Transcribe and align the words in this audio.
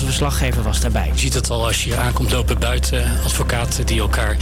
Onze 0.00 0.12
verslaggever 0.12 0.62
was 0.62 0.80
daarbij. 0.80 1.10
Je 1.12 1.18
ziet 1.18 1.34
het 1.34 1.50
al 1.50 1.66
als 1.66 1.84
je 1.84 1.96
aankomt 1.96 2.30
lopen 2.30 2.58
buiten. 2.58 3.20
Advocaten 3.24 3.86
die 3.86 4.00
elkaar 4.00 4.36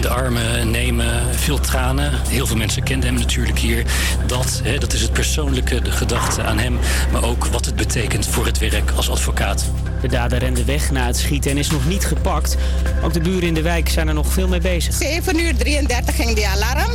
de 0.00 0.08
armen 0.08 0.70
nemen. 0.70 1.34
Veel 1.34 1.60
tranen. 1.60 2.12
Heel 2.28 2.46
veel 2.46 2.56
mensen 2.56 2.82
kenden 2.82 3.08
hem 3.08 3.18
natuurlijk 3.18 3.58
hier. 3.58 3.84
Dat, 4.26 4.60
hè, 4.64 4.78
dat 4.78 4.92
is 4.92 5.02
het 5.02 5.12
persoonlijke, 5.12 5.82
de 5.82 5.90
gedachte 5.90 6.42
aan 6.42 6.58
hem. 6.58 6.78
Maar 7.12 7.24
ook 7.24 7.44
wat 7.44 7.64
het 7.64 7.76
betekent 7.76 8.26
voor 8.26 8.46
het 8.46 8.58
werk 8.58 8.90
als 8.90 9.10
advocaat. 9.10 9.64
De 10.00 10.08
dader 10.08 10.38
rende 10.38 10.64
weg 10.64 10.90
na 10.90 11.06
het 11.06 11.16
schieten 11.16 11.50
en 11.50 11.56
is 11.56 11.70
nog 11.70 11.86
niet 11.86 12.06
gepakt. 12.06 12.56
Ook 13.02 13.12
de 13.12 13.20
buren 13.20 13.48
in 13.48 13.54
de 13.54 13.62
wijk 13.62 13.88
zijn 13.88 14.08
er 14.08 14.14
nog 14.14 14.32
veel 14.32 14.48
mee 14.48 14.60
bezig. 14.60 14.94
7 14.94 15.40
uur 15.40 15.56
33 15.56 16.16
ging 16.16 16.34
die 16.34 16.48
alarm. 16.48 16.92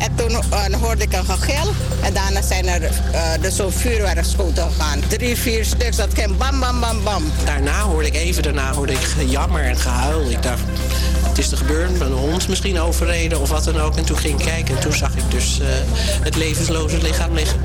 En 0.00 0.14
toen 0.14 0.30
uh, 0.30 0.80
hoorde 0.80 1.02
ik 1.02 1.12
een 1.12 1.24
gegil. 1.24 1.72
En 2.02 2.12
daarna 2.12 2.42
zijn 2.42 2.68
er 2.68 2.82
uh, 2.82 3.20
dus 3.40 3.56
zo'n 3.56 3.72
vuurwerkschoten 3.72 4.70
gegaan. 4.70 5.00
Drie, 5.08 5.36
vier 5.36 5.64
stuks, 5.64 5.96
dat 5.96 6.14
ging 6.14 6.36
bam, 6.36 6.60
bam, 6.60 6.80
bam, 6.80 7.02
bam. 7.04 7.22
Daarna 7.44 7.80
hoorde 7.80 8.06
ik, 8.06 8.14
even 8.14 8.42
daarna 8.42 8.72
hoorde 8.72 8.92
ik 8.92 9.14
jammer 9.26 9.62
en 9.62 9.76
gehuil. 9.76 10.30
Ik 10.30 10.42
dacht, 10.42 10.62
het 11.28 11.38
is 11.38 11.50
er 11.50 11.56
gebeurd, 11.56 12.00
een 12.00 12.12
hond 12.12 12.48
misschien 12.48 12.80
overreden 12.80 13.40
of 13.40 13.48
wat 13.48 13.64
dan 13.64 13.80
ook. 13.80 13.96
En 13.96 14.04
toen 14.04 14.18
ging 14.18 14.38
ik 14.38 14.46
kijken 14.46 14.74
en 14.74 14.80
toen 14.80 14.92
zag 14.92 15.16
ik 15.16 15.30
dus 15.30 15.60
uh, 15.60 15.66
het 16.22 16.36
levensloze 16.36 17.02
lichaam 17.02 17.34
liggen. 17.34 17.60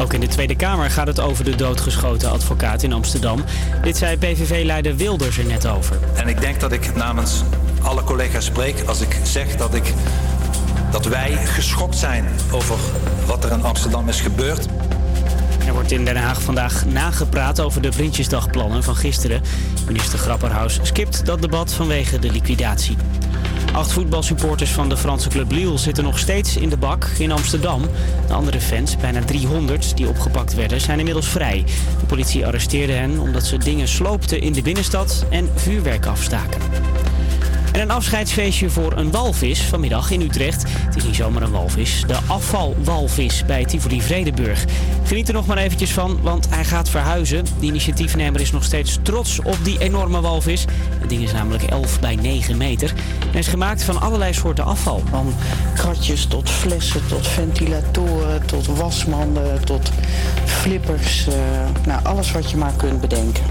Ook 0.00 0.12
in 0.12 0.20
de 0.20 0.28
Tweede 0.28 0.56
Kamer 0.56 0.90
gaat 0.90 1.06
het 1.06 1.20
over 1.20 1.44
de 1.44 1.54
doodgeschoten 1.54 2.30
advocaat 2.30 2.82
in 2.82 2.92
Amsterdam. 2.92 3.44
Dit 3.82 3.96
zei 3.96 4.16
PVV-leider 4.16 4.96
Wilders 4.96 5.38
er 5.38 5.44
net 5.44 5.66
over. 5.66 5.98
En 6.14 6.28
ik 6.28 6.40
denk 6.40 6.60
dat 6.60 6.72
ik 6.72 6.94
namens 6.96 7.42
alle 7.82 8.04
collega's 8.04 8.44
spreek 8.44 8.82
als 8.86 9.00
ik 9.00 9.16
zeg 9.22 9.56
dat 9.56 9.74
ik 9.74 9.92
dat 10.90 11.06
wij 11.06 11.36
geschokt 11.46 11.96
zijn 11.96 12.24
over 12.50 12.76
wat 13.26 13.44
er 13.44 13.52
in 13.52 13.64
Amsterdam 13.64 14.08
is 14.08 14.20
gebeurd. 14.20 14.66
Er 15.66 15.72
wordt 15.72 15.90
in 15.90 16.04
Den 16.04 16.16
Haag 16.16 16.42
vandaag 16.42 16.84
nagepraat 16.86 17.60
over 17.60 17.82
de 17.82 17.88
Prinsjesdagplannen 17.88 18.82
van 18.82 18.96
gisteren. 18.96 19.42
Minister 19.86 20.18
Grapperhaus 20.18 20.78
skipt 20.82 21.26
dat 21.26 21.40
debat 21.42 21.72
vanwege 21.72 22.18
de 22.18 22.30
liquidatie. 22.30 22.96
Acht 23.72 23.92
voetbalsupporters 23.92 24.70
van 24.70 24.88
de 24.88 24.96
Franse 24.96 25.28
club 25.28 25.50
Lille 25.50 25.78
zitten 25.78 26.04
nog 26.04 26.18
steeds 26.18 26.56
in 26.56 26.68
de 26.68 26.76
bak 26.76 27.04
in 27.18 27.32
Amsterdam. 27.32 27.82
De 28.26 28.32
andere 28.32 28.60
fans, 28.60 28.96
bijna 28.96 29.24
300 29.24 29.96
die 29.96 30.08
opgepakt 30.08 30.54
werden, 30.54 30.80
zijn 30.80 30.98
inmiddels 30.98 31.28
vrij. 31.28 31.64
De 32.00 32.06
politie 32.06 32.46
arresteerde 32.46 32.92
hen 32.92 33.18
omdat 33.18 33.44
ze 33.44 33.58
dingen 33.58 33.88
sloopten 33.88 34.40
in 34.40 34.52
de 34.52 34.62
binnenstad 34.62 35.26
en 35.30 35.48
vuurwerk 35.54 36.06
afstaken. 36.06 36.60
En 37.72 37.80
een 37.80 37.90
afscheidsfeestje 37.90 38.70
voor 38.70 38.92
een 38.96 39.10
walvis 39.10 39.60
vanmiddag 39.60 40.10
in 40.10 40.20
Utrecht. 40.20 40.64
Het 40.68 40.96
is 40.96 41.04
niet 41.04 41.14
zomaar 41.14 41.42
een 41.42 41.50
walvis. 41.50 42.04
De 42.06 42.18
afvalwalvis 42.26 43.44
bij 43.44 43.64
Tivoli 43.64 44.02
Vredenburg. 44.02 44.64
Geniet 45.04 45.28
er 45.28 45.34
nog 45.34 45.46
maar 45.46 45.56
eventjes 45.56 45.92
van, 45.92 46.18
want 46.22 46.48
hij 46.50 46.64
gaat 46.64 46.88
verhuizen. 46.88 47.44
De 47.60 47.66
initiatiefnemer 47.66 48.40
is 48.40 48.52
nog 48.52 48.64
steeds 48.64 48.98
trots 49.02 49.40
op 49.42 49.56
die 49.62 49.78
enorme 49.78 50.20
walvis. 50.20 50.64
Het 50.98 51.08
ding 51.08 51.22
is 51.22 51.32
namelijk 51.32 51.62
11 51.62 52.00
bij 52.00 52.14
9 52.14 52.56
meter. 52.56 52.92
En 53.32 53.38
is 53.38 53.46
gemaakt 53.46 53.82
van 53.82 54.00
allerlei 54.00 54.34
soorten 54.34 54.64
afval. 54.64 55.02
Van 55.10 55.34
kratjes 55.74 56.26
tot 56.26 56.50
flessen, 56.50 57.06
tot 57.06 57.26
ventilatoren, 57.26 58.46
tot 58.46 58.66
wasmanden, 58.66 59.64
tot 59.64 59.90
flippers. 60.44 61.26
Uh, 61.26 61.34
nou, 61.86 62.04
alles 62.04 62.32
wat 62.32 62.50
je 62.50 62.56
maar 62.56 62.74
kunt 62.76 63.00
bedenken. 63.00 63.44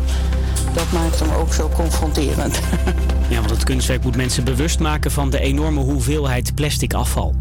Dat 0.73 0.91
maakt 0.91 1.19
hem 1.19 1.31
ook 1.31 1.53
zo 1.53 1.69
confronterend. 1.69 2.59
Ja, 3.29 3.35
want 3.35 3.49
het 3.49 3.63
kunstwerk 3.63 4.03
moet 4.03 4.15
mensen 4.15 4.43
bewust 4.43 4.79
maken 4.79 5.11
van 5.11 5.29
de 5.29 5.39
enorme 5.39 5.79
hoeveelheid 5.81 6.55
plastic 6.55 6.93
afval. 6.93 7.35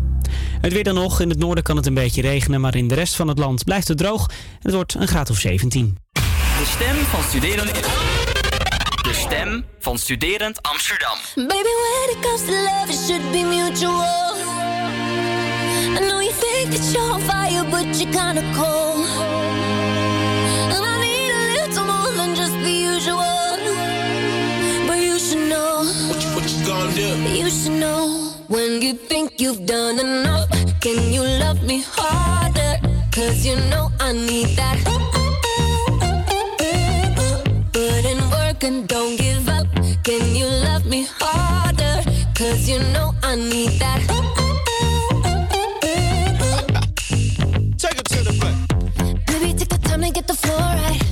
Het 0.61 0.73
weer 0.73 0.85
dan 0.85 0.95
nog. 0.95 1.21
In 1.21 1.29
het 1.29 1.39
noorden 1.39 1.65
kan 1.65 1.77
het 1.77 1.87
een 1.87 1.95
beetje 1.95 2.23
regenen, 2.23 2.61
maar 2.61 2.75
in 2.75 2.89
de 2.89 2.95
rest 2.95 3.17
van 3.17 3.29
het 3.29 3.39
land 3.39 3.65
blijft 3.65 3.89
het 3.89 3.99
droog. 3.99 4.31
Het 4.63 4.75
wordt 4.75 4.95
een 4.95 5.09
graad 5.09 5.31
of 5.31 5.39
17. 5.39 5.97
De 6.13 6.65
stem 6.65 6.97
van 6.97 7.23
studerend. 7.23 7.73
De 9.03 9.13
stem 9.13 9.65
van 9.79 9.99
studerend 9.99 10.63
Amsterdam. 10.63 11.17
Baby, 11.35 11.49
when 11.53 12.17
it 12.17 12.19
comes 12.21 12.41
to 12.45 12.53
love, 12.53 12.89
it 12.89 12.99
should 13.07 13.31
be 13.33 13.43
mutual. 13.43 14.37
I 15.97 16.07
know 16.09 16.21
you 16.21 16.33
think 16.33 16.73
that 16.73 16.93
you're 16.93 17.13
on 17.13 17.21
fire, 17.21 17.65
but 17.71 18.01
you're 18.01 18.13
kinda 18.13 18.43
cold. 18.55 19.07
And 20.75 20.85
I 20.85 20.99
need 21.01 21.31
a 21.33 21.67
little 21.67 21.85
more 21.85 22.15
than 22.17 22.35
just 22.35 22.53
the 22.63 22.71
usual. 22.95 23.38
Gonna 26.69 26.93
do? 26.93 27.09
You 27.41 27.49
should 27.49 27.81
know 27.81 28.35
when 28.49 28.83
you 28.83 28.93
think 28.93 29.41
you've 29.41 29.65
done 29.65 29.99
enough. 29.99 30.49
Can 30.81 30.99
you 31.15 31.23
love 31.23 31.63
me 31.63 31.83
harder? 31.87 32.73
Cause 33.11 33.47
you 33.47 33.57
know 33.71 33.91
I 33.99 34.13
need 34.13 34.49
that. 34.59 34.77
Put 37.73 38.05
in 38.13 38.21
work 38.31 38.63
and 38.69 38.87
don't 38.87 39.17
give 39.17 39.49
up. 39.49 39.67
Can 40.05 40.37
you 40.37 40.47
love 40.69 40.85
me 40.85 41.07
harder? 41.19 41.97
Cause 42.35 42.69
you 42.69 42.79
know 42.93 43.15
I 43.23 43.35
need 43.37 43.73
that. 43.83 44.01
Take 47.83 47.99
it 48.03 48.09
to 48.15 48.21
the 48.29 48.35
front. 48.41 48.59
Maybe 49.31 49.59
take 49.59 49.71
the 49.71 49.81
time 49.89 50.03
to 50.03 50.11
get 50.11 50.27
the 50.27 50.35
floor 50.35 50.59
right. 50.59 51.08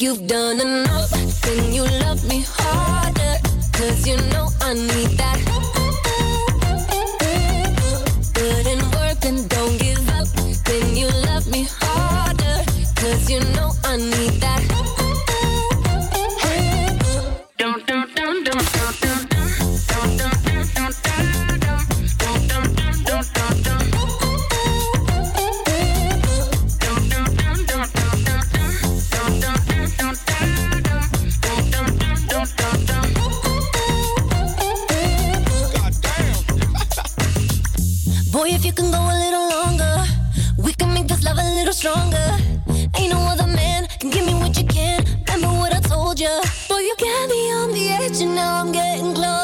You've 0.00 0.26
done 0.26 0.60
enough, 0.60 1.10
can 1.42 1.72
you 1.72 1.84
love 1.84 2.26
me 2.28 2.44
harder? 2.46 3.38
Cause 3.72 4.06
you 4.06 4.16
know 4.32 4.48
I 4.60 4.74
need 4.74 5.18
that. 5.18 5.38
Put 8.34 8.66
in 8.66 8.80
work 8.92 9.24
and 9.24 9.48
don't 9.48 9.78
give 9.78 10.08
up. 10.10 10.28
Can 10.64 10.96
you 10.96 11.08
love 11.26 11.46
me 11.48 11.66
harder? 11.70 12.64
Cause 12.96 13.30
you 13.30 13.40
know 13.54 13.72
I 13.84 13.96
need 13.96 14.40
that. 14.40 14.63
Boy, 38.34 38.48
if 38.48 38.64
you 38.64 38.72
can 38.72 38.90
go 38.90 38.98
a 38.98 39.16
little 39.24 39.48
longer, 39.48 40.04
we 40.58 40.72
can 40.74 40.92
make 40.92 41.06
this 41.06 41.22
love 41.22 41.38
a 41.38 41.54
little 41.54 41.72
stronger. 41.72 42.36
Ain't 42.98 43.12
no 43.12 43.20
other 43.30 43.46
man 43.46 43.86
can 44.00 44.10
give 44.10 44.26
me 44.26 44.34
what 44.34 44.58
you 44.58 44.66
can. 44.66 45.04
Remember 45.28 45.56
what 45.56 45.72
I 45.72 45.78
told 45.78 46.18
you. 46.18 46.40
Boy, 46.68 46.80
you 46.80 46.96
got 46.98 47.28
me 47.28 47.52
on 47.52 47.70
the 47.70 47.90
edge, 47.90 48.20
and 48.22 48.34
now 48.34 48.60
I'm 48.60 48.72
getting 48.72 49.14
close. 49.14 49.43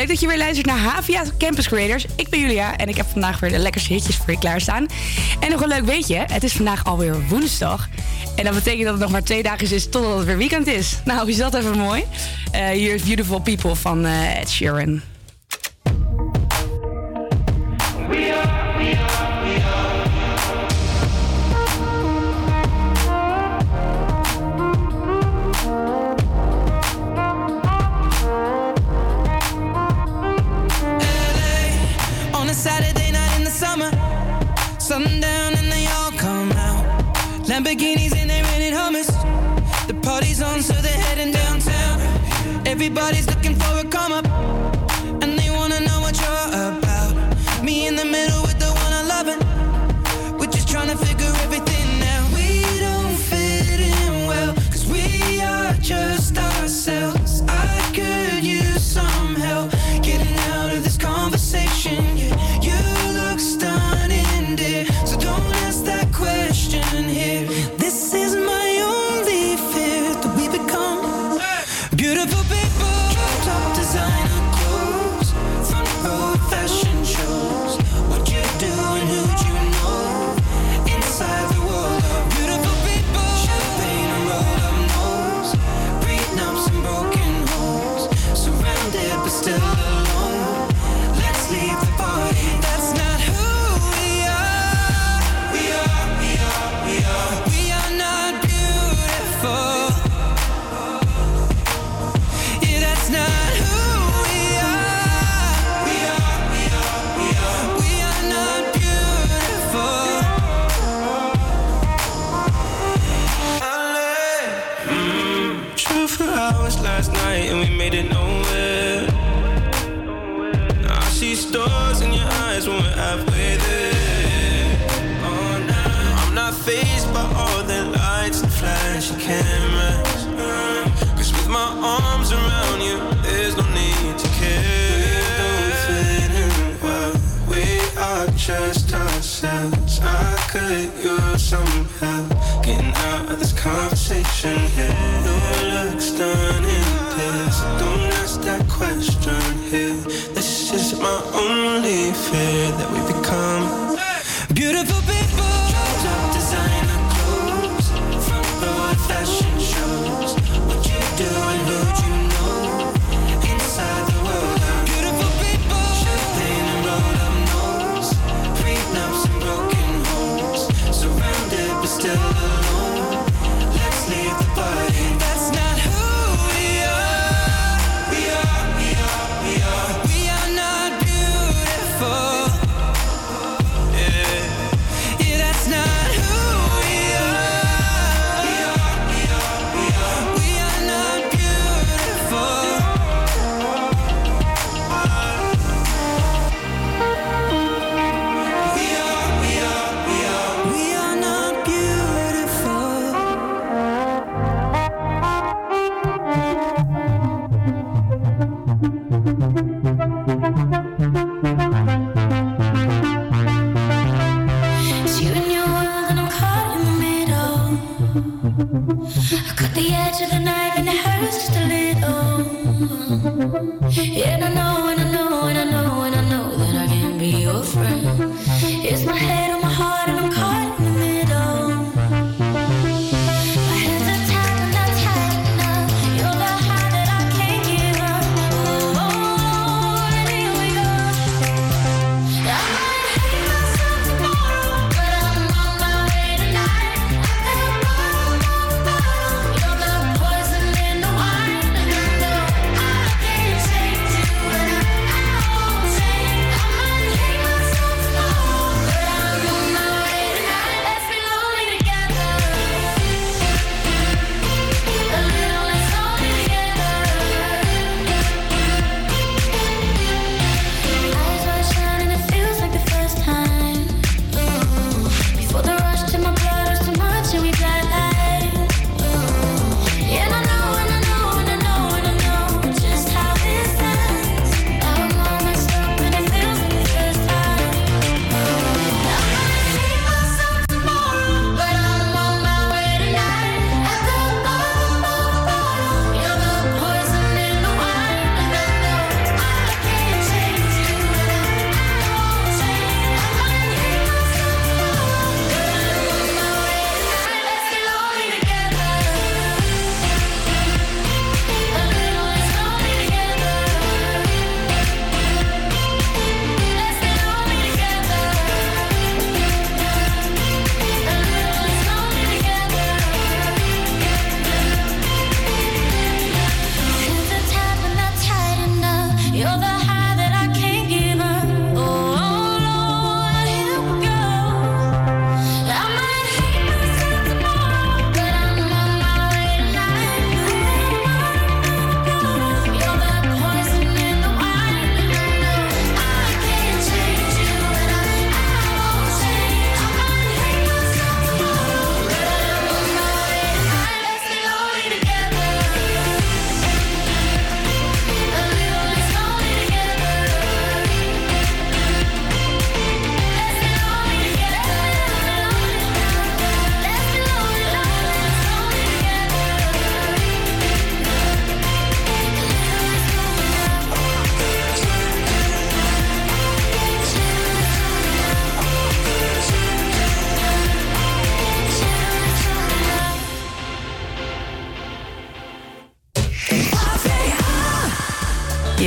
Leuk 0.00 0.08
dat 0.08 0.20
je 0.20 0.26
weer 0.26 0.38
luistert 0.38 0.66
naar 0.66 0.78
Havia 0.78 1.24
Campus 1.38 1.68
Creators. 1.68 2.06
Ik 2.16 2.28
ben 2.28 2.40
Julia 2.40 2.76
en 2.76 2.88
ik 2.88 2.96
heb 2.96 3.06
vandaag 3.12 3.40
weer 3.40 3.50
de 3.50 3.58
lekkerste 3.58 3.92
hitjes 3.92 4.16
voor 4.16 4.30
je 4.30 4.38
klaarstaan. 4.38 4.86
En 5.40 5.50
nog 5.50 5.60
een 5.60 5.68
leuk 5.68 5.84
weetje, 5.84 6.24
het 6.32 6.42
is 6.42 6.52
vandaag 6.52 6.84
alweer 6.84 7.26
woensdag. 7.28 7.88
En 8.36 8.44
dat 8.44 8.54
betekent 8.54 8.82
dat 8.82 8.92
het 8.92 9.02
nog 9.02 9.10
maar 9.10 9.22
twee 9.22 9.42
dagen 9.42 9.70
is 9.70 9.88
totdat 9.88 10.16
het 10.16 10.26
weer 10.26 10.36
weekend 10.36 10.66
is. 10.66 10.98
Nou, 11.04 11.28
is 11.28 11.36
dat 11.36 11.54
even 11.54 11.78
mooi? 11.78 12.04
Hier 12.72 12.94
is 12.94 13.02
Beautiful 13.02 13.40
People 13.40 13.76
van 13.76 14.04
eh, 14.04 14.40
Ed 14.40 14.50
Sheeran. 14.50 15.02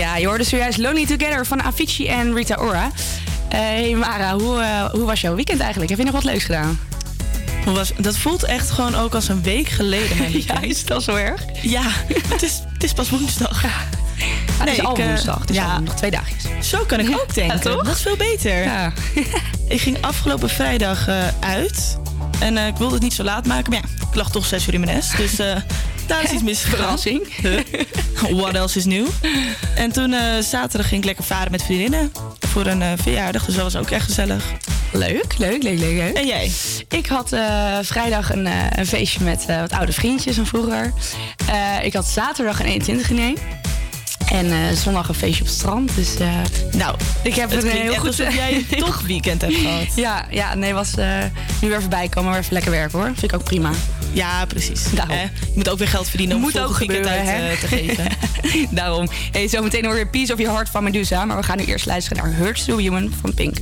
Hoorde 0.02 0.44
zojuist 0.44 0.78
Lonely 0.78 1.06
Together 1.06 1.46
van 1.46 1.64
Avicii 1.64 2.08
en 2.08 2.34
Rita 2.34 2.56
Ora. 2.56 2.92
Hey 3.50 3.96
Mara, 3.96 4.38
hoe, 4.38 4.62
eh, 4.62 4.86
hoe 4.92 5.06
was 5.06 5.22
jouw 5.22 5.36
weekend 5.36 5.60
eigenlijk? 5.60 5.90
Heb 5.90 6.00
je 6.00 6.06
nog 6.06 6.14
wat 6.14 6.24
leuks 6.24 6.44
gedaan? 6.44 6.80
Hoe 7.66 7.74
was, 7.74 7.92
dat 7.98 8.18
voelt 8.18 8.44
echt 8.44 8.72
gewoon 8.72 8.96
ook 8.96 9.16
als 9.16 9.28
een 9.28 9.42
week 9.42 9.68
geleden. 9.68 10.18
Mijn 10.18 10.44
ja, 10.48 10.62
is 10.62 10.90
al 10.90 11.02
zo 11.02 11.16
erg? 11.16 11.42
Ja, 11.62 11.84
het 12.28 12.44
is, 12.44 12.62
het 12.74 12.84
is 12.84 12.94
pas 12.94 13.10
woensdag. 13.10 13.62
het 13.62 14.70
is 14.70 14.84
al 14.84 14.92
ik, 14.92 14.98
eh, 14.98 15.08
woensdag, 15.08 15.40
het 15.40 15.50
is 15.50 15.56
ja, 15.56 15.74
al 15.74 15.82
nog 15.82 15.96
twee 15.96 16.12
dagjes. 16.12 16.70
Zo 16.70 16.84
kan 16.86 17.00
ik 17.00 17.10
ook 17.10 17.34
denken. 17.34 17.60
toch? 17.60 17.84
Dat 17.84 17.96
is 17.96 18.02
veel 18.02 18.18
beter. 18.18 18.64
Ja. 18.64 18.94
ik 19.68 19.82
ging 19.82 19.98
afgelopen 20.02 20.50
vrijdag 20.50 21.08
eh, 21.08 21.28
uit. 21.40 21.98
En 22.40 22.58
ik 22.58 22.76
wilde 22.78 22.94
het 22.94 23.04
niet 23.04 23.14
zo 23.14 23.24
laat 23.24 23.46
maken. 23.46 23.72
Maar 23.72 23.82
ja, 23.82 24.08
ik 24.10 24.16
lag 24.16 24.32
toch 24.32 24.46
zes 24.46 24.68
uur 24.68 24.74
in 24.74 24.80
mijn 24.80 24.96
nest. 24.96 25.18
Dus 25.18 25.40
daar 26.08 26.24
is 26.24 26.32
iets 26.32 26.44
misgegaan. 26.44 26.78
Verrassing. 26.78 27.36
Huh? 27.42 27.60
What 28.42 28.54
else 28.56 28.78
is 28.78 28.86
nieuw? 28.86 29.08
En 29.76 29.92
toen 29.92 30.14
eh, 30.14 30.22
zaterdag 30.42 30.88
ging 30.88 31.00
ik 31.02 31.06
lekker 31.06 31.24
varen 31.24 31.52
met 31.52 31.64
vriendinnen. 31.64 32.12
Voor 32.40 32.66
een 32.66 32.82
eh, 32.82 32.92
verjaardag. 33.02 33.46
Dus 33.46 33.56
dat 33.56 33.64
was 33.64 33.76
ook 33.76 33.90
echt 33.90 34.06
gezellig. 34.06 34.44
Leuk, 34.92 35.38
leuk, 35.38 35.64
leuk, 35.64 35.80
leuk. 35.80 35.98
leuk. 35.98 36.16
En 36.16 36.28
jij? 36.28 36.52
Ik 36.90 37.06
had 37.06 37.32
eh, 37.32 37.78
vrijdag 37.82 38.34
een, 38.34 38.48
eh, 38.48 38.54
een 38.70 38.86
feestje 38.86 39.24
met 39.24 39.46
eh, 39.48 39.60
wat 39.60 39.72
oude 39.72 39.94
vriendjes 39.94 40.36
van 40.36 40.46
vroeger. 40.46 40.94
Eh, 41.48 41.86
ik 41.86 41.94
had 41.94 42.06
zaterdag 42.08 42.60
een 42.60 42.66
21 42.66 43.10
nee. 43.10 43.34
En 44.32 44.52
eh, 44.52 44.58
zondag 44.76 45.08
een 45.08 45.16
feestje 45.16 45.42
op 45.42 45.48
het 45.48 45.56
strand. 45.58 45.96
Dus 45.96 46.16
eh, 46.16 46.28
nou, 46.72 46.96
ik 47.24 47.36
heb 47.36 47.52
het 47.52 47.64
een 47.64 47.70
heel 47.70 47.94
goed 47.96 48.08
alsof 48.08 48.34
jij 48.36 48.54
een 48.56 48.66
heel 48.70 48.86
topweekend 48.86 49.42
hebt 49.42 49.54
gehad. 49.56 49.96
Ja, 49.96 50.26
ja 50.30 50.56
nee, 50.56 50.74
was 50.74 50.96
eh, 50.96 51.18
nu 51.62 51.70
weer 51.70 51.80
voorbij 51.82 52.08
komen, 52.10 52.32
maar 52.32 52.40
even 52.40 52.54
lekker 52.54 52.72
werken 52.72 53.00
hoor. 53.00 53.08
Vind 53.08 53.24
ik 53.24 53.34
ook 53.34 53.44
prima. 53.44 53.72
Ja, 54.14 54.46
precies. 54.46 54.84
Daarom. 54.96 55.16
Eh, 55.16 55.24
je 55.24 55.52
moet 55.56 55.70
ook 55.70 55.78
weer 55.78 55.88
geld 55.88 56.08
verdienen 56.08 56.36
om 56.36 56.42
Moet 56.42 56.60
ook 56.60 56.76
gebeuren, 56.76 57.14
eh, 57.14 57.60
te 57.60 57.68
geven. 57.68 58.08
Daarom. 58.76 59.08
Hey, 59.32 59.48
zometeen 59.48 59.86
hoor 59.86 59.98
je 59.98 60.08
Piece 60.08 60.34
of 60.34 60.40
Your 60.40 60.54
Heart 60.54 60.70
van 60.70 60.84
Medusa. 60.84 61.26
Maar 61.26 61.38
we 61.38 61.44
gaan 61.44 61.58
nu 61.58 61.64
eerst 61.64 61.86
luisteren 61.86 62.24
naar 62.24 62.34
Hurts 62.34 62.66
to 62.66 62.78
Human 62.78 63.14
van 63.22 63.34
Pink. 63.34 63.58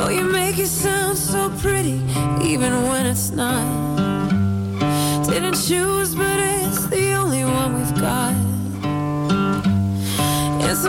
Oh, 0.00 0.10
you 0.10 0.24
make 0.30 0.58
it 0.58 0.68
sound 0.68 1.18
so 1.18 1.50
pretty, 1.60 2.00
even 2.42 2.88
when 2.88 3.06
it's 3.06 3.30
not. 3.30 3.66
Didn't 5.28 5.56
choose, 5.56 6.07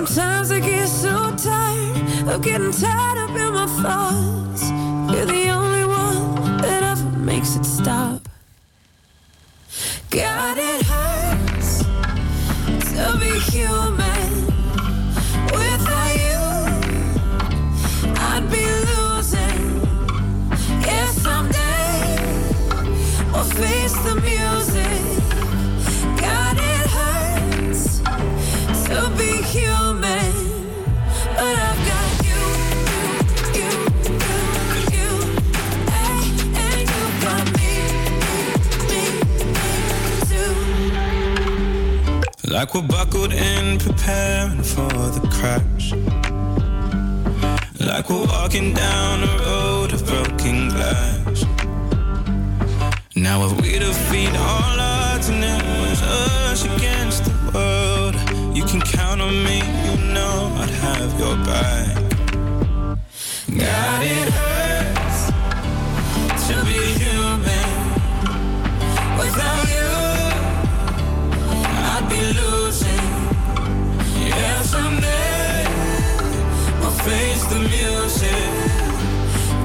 sometimes 0.06 0.50
I 0.50 0.62
get 0.62 0.88
so 0.88 1.36
tired 1.36 2.30
of 2.30 2.42
getting 2.42 2.72
tied 2.72 3.18
up 3.18 3.32
in 3.32 3.54
my 3.54 3.68
thoughts. 3.84 4.70
You're 5.12 5.26
the 5.26 5.50
only 5.50 5.86
one 5.86 6.58
that 6.62 6.84
ever 6.84 7.18
makes 7.18 7.58
it 7.58 7.66
stop. 7.66 8.22
God, 10.10 10.58
it 10.58 10.86
hurts 10.86 11.84
to 12.94 13.18
be 13.20 13.40
human 13.52 13.89
Like 42.50 42.74
we're 42.74 42.82
buckled 42.82 43.32
in, 43.32 43.78
preparing 43.78 44.64
for 44.64 44.90
the 44.90 45.22
crash. 45.32 45.94
Like 47.80 48.10
we're 48.10 48.26
walking 48.26 48.74
down 48.74 49.22
a 49.22 49.38
road 49.46 49.94
of 49.94 50.04
broken 50.04 50.70
glass. 50.70 51.46
Now 53.16 53.46
if 53.46 53.62
we 53.62 53.78
defeat 53.78 54.36
all 54.36 54.80
odds 54.80 55.30
and 55.30 55.44
it 55.44 55.64
was 55.82 56.02
us 56.02 56.66
against 56.66 57.26
the 57.26 57.52
world, 57.54 58.16
you 58.58 58.64
can 58.64 58.82
count 58.82 59.22
on 59.22 59.44
me, 59.44 59.60
you 59.86 60.12
know 60.12 60.52
I'd 60.58 60.72
have 60.72 61.20
your 61.20 61.36
back. 61.46 61.98
God, 63.48 64.04
it 64.04 64.34
hurts 64.34 64.59
be 72.20 72.34
losing. 72.34 73.06
Yeah, 74.28 74.62
someday 74.62 75.66
we'll 76.80 76.98
face 77.08 77.44
the 77.54 77.60
music. 77.60 78.48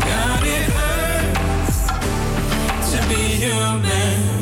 God, 0.09 0.43
it 0.57 0.67
hurts 0.79 1.79
to 2.93 2.99
be 3.11 3.23
human, 3.45 4.34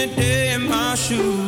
If 0.00 0.04
you 0.04 0.06
could 0.06 0.12
spend 0.12 0.12
a 0.12 0.16
day 0.20 0.52
in 0.52 0.68
my 0.68 0.94
shoes, 0.94 1.47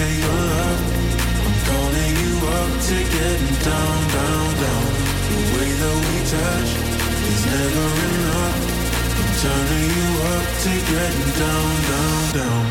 of 0.00 0.12
your 0.22 0.40
love. 0.52 0.80
I'm 1.44 1.56
calling 1.68 2.12
you 2.22 2.32
up 2.58 2.72
to 2.88 2.96
getting 3.14 3.56
down, 3.68 3.98
down, 4.16 4.46
down. 4.64 4.86
The 5.30 5.38
way 5.54 5.70
that 5.80 5.96
we 6.06 6.16
touch 6.34 6.70
is 7.30 7.42
never 7.54 7.86
enough. 8.08 8.58
I'm 9.20 9.30
turning 9.44 9.88
you 9.98 10.08
up 10.34 10.46
to 10.64 10.72
getting 10.90 11.30
down, 11.42 11.70
down, 11.90 12.20
down. 12.38 12.64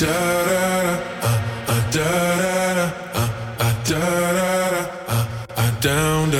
Da 0.00 0.18
da 0.48 0.62
da, 0.84 0.94
uh, 1.22 1.38
uh, 1.72 1.82
da 1.96 2.10
da 2.42 2.56
da, 2.78 2.86
uh, 3.14 3.28
uh, 3.64 3.74
da 3.88 4.00
da 4.36 4.60
da, 4.72 4.82
uh, 5.08 5.24
uh, 5.56 5.70
down, 5.80 6.30
down. 6.30 6.35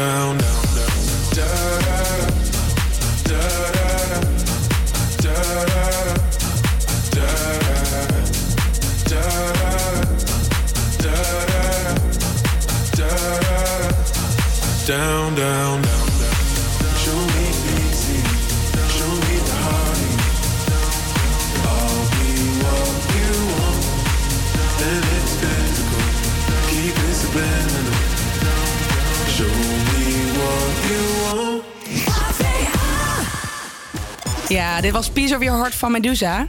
Dit 34.80 34.92
was 34.92 35.08
of 35.08 35.42
Your 35.42 35.58
Heart 35.58 35.74
van 35.74 35.92
Medusa. 35.92 36.46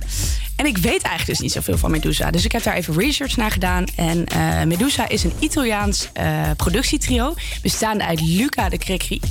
En 0.57 0.65
ik 0.65 0.77
weet 0.77 1.01
eigenlijk 1.01 1.25
dus 1.25 1.39
niet 1.39 1.51
zoveel 1.51 1.77
van 1.77 1.91
Medusa. 1.91 2.31
Dus 2.31 2.45
ik 2.45 2.51
heb 2.51 2.63
daar 2.63 2.75
even 2.75 2.99
research 2.99 3.37
naar 3.37 3.51
gedaan. 3.51 3.85
En 3.95 4.25
eh, 4.25 4.63
Medusa 4.63 5.07
is 5.07 5.23
een 5.23 5.33
Italiaans 5.39 6.09
eh, 6.13 6.49
productietrio. 6.55 7.33
Bestaande 7.61 8.05
uit 8.05 8.21
Luca 8.21 8.69
de 8.69 8.77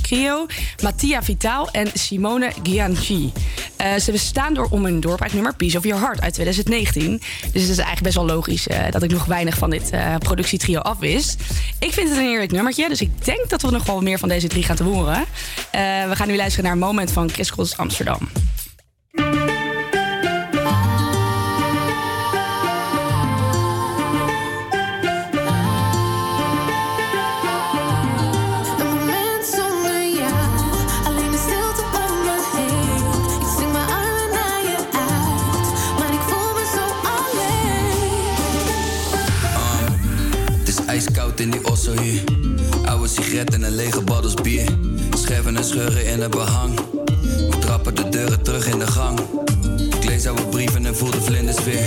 Crio, 0.01 0.45
Mattia 0.81 1.23
Vitaal 1.23 1.71
en 1.71 1.87
Simone 1.93 2.51
Gianchi. 2.63 3.31
Eh, 3.75 3.95
ze 3.95 4.11
bestaan 4.11 4.53
door 4.53 4.67
om 4.69 4.85
een 4.85 4.99
doorbraaknummer 4.99 5.55
Piece 5.55 5.77
of 5.77 5.83
Your 5.83 6.01
Heart 6.03 6.21
uit 6.21 6.33
2019. 6.33 7.21
Dus 7.51 7.61
het 7.61 7.71
is 7.71 7.77
eigenlijk 7.77 8.03
best 8.03 8.15
wel 8.15 8.25
logisch 8.25 8.67
dat 8.91 9.03
ik 9.03 9.11
nog 9.11 9.25
weinig 9.25 9.57
van 9.57 9.69
dit 9.69 9.91
productietrio 10.19 10.79
afwist. 10.79 11.41
Ik 11.79 11.93
vind 11.93 12.09
het 12.09 12.17
een 12.17 12.23
heerlijk 12.23 12.51
nummertje. 12.51 12.89
Dus 12.89 13.01
ik 13.01 13.25
denk 13.25 13.49
dat 13.49 13.61
we 13.61 13.71
nog 13.71 13.85
wel 13.85 14.01
meer 14.01 14.19
van 14.19 14.29
deze 14.29 14.47
drie 14.47 14.63
gaan 14.63 14.75
te 14.75 14.83
horen. 14.83 15.25
We 16.09 16.11
gaan 16.13 16.27
nu 16.27 16.35
luisteren 16.35 16.65
naar 16.65 16.77
Moment 16.77 17.11
van 17.11 17.29
Chris 17.29 17.51
Cross 17.51 17.77
Amsterdam. 17.77 18.29
Sigaret 43.37 43.53
en 43.53 43.63
een 43.63 43.75
lege 43.75 44.01
baddels 44.01 44.33
bier. 44.33 44.65
Scherven 45.17 45.57
en 45.57 45.63
scheuren 45.63 46.05
in 46.05 46.21
het 46.21 46.31
behang. 46.31 46.79
We 47.49 47.57
trappen 47.59 47.95
de 47.95 48.09
deuren 48.09 48.41
terug 48.41 48.67
in 48.67 48.79
de 48.79 48.87
gang. 48.87 49.19
Ik 49.77 50.03
lees 50.05 50.27
oude 50.27 50.45
brieven 50.45 50.85
en 50.85 50.95
voel 50.95 51.11
de 51.11 51.21
vlinders 51.21 51.63
weer. 51.63 51.85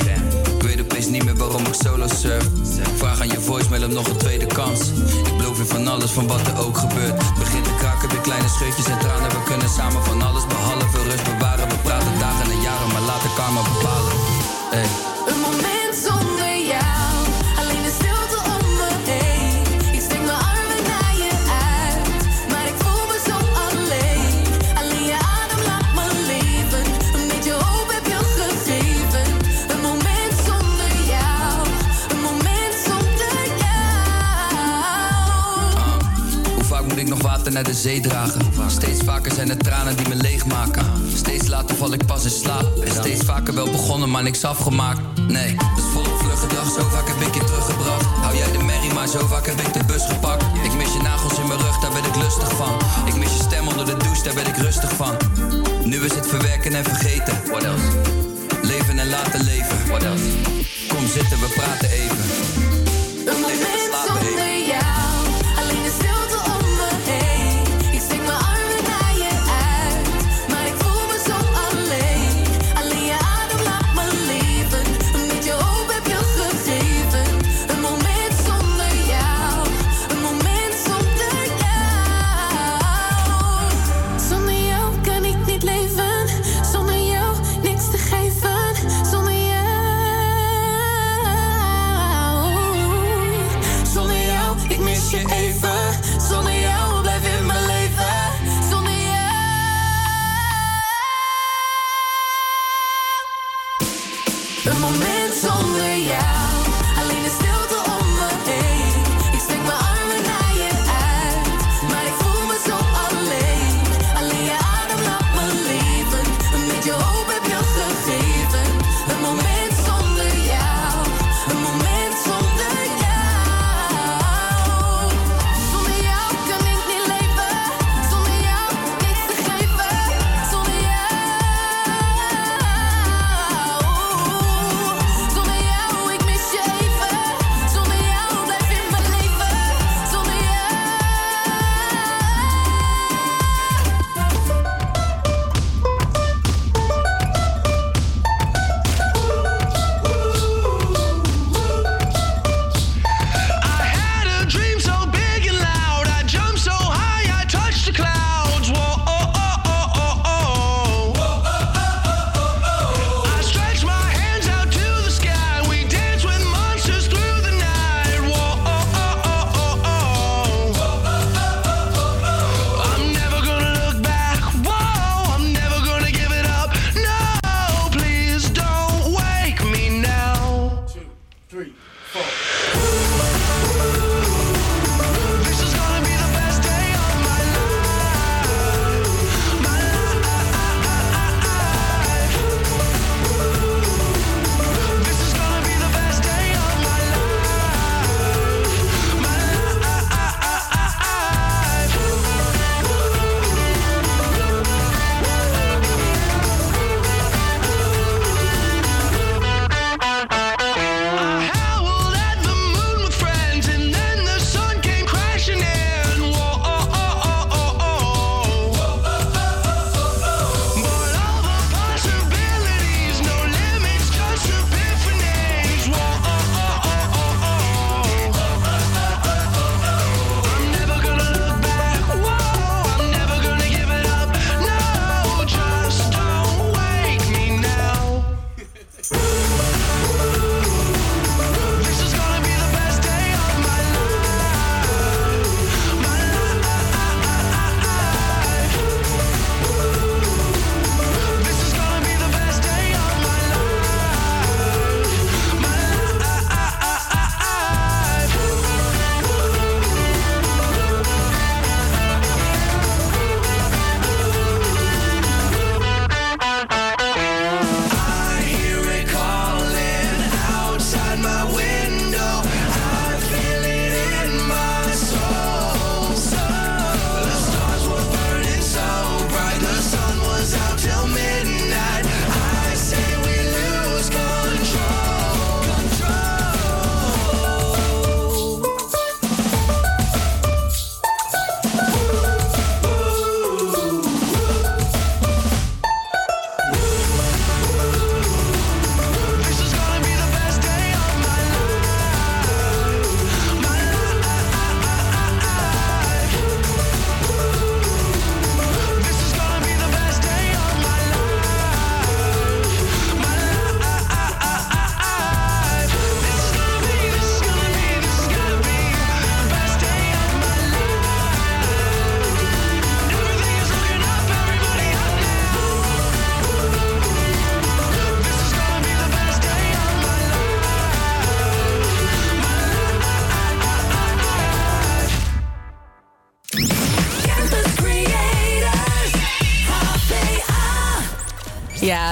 Ik 0.57 0.63
weet 0.63 0.81
opeens 0.81 1.07
niet 1.07 1.25
meer 1.25 1.37
waarom 1.37 1.67
ik 1.67 1.75
solo 1.75 2.07
surf. 2.07 2.45
Ik 2.79 2.97
vraag 2.97 3.21
aan 3.21 3.29
je 3.29 3.41
voicemail 3.41 3.85
om 3.85 3.93
nog 3.93 4.09
een 4.09 4.17
tweede 4.17 4.47
kans. 4.47 4.81
Ik 5.25 5.37
beloof 5.37 5.59
je 5.59 5.65
van 5.65 5.89
alles, 5.89 6.11
van 6.11 6.27
wat 6.27 6.47
er 6.47 6.59
ook 6.67 6.79
gebeurt. 6.79 7.23
Het 7.23 7.39
begint 7.39 7.65
te 7.65 7.75
kraken, 7.79 8.09
weer 8.09 8.21
kleine 8.21 8.49
scheutjes 8.49 8.87
en 8.87 8.99
tranen. 8.99 9.31
We 9.31 9.43
kunnen 9.45 9.69
samen 9.69 10.05
van 10.05 10.23
alles 10.23 10.47
behalve 10.47 11.03
rust 11.03 11.25
bewaren. 11.25 11.69
We 11.69 11.77
praten 11.83 12.19
dagen 12.19 12.51
en 12.51 12.61
jaren, 12.61 12.89
maar 12.93 13.03
laat 13.03 13.23
de 13.23 13.33
karma 13.37 13.63
bepalen. 13.63 14.13
Hey. 14.71 15.10
De 37.65 37.75
zee 37.75 38.01
dragen? 38.01 38.41
Steeds 38.67 39.01
vaker 39.05 39.33
zijn 39.33 39.49
het 39.49 39.65
tranen 39.65 39.97
die 39.97 40.09
me 40.09 40.15
leegmaken. 40.15 40.85
Steeds 41.15 41.47
later 41.47 41.77
val 41.77 41.93
ik 41.93 42.07
pas 42.07 42.25
in 42.25 42.31
slaap. 42.31 42.67
Steeds 42.85 43.25
vaker 43.25 43.55
wel 43.55 43.71
begonnen, 43.71 44.11
maar 44.11 44.23
niks 44.23 44.45
afgemaakt. 44.45 45.01
Nee, 45.29 45.57
is 45.77 45.83
volop 45.93 46.19
vlug 46.19 46.41
gedrag. 46.41 46.73
Zo 46.73 46.89
vaak 46.89 47.09
heb 47.09 47.21
ik 47.29 47.35
je 47.35 47.45
teruggebracht. 47.45 48.05
Hou 48.05 48.37
jij 48.37 48.53
de 48.53 48.63
merrie, 48.63 48.93
maar 48.93 49.09
zo 49.09 49.27
vaak 49.27 49.47
heb 49.47 49.61
ik 49.61 49.73
de 49.73 49.85
bus 49.85 50.03
gepakt. 50.07 50.45
Ik 50.63 50.75
mis 50.75 50.93
je 50.93 51.03
nagels 51.03 51.39
in 51.39 51.47
mijn 51.47 51.61
rug, 51.61 51.79
daar 51.79 51.93
ben 51.93 52.05
ik 52.05 52.17
lustig 52.17 52.57
van. 52.57 52.75
Ik 53.07 53.17
mis 53.17 53.37
je 53.37 53.43
stem 53.43 53.69
onder 53.69 53.87
de 53.87 53.97
douche, 53.97 54.23
daar 54.23 54.35
ben 54.35 54.47
ik 54.47 54.57
rustig 54.57 54.93
van. 54.97 55.17
Nu 55.85 56.05
is 56.05 56.15
het 56.15 56.27
verwerken 56.27 56.75
en 56.75 56.85
vergeten. 56.85 57.35
What 57.47 57.63
else? 57.63 57.85
Leven 58.63 58.99
en 58.99 59.09
laten 59.09 59.45
leven. 59.45 59.87
What 59.89 60.03
else? 60.03 60.25
Kom 60.89 61.07
zitten, 61.07 61.41
we 61.41 61.53
praten 61.57 61.91
even. 61.91 62.60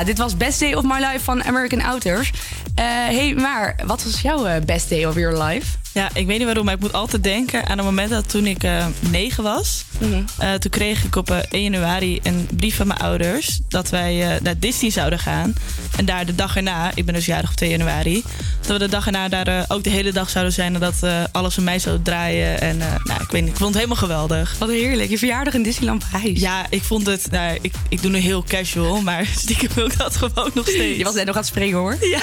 Dit 0.09 0.19
was 0.19 0.37
Best 0.37 0.61
Day 0.61 0.75
of 0.75 0.85
My 0.85 0.99
Life 0.99 1.21
van 1.21 1.45
American 1.45 1.83
Outers. 1.83 2.31
Eh 2.75 2.85
hey, 2.85 3.35
maar 3.35 3.75
wat 3.87 4.05
was 4.05 4.21
jouw 4.21 4.47
eh, 4.47 4.63
best 4.65 4.89
day 4.89 5.05
of 5.05 5.15
your 5.15 5.43
life? 5.43 5.77
Ja, 5.93 6.09
ik 6.15 6.27
weet 6.27 6.37
niet 6.37 6.47
waarom, 6.47 6.65
maar 6.65 6.75
ik 6.75 6.81
moet 6.81 6.93
altijd 6.93 7.23
denken 7.23 7.67
aan 7.67 7.77
het 7.77 7.87
moment 7.87 8.11
dat 8.11 8.29
toen 8.29 8.47
ik 8.47 8.63
eh, 8.63 8.87
negen 9.01 9.43
was. 9.43 9.85
Mhm. 9.99 10.59
Toen 10.59 10.71
kreeg 10.71 11.05
ik 11.05 11.17
op 11.17 11.31
eh, 11.31 11.39
1 11.51 11.63
januari 11.63 12.21
een 12.23 12.49
brief 12.57 12.77
van 12.77 12.87
mijn 12.87 13.01
ouders 13.01 13.61
dat 13.69 13.89
wij 13.91 14.39
naar 14.43 14.59
Disney 14.59 14.91
zouden 14.91 15.19
gaan. 15.19 15.53
En 15.97 16.05
daar 16.05 16.27
de 16.27 16.35
dag 16.35 16.57
erna, 16.57 16.91
ik 16.95 17.05
ben 17.05 17.15
dus 17.15 17.27
jarig 17.27 17.51
op 17.51 17.57
2 17.57 17.71
januari, 17.71 18.23
dat 18.61 18.71
we 18.71 18.79
de 18.79 18.89
dag 18.89 19.07
erna 19.07 19.29
daar 19.29 19.65
ook 19.69 19.85
de 19.85 19.91
hele 19.91 20.13
dag 20.13 20.31
zouden 20.31 20.53
zijn 20.53 20.75
en 20.75 20.81
dat 20.81 21.29
alles 21.33 21.59
om 21.59 21.65
mij 21.65 21.79
zou 21.79 22.03
draaien. 22.03 22.61
En 22.61 22.77
nou, 22.79 23.18
ik 23.29 23.35
weet 23.35 23.43
niet, 23.43 23.53
ik 23.53 23.59
vond 23.59 23.75
het 23.75 23.83
helemaal 23.83 24.03
geweldig. 24.03 24.59
Wat 24.59 24.69
heerlijk, 24.69 25.11
je 25.11 25.19
verjaardag 25.19 25.55
in 25.55 25.63
Disneyland 25.63 26.05
Parijs. 26.11 26.41
Ja, 26.41 26.67
ik 26.71 26.83
vond 26.83 27.07
het, 27.07 27.31
nou, 27.31 27.59
ik, 27.61 27.75
ik 27.89 28.03
doe 28.03 28.11
nu 28.11 28.19
heel 28.19 28.45
casual, 28.45 29.01
maar 29.01 29.27
stiekem 29.37 29.69
wil 29.75 29.87
ik 29.87 29.99
dat 29.99 30.17
gewoon 30.17 30.51
nog 30.55 30.69
steeds. 30.69 30.99
Je 30.99 31.05
was 31.05 31.15
net 31.15 31.27
nog 31.27 31.35
aan 31.35 31.41
het 31.41 31.51
springen 31.51 31.79
hoor. 31.79 31.97
Ja. 32.01 32.21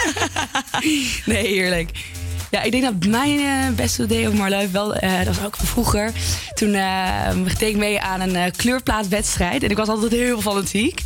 nee, 1.34 1.48
heerlijk. 1.48 1.90
Ja, 2.52 2.62
ik 2.62 2.72
denk 2.72 2.84
dat 2.84 3.06
mijn 3.06 3.40
eh, 3.40 3.76
beste 3.76 4.06
day 4.06 4.26
of 4.26 4.34
my 4.34 4.56
life 4.56 4.72
wel, 4.72 4.96
eh, 4.96 5.18
dat 5.18 5.36
was 5.36 5.46
ook 5.46 5.56
van 5.56 5.66
vroeger. 5.66 6.12
Toen 6.54 6.74
eh 6.74 7.30
deed 7.58 7.70
ik 7.70 7.76
mee 7.76 8.02
aan 8.02 8.22
een 8.22 8.36
eh, 8.36 8.52
kleurplaatwedstrijd. 8.56 9.64
En 9.64 9.70
ik 9.70 9.78
was 9.78 9.88
altijd 9.88 10.12
heel 10.12 10.42
fanatiek. 10.42 11.02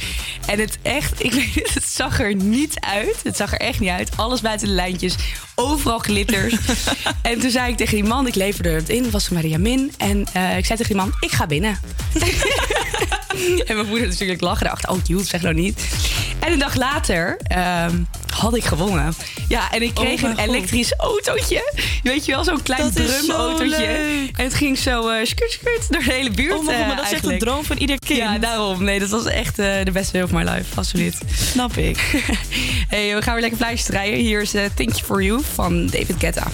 En 0.50 0.60
het 0.60 0.78
echt, 0.82 1.24
ik 1.24 1.34
weet 1.42 1.56
het, 1.56 1.74
het 1.74 1.88
zag 1.88 2.20
er 2.20 2.36
niet 2.36 2.80
uit. 2.80 3.16
Het 3.24 3.38
zag 3.38 3.54
er 3.54 3.60
echt 3.60 3.80
niet 3.80 3.90
uit. 3.90 4.10
Alles 4.16 4.42
buiten 4.42 4.68
de 4.68 4.74
lijntjes. 4.74 5.16
Overal 5.56 6.00
glitters. 6.00 6.56
en 7.22 7.40
toen 7.40 7.50
zei 7.50 7.72
ik 7.72 7.78
tegen 7.78 7.96
die 7.96 8.04
man, 8.04 8.28
ik 8.28 8.36
leverde 8.36 8.70
het 8.70 8.90
in. 8.90 9.04
Dat 9.04 9.12
was 9.12 9.30
Maria 9.30 9.58
Min. 9.58 9.92
En 9.98 10.28
eh, 10.34 10.58
ik 10.58 10.66
zei 10.66 10.78
tegen 10.78 10.94
die 10.94 10.96
man, 10.96 11.14
ik 11.20 11.32
ga 11.32 11.46
binnen. 11.46 11.80
en 13.66 13.76
mijn 13.76 13.88
moeder 13.88 14.08
natuurlijk 14.08 14.42
lachen. 14.42 14.66
Dacht, 14.66 14.88
oh 14.88 14.98
Jules, 15.04 15.30
zeg 15.30 15.42
nou 15.42 15.54
niet. 15.54 15.88
En 16.40 16.52
een 16.52 16.60
dag 16.60 16.76
later 16.76 17.38
ehm, 17.44 18.04
had 18.34 18.56
ik 18.56 18.64
gewonnen. 18.64 19.14
Ja, 19.48 19.72
en 19.72 19.82
ik 19.82 19.94
kreeg 19.94 20.16
Oh 20.16 20.22
mijn 20.22 20.40
een 20.40 20.50
elektrisch 20.50 20.94
autootje. 20.98 21.74
Weet 22.04 22.26
je 22.26 22.32
wel, 22.32 22.44
zo'n 22.44 22.64
klein 22.64 22.82
Dat 22.82 22.94
zo 22.94 23.04
drumautootje. 23.04 23.86
En 24.36 24.44
het 24.44 24.54
ging 24.54 24.78
zo 24.78 25.02
skurt, 25.24 25.52
skurt 25.52 25.92
door 25.92 26.04
de 26.04 26.12
hele 26.12 26.32
buurt. 26.32 26.54
Oh 26.54 26.66
mijn 26.66 26.78
God, 26.78 26.88
maar 26.88 26.96
dat 26.96 27.06
is 27.06 27.12
echt 27.12 27.26
een 27.26 27.40
droom 27.40 27.64
van 27.64 27.78
ieder 27.78 28.00
kind. 28.00 28.20
Ja, 28.20 28.38
daarom. 28.38 28.84
Nee, 28.84 29.00
dat 29.00 29.10
was 29.10 29.26
echt 29.26 29.60
eh, 29.60 29.84
de 29.84 29.92
beste 29.92 30.12
day 30.12 30.22
of 30.22 30.32
my 30.32 30.44
life. 30.44 30.76
Absoluut. 30.76 31.18
Snap 31.34 31.78
ik. 31.78 31.98
hey, 32.94 33.16
we 33.16 33.22
gaan 33.22 33.34
weer 33.34 33.42
lekker 33.42 33.60
plaatjes 33.60 33.84
draaien. 33.84 34.18
Hier 34.18 34.42
is 34.42 34.54
eh, 34.54 34.64
Thank 34.76 34.90
You 34.90 35.04
For 35.04 35.24
You 35.24 35.42
van 35.54 35.88
David 35.88 36.16
Guetta. 36.20 36.48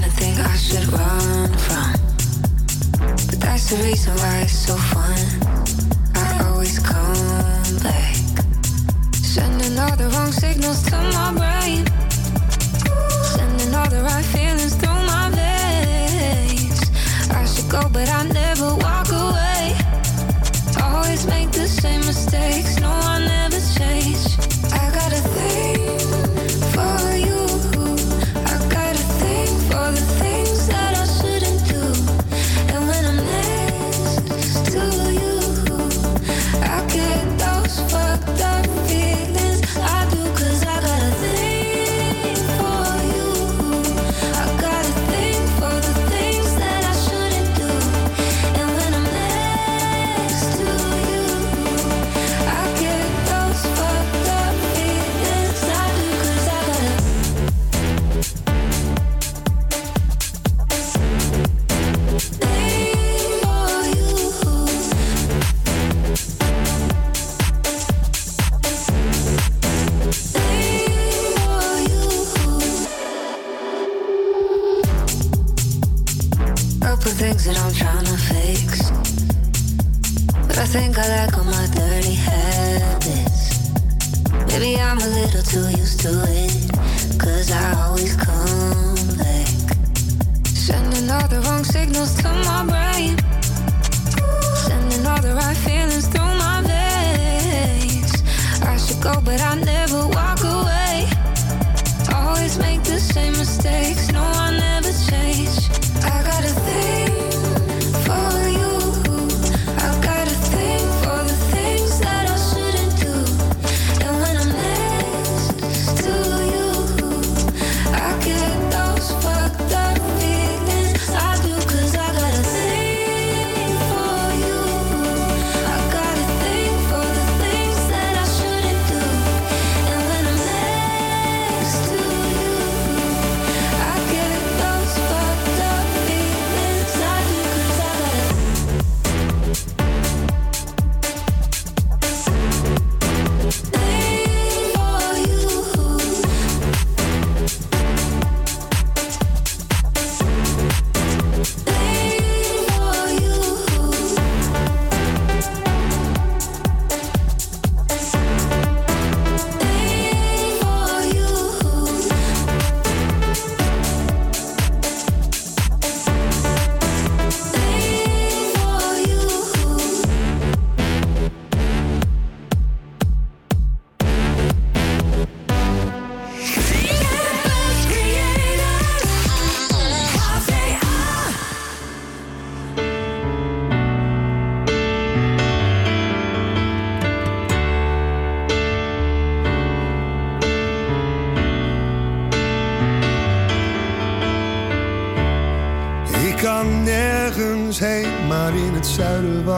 Got 0.00 0.10
the 0.10 0.12
kind 0.12 0.12
of 0.12 0.12
thing 0.12 0.38
I 0.38 0.56
should 0.56 0.92
run 0.92 1.52
from. 1.66 1.92
But 3.26 3.40
that's 3.40 3.70
the 3.70 3.76
reason 3.82 4.14
why 4.16 4.40
it's 4.42 4.52
so 4.52 4.76
fun. 4.76 5.18
I 6.14 6.44
always 6.48 6.78
come 6.78 7.78
back. 7.82 8.14
Sending 9.14 9.78
all 9.78 9.96
the 9.96 10.08
wrong 10.14 10.32
signals 10.32 10.82
to 10.84 10.96
my 10.96 11.32
brain. 11.32 11.86
Sending 13.36 13.74
all 13.74 13.88
the 13.88 14.02
right 14.02 14.24
feelings 14.24 14.74
through 14.74 15.02
my 15.06 15.30
veins. 15.30 16.80
I 17.30 17.44
should 17.46 17.70
go, 17.70 17.88
but 17.92 18.08
I 18.08 18.24
never 18.28 18.74
walk 18.76 19.08
away. 19.08 19.76
Always 20.82 21.26
make 21.26 21.50
the 21.52 21.68
same 21.68 22.00
mistakes. 22.00 22.79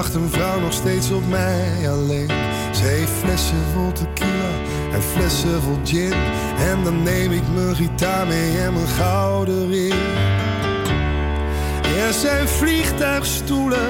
Wacht 0.03 0.15
een 0.15 0.31
vrouw 0.31 0.61
nog 0.61 0.73
steeds 0.73 1.11
op 1.11 1.29
mij 1.29 1.91
alleen. 1.91 2.31
Twee 2.73 3.07
flessen 3.07 3.63
vol 3.75 3.93
tequila 3.93 4.51
en 4.93 5.03
flessen 5.03 5.63
vol 5.63 5.79
gin. 5.85 6.13
En 6.59 6.85
dan 6.85 7.03
neem 7.03 7.33
ik 7.33 7.43
mijn 7.55 7.77
gitaar 7.77 8.27
mee 8.27 8.59
en 8.59 8.73
mijn 8.73 8.87
gouden 8.87 9.69
ring. 9.71 9.95
Er 11.97 12.13
zijn 12.13 12.49
vliegtuigstoelen, 12.49 13.89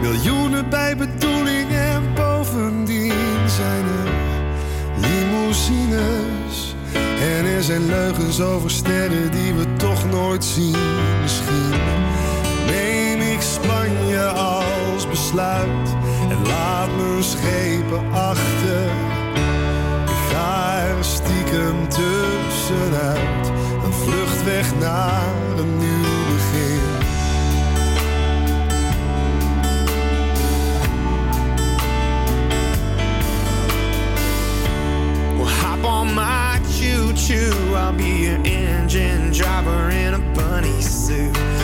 miljoenen 0.00 0.70
bij 0.70 0.96
bedoeling. 0.96 1.70
En 1.70 2.14
bovendien 2.14 3.48
zijn 3.56 3.84
er 3.84 4.10
limousines. 4.96 6.74
En 7.20 7.44
er 7.44 7.62
zijn 7.62 7.86
leugens 7.86 8.40
over 8.40 8.70
sterren 8.70 9.30
die 9.30 9.54
we 9.54 9.66
toch 9.76 10.10
nooit 10.10 10.44
zien. 10.44 10.76
Misschien 11.22 11.72
neem 12.66 13.20
ik 13.20 13.40
Spanje 13.40 14.24
als 14.24 14.97
besluit 15.30 15.96
en 16.30 16.46
laat 16.46 16.88
mijn 16.96 17.22
schepen 17.22 18.12
achter. 18.12 18.84
Ik 20.04 20.32
ga 20.32 20.78
er 20.78 21.04
stiekem 21.04 21.88
tussenuit, 21.88 23.52
een 23.84 23.92
vlucht 23.92 24.44
weg 24.44 24.74
naar 24.78 25.34
een 25.58 25.78
nieuw 25.78 26.24
begin. 26.34 26.80
Hop 35.36 35.84
on 35.84 36.14
my 36.14 36.58
choo 36.78 37.12
choo. 37.14 37.74
I'll 37.74 37.92
be 37.96 38.22
your 38.22 38.40
engine 38.44 39.30
driver 39.32 39.90
in 39.90 40.14
a 40.14 40.20
bunny 40.34 40.80
suit. 40.80 41.57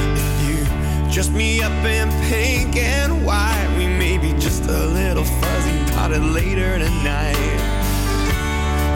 Dress 1.14 1.30
me 1.30 1.62
up 1.62 1.70
in 1.84 2.10
pink 2.28 2.74
and 2.74 3.24
white, 3.24 3.72
we 3.78 3.86
may 3.86 4.18
be 4.18 4.32
just 4.32 4.64
a 4.64 4.86
little 4.86 5.22
fuzzy 5.22 5.92
about 5.92 6.10
it 6.10 6.18
later 6.18 6.76
tonight. 6.76 7.36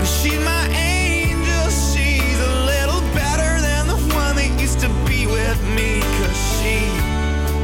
But 0.01 0.05
she's 0.05 0.41
my 0.41 0.67
angel, 0.75 1.71
she's 1.71 2.41
a 2.41 2.55
little 2.67 3.03
better 3.15 3.61
than 3.61 3.87
the 3.87 3.99
one 4.17 4.35
that 4.35 4.51
used 4.61 4.81
to 4.81 4.89
be 5.07 5.29
with 5.29 5.63
me. 5.79 6.01
Cause 6.19 6.39
she 6.59 6.83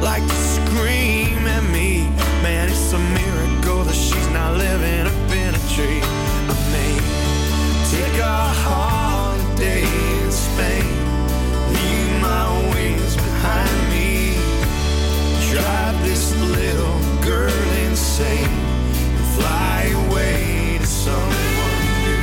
liked 0.00 0.28
to 0.28 0.36
scream 0.54 1.48
at 1.50 1.64
me. 1.72 2.04
Man, 2.40 2.68
it's 2.68 2.92
a 2.92 2.98
miracle 3.00 3.82
that 3.82 3.96
she's 3.96 4.28
not 4.28 4.56
living 4.56 5.08
up 5.08 5.32
in 5.34 5.50
a 5.52 5.62
tree. 5.74 5.98
I 6.46 6.54
may 6.70 6.94
take 7.90 8.20
a 8.22 8.38
holiday 8.62 9.82
in 9.82 10.30
Spain, 10.30 10.86
leave 11.74 12.22
my 12.22 12.73
this 16.04 16.36
little 16.36 17.00
girl 17.22 17.52
insane, 17.88 18.44
and 18.46 19.26
fly 19.36 19.90
away 20.06 20.78
to 20.78 20.86
someone 20.86 21.78
new. 22.04 22.22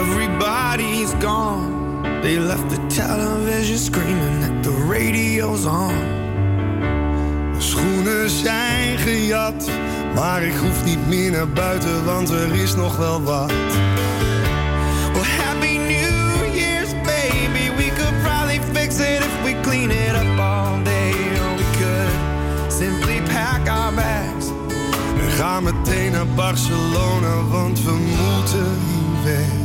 Everybody's 0.00 1.14
gone. 1.14 1.72
They 2.22 2.38
left 2.38 2.68
the 2.70 2.80
television 2.88 3.78
screaming 3.78 4.40
that 4.40 4.62
the 4.62 4.70
radio's 4.70 5.66
on. 5.66 6.13
Schoenen 8.28 8.52
zijn 8.52 8.98
gejat, 8.98 9.70
maar 10.14 10.42
ik 10.42 10.56
hoef 10.56 10.84
niet 10.84 11.08
meer 11.08 11.30
naar 11.30 11.48
buiten, 11.48 12.04
want 12.04 12.30
er 12.30 12.54
is 12.54 12.74
nog 12.74 12.96
wel 12.96 13.22
wat. 13.22 13.52
Well, 15.12 15.22
happy 15.38 15.76
New 15.76 16.54
Year's, 16.54 16.92
baby. 16.92 17.76
We 17.76 17.92
could 17.96 18.22
probably 18.22 18.60
fix 18.72 18.98
it 18.98 19.20
if 19.20 19.42
we 19.42 19.60
clean 19.60 19.90
it 19.90 20.14
up 20.14 20.38
all 20.38 20.82
day. 20.82 21.12
Or 21.12 21.56
we 21.56 21.64
could 21.78 22.72
simply 22.72 23.22
pack 23.22 23.68
our 23.68 23.94
bags. 23.94 24.46
We 25.16 25.30
gaan 25.36 25.62
meteen 25.62 26.12
naar 26.12 26.26
Barcelona, 26.26 27.42
want 27.50 27.82
we 27.82 27.92
moeten 27.92 28.78
hier 28.86 29.24
weg. 29.24 29.63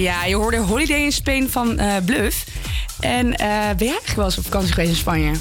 Ja, 0.00 0.24
je 0.24 0.34
hoorde 0.34 0.56
Holiday 0.56 1.00
in 1.00 1.12
Spain 1.12 1.50
van 1.50 1.78
eh, 1.78 1.96
Bluff. 2.04 2.44
En 3.00 3.36
eh, 3.36 3.48
ben 3.48 3.86
jij 3.86 3.88
eigenlijk 3.88 4.16
wel 4.16 4.24
eens 4.24 4.38
op 4.38 4.44
vakantie 4.44 4.72
geweest 4.72 4.90
in 4.90 4.96
Spanje? 4.96 5.32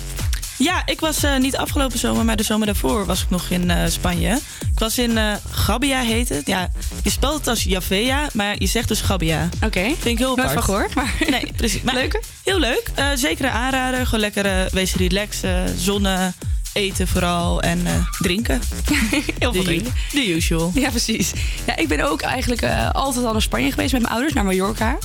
Ja, 0.57 0.81
ik 0.85 0.99
was 0.99 1.23
eh, 1.23 1.37
niet 1.37 1.57
afgelopen 1.57 1.99
zomer, 1.99 2.25
maar 2.25 2.35
de 2.35 2.43
zomer 2.43 2.65
daarvoor 2.65 3.05
was 3.05 3.21
ik 3.21 3.29
nog 3.29 3.49
in 3.49 3.71
Spanje. 3.91 4.39
Ik 4.71 4.79
was 4.79 4.97
in 4.97 5.17
eh 5.17 5.33
Gabia, 5.51 6.01
heet 6.01 6.29
het. 6.29 6.47
Ja, 6.47 6.69
je 7.03 7.09
spelt 7.09 7.37
het 7.37 7.47
als 7.47 7.63
Javea, 7.63 8.27
maar 8.33 8.55
je 8.57 8.67
zegt 8.67 8.87
dus 8.87 9.01
Gabia. 9.01 9.49
Oké. 9.65 9.83
Vind 9.83 10.05
ik 10.05 10.17
heel 10.17 10.35
Nooit 10.35 10.49
apart. 10.49 10.53
van 10.53 10.63
gehoord, 10.63 10.93
maar... 10.93 11.15
Nee, 11.29 11.51
precies. 11.55 11.81
Maar 11.81 11.93
Leuke? 11.93 12.21
Heel 12.43 12.59
leuk. 12.59 12.91
Zeker 13.15 13.45
een 13.45 13.51
aanrader. 13.51 14.05
Gewoon 14.05 14.19
lekker 14.19 14.69
wezen 14.71 14.97
relaxen, 14.97 15.79
zonnen, 15.79 16.33
eten 16.79 17.07
vooral 17.07 17.61
en 17.61 17.85
eh, 17.85 17.93
drinken. 18.19 18.61
Heel 19.39 19.53
veel 19.53 19.63
drinken. 19.63 19.93
The 20.11 20.33
usual. 20.35 20.71
Ja, 20.73 20.89
precies. 20.89 21.31
Ja, 21.65 21.77
ik 21.77 21.87
ben 21.87 22.09
ook 22.09 22.21
eigenlijk 22.21 22.61
eh, 22.61 22.89
altijd 22.91 23.25
al 23.25 23.31
naar 23.31 23.41
Spanje 23.41 23.71
geweest 23.71 23.91
met 23.91 24.01
mijn 24.01 24.13
ouders, 24.13 24.33
naar 24.33 24.45
Mallorca. 24.45 24.97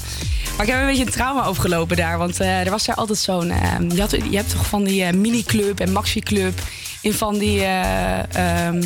Maar 0.56 0.66
ik 0.66 0.72
heb 0.72 0.80
een 0.80 0.86
beetje 0.86 1.04
een 1.04 1.10
trauma 1.10 1.44
overgelopen 1.44 1.96
daar. 1.96 2.18
Want 2.18 2.40
eh, 2.40 2.60
er 2.60 2.70
was 2.70 2.84
daar 2.84 2.96
altijd 2.96 3.18
zo'n... 3.18 3.50
eh, 3.50 3.76
je, 3.88 4.00
had, 4.00 4.10
je 4.10 4.36
hebt 4.36 4.50
toch 4.50 4.66
van 4.66 4.84
die 4.84 5.04
eh, 5.04 5.12
mini-club 5.12 5.80
en 5.80 5.92
maxi-club... 5.92 6.60
in 7.04 7.12
van 7.12 7.38
die... 7.38 7.60
eh, 7.60 8.66
ehm, 8.66 8.80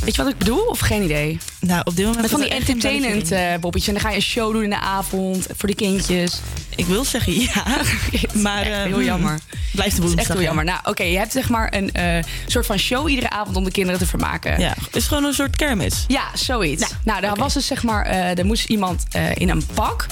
weet 0.00 0.16
je 0.16 0.22
wat 0.22 0.32
ik 0.32 0.38
bedoel? 0.38 0.64
Of 0.64 0.78
geen 0.78 1.02
idee? 1.02 1.38
Nou, 1.60 1.80
op 1.84 1.96
dit 1.96 2.04
moment... 2.04 2.22
Met 2.22 2.30
van 2.30 2.40
die 2.40 2.48
er 2.48 2.56
entertainment 2.56 3.60
bobbetjes. 3.60 3.88
En 3.88 3.94
dan 3.94 4.02
ga 4.02 4.10
je 4.10 4.16
een 4.16 4.22
show 4.22 4.52
doen 4.52 4.62
in 4.62 4.70
de 4.70 4.80
avond 4.80 5.46
voor 5.56 5.68
de 5.68 5.74
kindjes. 5.74 6.40
Ik 6.76 6.86
wil 6.86 7.04
zeggen 7.04 7.40
ja, 7.40 7.64
maar... 8.46 8.64
heel 8.64 9.02
jammer. 9.02 9.38
Blijft 9.72 9.96
de 9.96 10.02
woensdag. 10.02 10.20
echt 10.20 10.32
heel 10.32 10.40
ja. 10.40 10.46
jammer. 10.46 10.64
Nou, 10.64 10.78
oké, 10.84 11.02
je 11.02 11.18
hebt 11.18 11.32
zeg 11.32 11.48
maar 11.48 11.74
een 11.74 11.92
eh, 11.92 12.24
soort 12.46 12.66
van 12.66 12.78
show 12.78 13.08
iedere 13.08 13.30
avond 13.30 13.56
om 13.56 13.64
de 13.64 13.70
kinderen 13.70 14.00
te 14.00 14.06
vermaken. 14.06 14.60
Ja, 14.60 14.74
het 14.84 14.96
is 14.96 15.06
gewoon 15.06 15.24
een 15.24 15.34
soort 15.34 15.56
kermis. 15.56 16.04
Ja, 16.08 16.24
zoiets. 16.34 16.94
Nou, 17.04 17.20
daar 17.20 17.36
was 17.36 17.54
dus 17.54 17.66
zeg 17.66 17.82
maar, 17.82 18.06
eh 18.06 18.38
er 18.38 18.46
moest 18.46 18.68
iemand 18.68 19.04
in 19.34 19.48
een 19.48 19.66
pak 19.74 20.06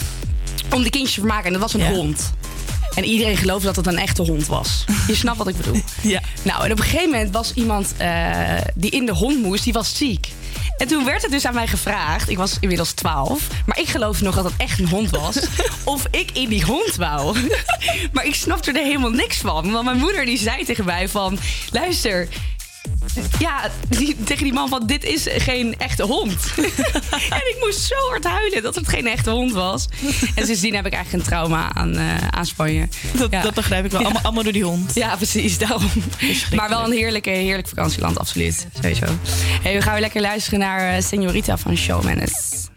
om 0.71 0.83
de 0.83 0.91
kindjes 0.91 1.15
te 1.15 1.21
vermaken. 1.21 1.47
En 1.47 1.53
dat 1.53 1.61
was 1.61 1.75
een 1.75 1.95
hond. 1.95 2.33
En 2.95 3.05
iedereen 3.05 3.37
geloofde 3.37 3.67
dat 3.67 3.77
het 3.77 3.87
een 3.87 3.99
echte 3.99 4.23
hond 4.23 4.47
was. 4.47 4.85
Je 5.07 5.15
snapt 5.15 5.39
wat 5.39 5.49
ik 5.49 5.57
bedoel. 5.57 5.83
Ja. 6.03 6.21
Nou, 6.43 6.65
en 6.65 6.73
op 6.73 6.79
een 6.79 6.85
gegeven 6.85 7.11
moment 7.11 7.31
was 7.31 7.53
iemand 7.55 7.95
eh, 7.97 8.57
die 8.75 8.91
in 8.91 9.07
de 9.07 9.13
hond 9.13 9.43
moest, 9.43 9.65
die 9.65 9.73
was 9.73 9.97
ziek. 9.97 10.29
En 10.77 10.87
toen 10.87 11.05
werd 11.05 11.23
het 11.23 11.31
dus 11.31 11.47
aan 11.47 11.55
mij 11.55 11.67
gevraagd, 11.67 12.29
ik 12.29 12.37
was 12.37 12.57
inmiddels 12.61 12.93
12, 12.93 13.49
maar 13.67 13.79
ik 13.79 13.89
geloofde 13.89 14.25
nog 14.25 14.35
dat 14.35 14.45
het 14.45 14.55
echt 14.57 14.79
een 14.79 14.89
hond 14.89 15.11
was, 15.11 15.39
of 15.85 16.07
ik 16.11 16.31
in 16.33 16.49
die 16.49 16.65
hond 16.65 16.97
wou. 16.97 17.37
maar 18.13 18.27
ik 18.27 18.35
snapte 18.35 18.73
er 18.73 18.85
helemaal 18.85 19.11
niks 19.11 19.37
van. 19.37 19.71
Want 19.71 19.85
mijn 19.85 19.99
moeder 19.99 20.25
die 20.25 20.39
zei 20.39 20.65
tegen 20.65 20.85
mij 20.85 21.09
van, 21.09 21.39
luister, 21.71 22.29
ja, 23.39 23.71
die, 23.89 24.17
tegen 24.25 24.45
die 24.45 24.53
man 24.53 24.69
van 24.69 24.87
dit 24.87 25.05
is 25.05 25.27
geen 25.29 25.79
echte 25.79 26.03
hond. 26.03 26.55
en 27.39 27.45
ik 27.51 27.57
moest 27.61 27.81
zo 27.81 28.09
hard 28.09 28.25
huilen 28.25 28.63
dat 28.63 28.75
het 28.75 28.89
geen 28.89 29.07
echte 29.07 29.31
hond 29.31 29.53
was. 29.53 29.89
En 30.35 30.47
sindsdien 30.47 30.75
heb 30.75 30.87
ik 30.87 30.93
eigenlijk 30.93 31.25
een 31.25 31.31
trauma 31.31 31.75
aan, 31.75 31.97
eh, 31.97 32.29
aan 32.31 32.47
Spanje. 32.47 32.89
Dat, 33.31 33.55
begrijp 33.55 33.85
ik 33.85 33.91
wel. 33.91 34.13
Allemaal, 34.23 34.43
door 34.43 34.53
die 34.53 34.65
hond. 34.65 34.95
Ja, 34.95 35.17
precies. 35.17 35.59
Daarom. 35.59 35.91
Maar 36.55 36.69
wel 36.69 36.85
een 36.85 36.93
heerlijke, 36.93 37.31
heerlijk 37.31 37.69
vakantieland, 37.69 38.19
absoluut. 38.19 38.67
Sowieso. 38.75 39.07
Hey, 39.63 39.75
we 39.75 39.83
gaan 39.83 39.93
weer 39.93 40.01
lekker 40.01 40.21
luisteren 40.21 40.59
naar 40.59 40.97
eh, 40.97 41.03
Senorita 41.03 41.57
van 41.59 41.77
Showmanes. 41.77 42.69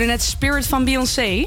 Hoorde 0.00 0.14
net 0.14 0.22
Spirit 0.22 0.66
van 0.66 0.84
Beyoncé. 0.84 1.46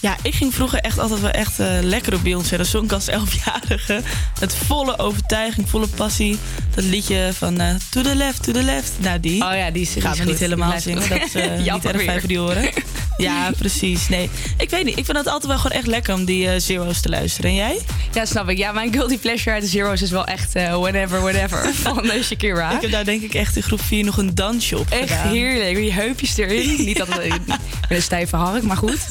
Ja, 0.00 0.16
ik 0.22 0.34
ging 0.34 0.54
vroeger 0.54 0.78
echt 0.78 0.98
altijd 0.98 1.20
wel 1.20 1.30
echt 1.30 1.60
eh, 1.60 1.66
lekker 1.82 2.14
op 2.14 2.22
Beyoncé. 2.22 2.56
Dat 2.56 2.66
zong 2.66 2.84
ik 2.84 2.92
als 2.92 3.08
elfjarige. 3.08 4.00
Met 4.40 4.54
volle 4.54 4.98
overtuiging, 4.98 5.68
volle 5.68 5.86
passie. 5.86 6.38
Dat 6.74 6.84
liedje 6.84 7.30
van 7.32 7.60
eh, 7.60 7.74
To 7.90 8.02
the 8.02 8.14
left, 8.14 8.42
to 8.42 8.52
the 8.52 8.62
left. 8.62 8.92
Nou, 8.98 9.20
die. 9.20 9.42
Oh 9.44 9.56
ja, 9.56 9.70
die 9.70 9.82
is 9.82 9.94
we 9.94 10.08
is 10.08 10.24
niet 10.24 10.38
helemaal 10.38 10.80
zingen. 10.80 11.08
Dat 11.08 11.22
is 11.22 11.34
eh, 11.34 11.50
niet 11.56 11.64
Jammer 11.64 11.94
erg 11.94 12.02
fijn 12.02 12.18
voor 12.20 12.28
die 12.28 12.40
oren. 12.40 12.70
Ja, 13.16 13.50
precies. 13.58 14.08
Nee, 14.08 14.30
ik 14.58 14.70
weet 14.70 14.84
niet. 14.84 14.98
Ik 14.98 15.04
vind 15.04 15.16
het 15.16 15.26
altijd 15.26 15.46
wel 15.46 15.56
gewoon 15.58 15.76
echt 15.78 15.86
lekker 15.86 16.14
om 16.14 16.24
die 16.24 16.48
eh, 16.48 16.60
Zero's 16.60 17.00
te 17.00 17.08
luisteren. 17.08 17.50
En 17.50 17.56
jij? 17.56 17.78
Ja, 18.12 18.24
snap 18.24 18.48
ik. 18.48 18.58
Ja, 18.58 18.72
mijn 18.72 18.92
guilty 18.92 19.18
pleasure 19.18 19.50
uit 19.50 19.62
de 19.62 19.68
Zero's 19.68 20.02
is 20.02 20.10
wel 20.10 20.26
echt 20.26 20.54
eh, 20.54 20.80
Whenever, 20.80 21.20
Whatever 21.20 21.74
van 21.82 22.10
eh, 22.10 22.22
Shakira. 22.22 22.74
Ik 22.74 22.80
heb 22.80 22.90
daar 22.90 23.04
denk 23.04 23.22
ik 23.22 23.34
echt 23.34 23.56
in 23.56 23.62
groep 23.62 23.80
4 23.80 24.04
nog 24.04 24.16
een 24.16 24.34
dansje 24.34 24.78
op 24.78 24.90
Echt 24.90 25.10
gedaan. 25.10 25.28
heerlijk. 25.32 25.76
Die 25.76 25.92
heupjes 25.92 26.36
erin. 26.36 26.84
Niet 26.84 26.96
dat 26.96 27.08
het 27.08 27.40
met 27.88 27.98
een 27.98 28.02
stijve 28.02 28.36
hark, 28.36 28.62
maar 28.62 28.76
goed. 28.76 29.06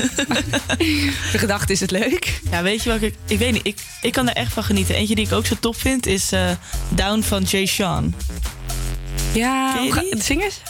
De 1.31 1.37
gedachte 1.37 1.71
is 1.73 1.79
het 1.79 1.91
leuk. 1.91 2.39
Ja, 2.51 2.63
weet 2.63 2.83
je 2.83 2.89
wat 2.89 3.01
ik... 3.01 3.15
Ik 3.27 3.37
weet 3.39 3.51
niet, 3.51 3.67
ik, 3.67 3.77
ik 4.01 4.11
kan 4.11 4.29
er 4.29 4.35
echt 4.35 4.53
van 4.53 4.63
genieten. 4.63 4.95
Eentje 4.95 5.15
die 5.15 5.25
ik 5.25 5.31
ook 5.31 5.45
zo 5.45 5.55
top 5.59 5.75
vind 5.79 6.05
is 6.05 6.31
eh, 6.31 6.49
Down 6.89 7.21
van 7.21 7.43
Jay 7.43 7.65
Sean. 7.65 8.15
Ja, 9.33 9.73
Ken 9.73 9.83
je 9.83 9.91
hoe 9.91 10.01
die? 10.01 10.11
ga- 10.15 10.21
zing 10.21 10.43
eens. 10.43 10.61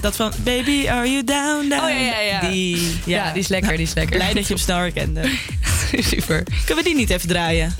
Dat 0.00 0.16
van 0.16 0.32
Baby, 0.44 0.88
are 0.88 1.10
you 1.10 1.24
down, 1.24 1.68
down? 1.68 1.82
Oh, 1.84 1.88
ja, 1.90 1.96
ja, 1.96 2.20
ja. 2.20 2.40
Die, 2.40 2.96
Ja, 3.06 3.32
die 3.32 3.42
is 3.42 3.48
lekker, 3.48 3.76
die 3.76 3.86
is 3.86 3.94
lekker. 3.94 4.16
Blij 4.16 4.32
dat 4.32 4.46
je 4.46 4.54
hem 4.54 4.62
snel 4.62 4.76
herkende. 4.78 5.30
Super. 6.10 6.42
Kunnen 6.64 6.84
we 6.84 6.90
die 6.90 6.94
niet 6.94 7.10
even 7.10 7.28
draaien? 7.28 7.74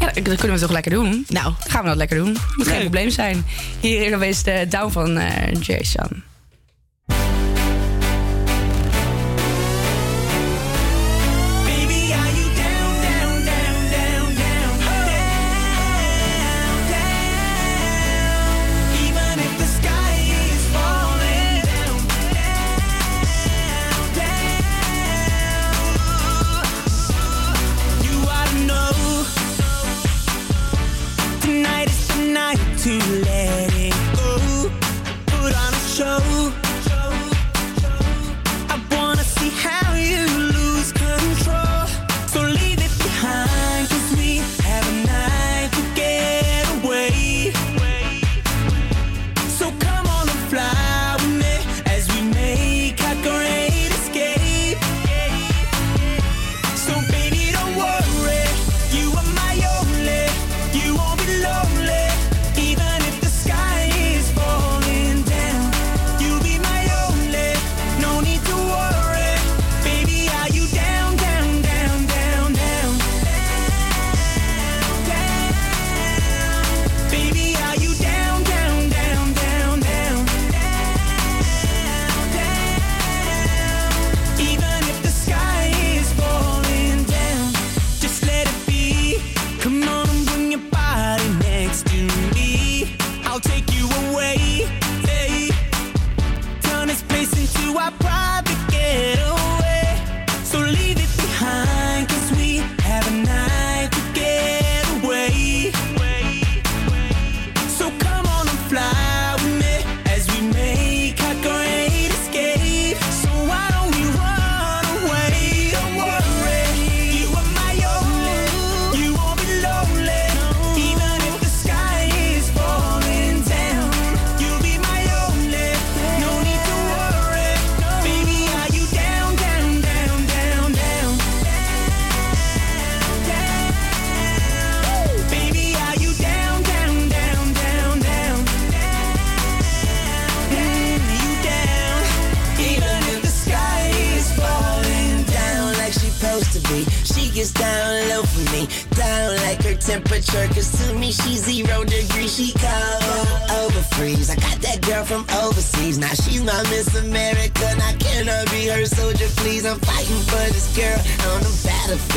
Ja, 0.00 0.06
dat 0.06 0.22
kunnen 0.36 0.52
we 0.52 0.58
toch 0.58 0.70
lekker 0.70 0.90
doen? 0.90 1.24
Nou, 1.28 1.52
gaan 1.68 1.82
we 1.82 1.88
dat 1.88 1.96
lekker 1.96 2.16
doen. 2.16 2.36
Moet 2.56 2.68
geen 2.68 2.80
probleem 2.80 3.10
zijn. 3.10 3.46
Hier 3.80 4.22
is 4.22 4.42
de 4.42 4.66
down 4.68 4.92
van 4.92 5.18
eh, 5.18 5.60
Jason. 5.60 6.22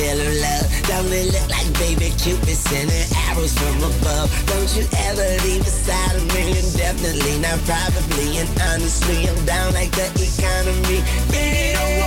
feel 0.02 0.18
her 0.18 0.36
love. 0.42 0.68
Don't 0.90 1.14
it 1.14 1.28
look 1.34 1.48
like 1.50 1.70
baby 1.78 2.10
Cupid 2.18 2.58
sending 2.58 3.08
arrows 3.30 3.54
from 3.54 3.78
above? 3.86 4.30
Don't 4.48 4.70
you 4.76 4.86
ever 5.10 5.28
leave 5.46 5.64
beside 5.64 6.16
of 6.16 6.26
me? 6.34 6.58
And 6.58 6.70
definitely 6.74 7.38
not 7.40 7.60
probably 7.70 8.38
and 8.42 8.50
honestly, 8.74 9.30
I'm 9.30 9.46
down 9.46 9.74
like 9.74 9.92
the 9.92 10.08
economy. 10.18 11.00
Yeah. 11.30 12.01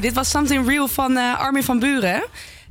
Dit 0.00 0.12
was 0.12 0.30
Something 0.30 0.68
Real 0.68 0.88
van 0.88 1.12
uh, 1.12 1.38
Armin 1.38 1.62
van 1.62 1.78
Buren. 1.78 2.22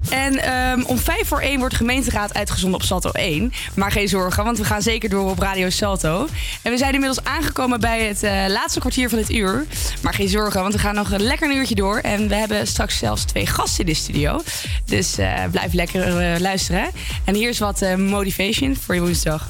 En 0.10 0.38
ehm, 0.38 0.84
om 0.84 0.98
vijf 0.98 1.28
voor 1.28 1.40
één 1.40 1.60
wordt 1.60 1.76
gemeenteraad 1.76 2.34
uitgezonden 2.34 2.80
op 2.80 2.86
Salto 2.86 3.12
1. 3.12 3.54
Maar 3.76 3.92
geen 3.92 4.08
zorgen, 4.08 4.44
want 4.44 4.58
we 4.58 4.64
gaan 4.64 4.82
zeker 4.82 5.10
door 5.10 5.30
op 5.30 5.40
Radio 5.40 5.70
Salto. 5.70 6.28
En 6.62 6.72
we 6.72 6.78
zijn 6.78 6.94
inmiddels 6.94 7.24
aangekomen 7.24 7.80
bij 7.80 8.04
het 8.04 8.24
eh, 8.24 8.44
laatste 8.48 8.80
kwartier 8.80 9.10
van 9.10 9.18
het 9.18 9.32
uur. 9.32 9.66
Maar 10.02 10.14
geen 10.14 10.30
zorgen, 10.30 10.62
want 10.62 10.74
we 10.74 10.80
gaan 10.80 10.96
nog 10.96 11.12
een 11.12 11.22
lekker 11.22 11.50
een 11.50 11.58
uurtje 11.58 11.76
door. 11.76 11.98
En 11.98 12.28
we 12.28 12.36
hebben 12.36 12.68
straks 12.68 12.98
zelfs 12.98 13.24
twee 13.24 13.46
gasten 13.46 13.80
in 13.80 13.92
de 13.92 14.00
studio. 14.00 14.42
Dus 14.86 15.18
eh, 15.18 15.44
blijf 15.52 15.74
lekker 15.74 16.40
luisteren. 16.40 16.90
En 17.26 17.36
hier 17.36 17.50
is 17.50 17.60
wat 17.60 17.98
motivation 17.98 18.76
voor 18.76 18.96
je 18.96 19.02
woensdag. 19.02 19.50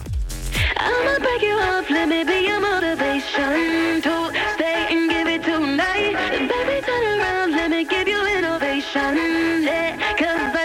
I'ma 0.53 1.19
break 1.19 1.41
you 1.41 2.25
be 2.25 2.43
your 2.47 2.59
motivation 2.59 4.01
to 4.01 4.31
stay 4.55 5.10
Sunday, 8.93 9.95
cause 10.17 10.60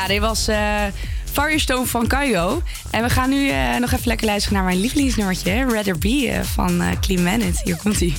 Ja, 0.00 0.06
dit 0.06 0.20
was 0.20 0.48
eh 0.48 0.84
Firestone 1.32 1.86
van 1.86 2.06
Kaigo. 2.06 2.62
En 2.90 3.02
we 3.02 3.10
gaan 3.10 3.30
nu 3.30 3.48
eh, 3.48 3.76
nog 3.76 3.92
even 3.92 4.06
lekker 4.06 4.26
luisteren 4.26 4.56
naar 4.56 4.66
mijn 4.66 4.80
lievelingsnummertje. 4.80 5.64
Rather 5.64 5.98
Be 5.98 6.28
eh, 6.28 6.42
van 6.42 6.80
eh 6.80 6.88
Clean 7.00 7.22
Manet. 7.22 7.60
Hier 7.64 7.76
komt 7.76 8.00
ie. 8.00 8.16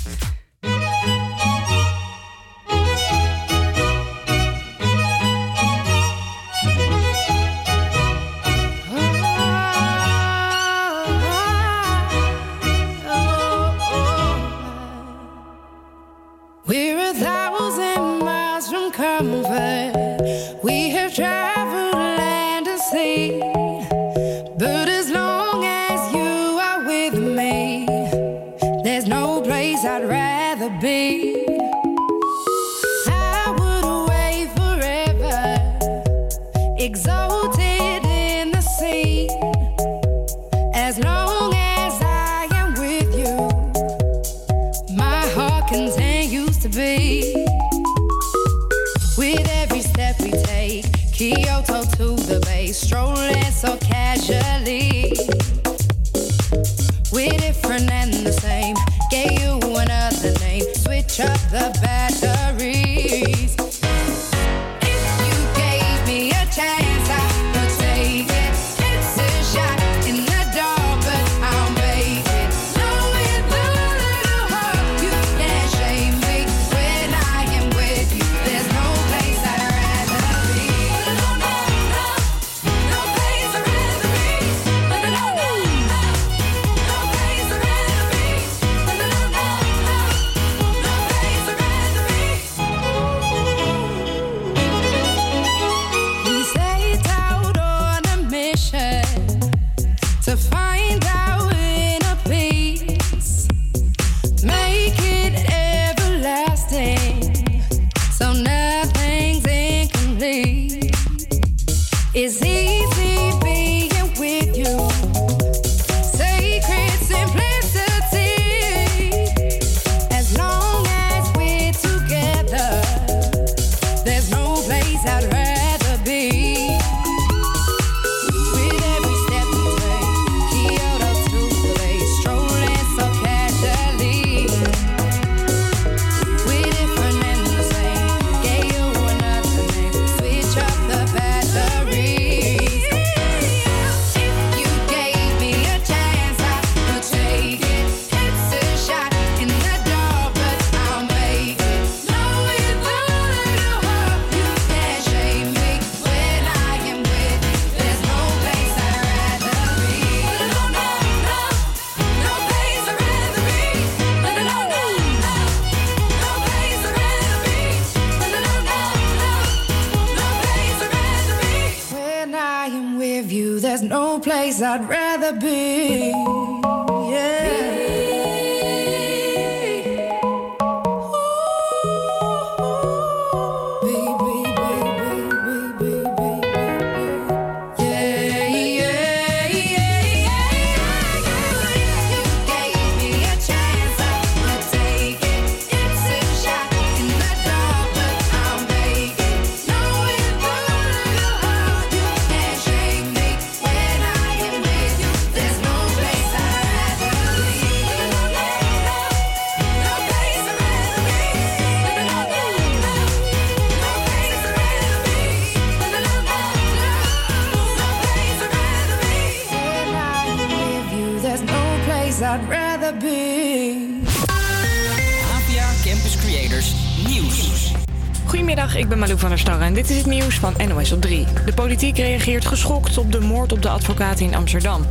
Politiek 231.78 231.98
reageert 231.98 232.46
geschokt 232.46 232.98
op 232.98 233.12
de 233.12 233.20
moord 233.20 233.52
op 233.52 233.62
de 233.62 233.70
advocaat 233.70 234.20
in 234.20 234.36
Amsterdam. 234.36 234.86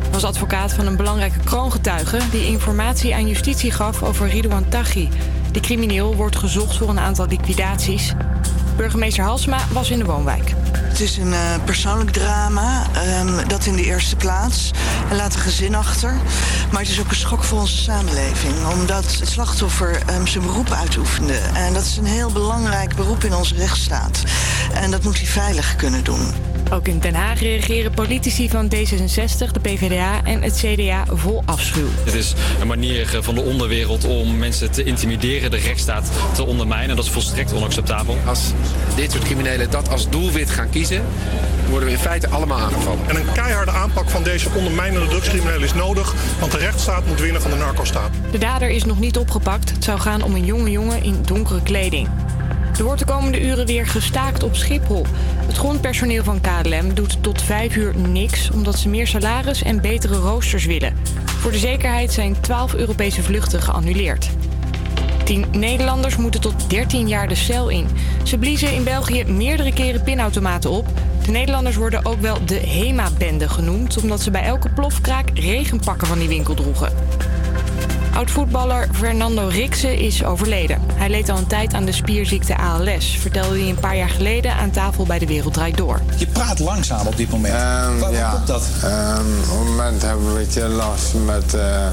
Hij 0.00 0.10
was 0.10 0.24
advocaat 0.24 0.72
van 0.72 0.86
een 0.86 0.96
belangrijke 0.96 1.38
kroongetuige 1.38 2.18
die 2.30 2.46
informatie 2.46 3.14
aan 3.14 3.28
justitie 3.28 3.70
gaf 3.70 4.02
over 4.02 4.28
Ridouan 4.28 4.68
Taghi. 4.68 5.08
De 5.50 5.60
crimineel 5.60 6.16
wordt 6.16 6.36
gezocht 6.36 6.76
voor 6.76 6.88
een 6.88 6.98
aantal 6.98 7.26
liquidaties. 7.26 8.12
Burgemeester 8.76 9.24
Halsma 9.24 9.58
was 9.72 9.90
in 9.90 9.98
de 9.98 10.04
woonwijk. 10.04 10.54
Het 10.72 11.00
is 11.00 11.16
een 11.16 11.32
eh, 11.32 11.54
persoonlijk 11.64 12.10
drama, 12.10 12.86
ehm, 12.92 13.48
dat 13.48 13.66
in 13.66 13.76
de 13.76 13.84
eerste 13.84 14.16
plaats. 14.16 14.70
Hij 15.06 15.16
laat 15.16 15.34
een 15.34 15.40
gezin 15.40 15.74
achter. 15.74 16.16
Maar 16.70 16.80
het 16.80 16.90
is 16.90 17.00
ook 17.00 17.10
een 17.10 17.16
schok 17.16 17.44
voor 17.44 17.60
onze 17.60 17.76
samenleving. 17.76 18.54
Omdat 18.66 19.18
het 19.18 19.28
slachtoffer 19.28 20.02
ehm, 20.06 20.26
zijn 20.26 20.46
beroep 20.46 20.70
uitoefende. 20.70 21.38
En 21.54 21.74
dat 21.74 21.84
is 21.84 21.96
een 21.96 22.04
heel 22.04 22.32
belangrijk 22.32 22.96
beroep 22.96 23.24
in 23.24 23.34
onze 23.34 23.54
rechtsstaat. 23.54 24.22
En 24.82 24.90
dat 24.90 25.02
moet 25.02 25.16
hij 25.16 25.26
veilig 25.26 25.76
kunnen 25.76 26.04
doen. 26.04 26.28
Ook 26.72 26.88
in 26.88 26.98
Den 26.98 27.14
Haag 27.14 27.40
reageren 27.40 27.90
politici 27.90 28.48
van 28.48 28.72
D66, 28.74 29.50
de 29.52 29.60
PvdA 29.60 30.24
en 30.24 30.42
het 30.42 30.64
CDA 30.64 31.04
vol 31.06 31.42
afschuw. 31.44 31.88
Het 32.04 32.14
is 32.14 32.34
een 32.60 32.66
manier 32.66 33.18
van 33.20 33.34
de 33.34 33.40
onderwereld 33.40 34.04
om 34.04 34.38
mensen 34.38 34.70
te 34.70 34.84
intimideren, 34.84 35.50
de 35.50 35.56
rechtsstaat 35.56 36.10
te 36.34 36.46
ondermijnen. 36.46 36.96
Dat 36.96 37.04
is 37.04 37.10
volstrekt 37.10 37.52
onacceptabel. 37.52 38.18
Als 38.26 38.52
dit 38.96 39.12
soort 39.12 39.24
criminelen 39.24 39.70
dat 39.70 39.88
als 39.88 40.08
doelwit 40.08 40.50
gaan 40.50 40.70
kiezen, 40.70 41.02
worden 41.68 41.88
we 41.88 41.94
in 41.94 42.00
feite 42.00 42.28
allemaal 42.28 42.58
aangevallen. 42.58 43.08
En 43.08 43.16
een 43.16 43.32
keiharde 43.32 43.70
aanpak 43.70 44.10
van 44.10 44.22
deze 44.22 44.48
ondermijnende 44.56 45.06
drugscriminelen 45.06 45.62
is 45.62 45.74
nodig, 45.74 46.14
want 46.40 46.52
de 46.52 46.58
rechtsstaat 46.58 47.06
moet 47.06 47.20
winnen 47.20 47.42
van 47.42 47.50
de 47.50 47.56
narcostaat. 47.56 48.10
De 48.30 48.38
dader 48.38 48.70
is 48.70 48.84
nog 48.84 49.00
niet 49.00 49.16
opgepakt. 49.16 49.70
Het 49.70 49.84
zou 49.84 50.00
gaan 50.00 50.22
om 50.22 50.34
een 50.34 50.44
jonge 50.44 50.70
jongen 50.70 51.02
in 51.02 51.22
donkere 51.24 51.62
kleding. 51.62 52.08
Er 52.82 52.88
wordt 52.88 53.06
de 53.06 53.12
komende 53.12 53.40
uren 53.40 53.66
weer 53.66 53.86
gestaakt 53.86 54.42
op 54.42 54.56
Schiphol. 54.56 55.06
Het 55.46 55.56
grondpersoneel 55.56 56.24
van 56.24 56.40
KLM 56.40 56.94
doet 56.94 57.22
tot 57.22 57.42
5 57.42 57.76
uur 57.76 57.96
niks 57.96 58.50
omdat 58.50 58.78
ze 58.78 58.88
meer 58.88 59.06
salaris 59.06 59.62
en 59.62 59.80
betere 59.80 60.14
roosters 60.14 60.64
willen. 60.64 60.96
Voor 61.24 61.50
de 61.50 61.58
zekerheid 61.58 62.12
zijn 62.12 62.40
12 62.40 62.74
Europese 62.74 63.22
vluchten 63.22 63.62
geannuleerd. 63.62 64.30
Tien 65.24 65.44
Nederlanders 65.52 66.16
moeten 66.16 66.40
tot 66.40 66.70
13 66.70 67.08
jaar 67.08 67.28
de 67.28 67.34
cel 67.34 67.68
in. 67.68 67.86
Ze 68.22 68.38
bliezen 68.38 68.74
in 68.74 68.84
België 68.84 69.24
meerdere 69.24 69.72
keren 69.72 70.02
pinautomaten 70.02 70.70
op. 70.70 70.86
De 71.24 71.30
Nederlanders 71.30 71.76
worden 71.76 72.04
ook 72.04 72.20
wel 72.20 72.44
de 72.44 72.58
HEMA-bende 72.58 73.48
genoemd... 73.48 74.02
omdat 74.02 74.20
ze 74.20 74.30
bij 74.30 74.42
elke 74.42 74.68
plofkraak 74.68 75.30
regenpakken 75.34 76.06
van 76.06 76.18
die 76.18 76.28
winkel 76.28 76.54
droegen. 76.54 76.92
Oud-voetballer 78.14 78.88
Fernando 78.92 79.46
Riksen 79.46 79.98
is 79.98 80.24
overleden. 80.24 80.91
Hij 81.02 81.10
leed 81.10 81.28
al 81.28 81.38
een 81.38 81.46
tijd 81.46 81.74
aan 81.74 81.84
de 81.84 81.92
spierziekte 81.92 82.56
ALS... 82.56 83.16
vertelde 83.20 83.58
hij 83.58 83.68
een 83.68 83.80
paar 83.80 83.96
jaar 83.96 84.08
geleden 84.08 84.54
aan 84.54 84.70
tafel 84.70 85.04
bij 85.04 85.18
De 85.18 85.26
Wereld 85.26 85.54
Draait 85.54 85.76
Door. 85.76 86.00
Je 86.16 86.26
praat 86.26 86.58
langzaam 86.58 87.06
op 87.06 87.16
dit 87.16 87.30
moment. 87.30 87.54
Waarom 88.00 88.16
ja. 88.16 88.30
komt 88.30 88.46
dat? 88.46 88.68
Ehm, 88.82 89.20
op 89.50 89.58
het 89.58 89.68
moment 89.68 90.02
hebben 90.02 90.24
we 90.24 90.30
een 90.30 90.44
beetje 90.44 90.68
last 90.68 91.14
met 91.26 91.54
eh 91.54 91.86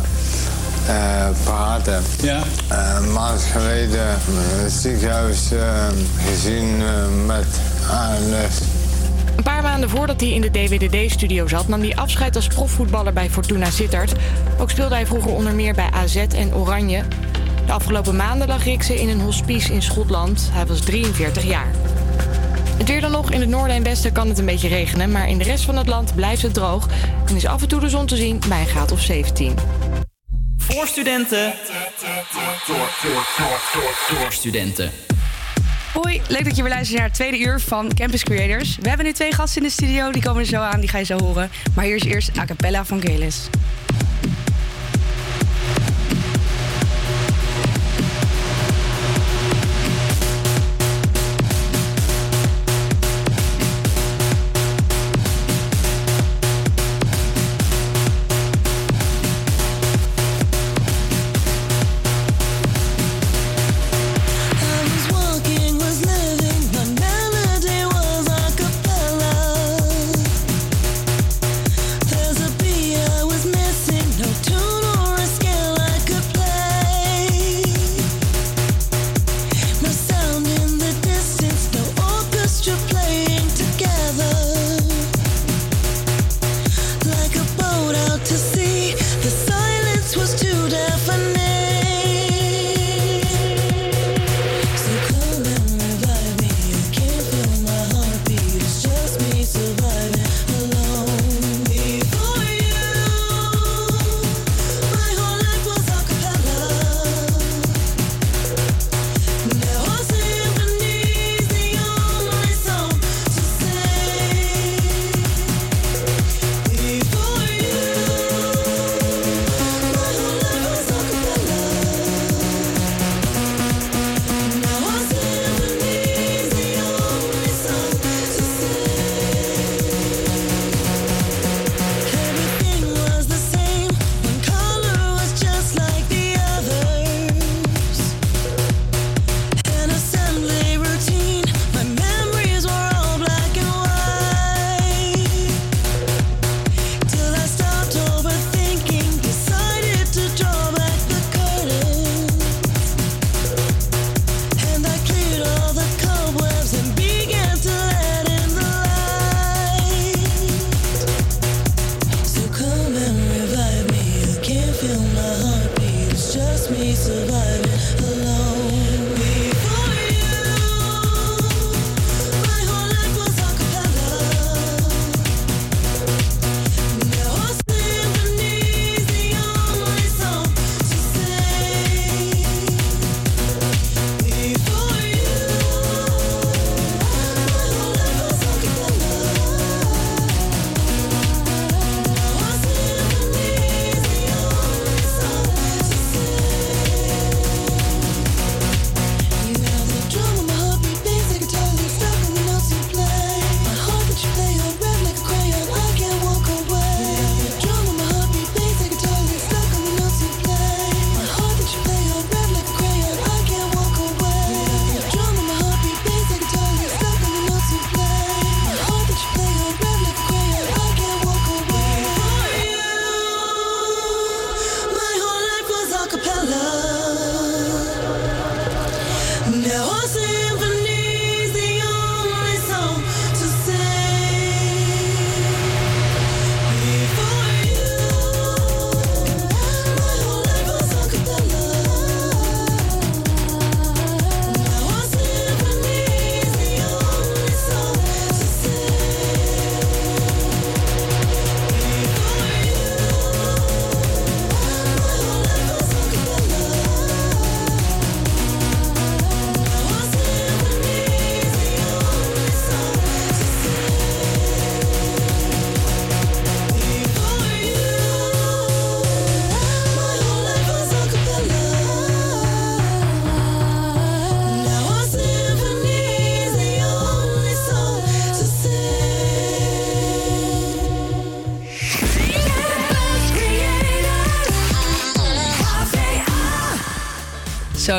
eh, 0.88 1.28
praten. 1.44 2.04
Ja. 2.22 2.44
een 2.68 3.12
maand 3.12 3.42
geleden 3.42 4.08
in 4.28 4.64
het 4.64 4.72
ziekenhuis 4.72 5.52
eh, 5.52 5.88
gezien 6.28 6.82
eh, 6.82 7.26
met 7.26 7.48
ALS. 7.92 8.60
Een 9.36 9.44
paar 9.44 9.62
maanden 9.62 9.90
voordat 9.90 10.22
hij 10.22 10.30
in 10.30 10.42
de 10.42 10.52
DWDD-studio 10.52 11.48
zat... 11.48 11.68
nam 11.68 11.82
hij 11.82 11.96
afscheid 11.96 12.36
als 12.36 12.48
profvoetballer 12.48 13.14
bij 13.14 13.30
Fortuna 13.30 13.70
Sittard. 13.70 14.14
Ook 14.58 14.70
speelde 14.70 14.96
hij 14.96 15.06
vroeger 15.06 15.32
onder 15.32 15.56
meer 15.56 15.74
bij 15.74 15.90
AZ 15.92 16.16
en 16.16 16.56
Oranje. 16.56 17.04
De 17.70 17.76
afgelopen 17.76 18.16
maanden 18.16 18.48
lag 18.48 18.64
Riksen 18.64 18.98
in 18.98 19.10
een 19.10 19.20
hospice 19.20 19.74
in 19.74 19.82
Schotland. 19.82 20.50
Hij 20.52 20.66
was 20.66 20.80
43 20.80 21.44
jaar. 21.44 21.68
Het 22.78 22.88
weer 22.88 23.02
dan 23.02 23.12
nog. 23.12 23.32
In 23.32 23.40
het 23.40 23.50
noorden 23.50 23.76
en 23.76 23.84
westen 23.84 24.12
kan 24.12 24.28
het 24.28 24.38
een 24.38 24.46
beetje 24.46 24.68
regenen... 24.68 25.12
maar 25.12 25.30
in 25.30 25.38
de 25.38 25.44
rest 25.44 25.66
van 25.66 25.78
het 25.78 25.88
land 25.88 26.16
blijft 26.16 26.42
het 26.42 26.54
droog... 26.54 26.88
en 27.28 27.36
is 27.36 27.46
af 27.46 27.62
en 27.62 27.68
toe 27.68 27.80
de 27.80 27.90
zon 27.90 28.06
te 28.06 28.16
zien 28.16 28.42
bij 28.48 28.60
een 28.60 28.68
graad 28.68 28.92
of 28.92 29.02
17. 29.02 29.54
Voor 30.58 30.88
studenten. 30.88 31.54
Door, 32.68 32.76
door, 33.02 33.28
door, 33.38 33.62
door, 33.74 34.20
door 34.20 34.32
studenten. 34.32 34.92
Hoi, 35.94 36.22
leuk 36.28 36.44
dat 36.44 36.56
je 36.56 36.62
weer 36.62 36.72
luistert 36.72 36.98
naar 36.98 37.08
het 37.08 37.16
tweede 37.16 37.40
uur 37.40 37.60
van 37.60 37.94
Campus 37.94 38.24
Creators. 38.24 38.78
We 38.82 38.88
hebben 38.88 39.06
nu 39.06 39.14
twee 39.14 39.34
gasten 39.34 39.62
in 39.62 39.68
de 39.68 39.74
studio, 39.74 40.12
die 40.12 40.22
komen 40.22 40.42
er 40.42 40.48
zo 40.48 40.62
aan, 40.62 40.80
die 40.80 40.90
ga 40.90 40.98
je 40.98 41.06
zo 41.06 41.20
horen. 41.20 41.50
Maar 41.76 41.86
hier 41.86 41.96
is 41.96 42.04
eerst 42.04 42.38
a 42.38 42.46
cappella 42.46 42.86
van 42.86 43.02
Gelis. 43.02 43.50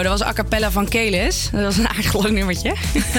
Dat 0.03 0.19
was 0.19 0.29
a 0.29 0.33
cappella 0.33 0.71
van 0.71 0.89
Kelis. 0.89 1.49
Dat 1.53 1.63
was 1.63 1.77
een 1.77 1.89
aardig 1.89 2.13
lang 2.13 2.31
nummertje. 2.31 2.75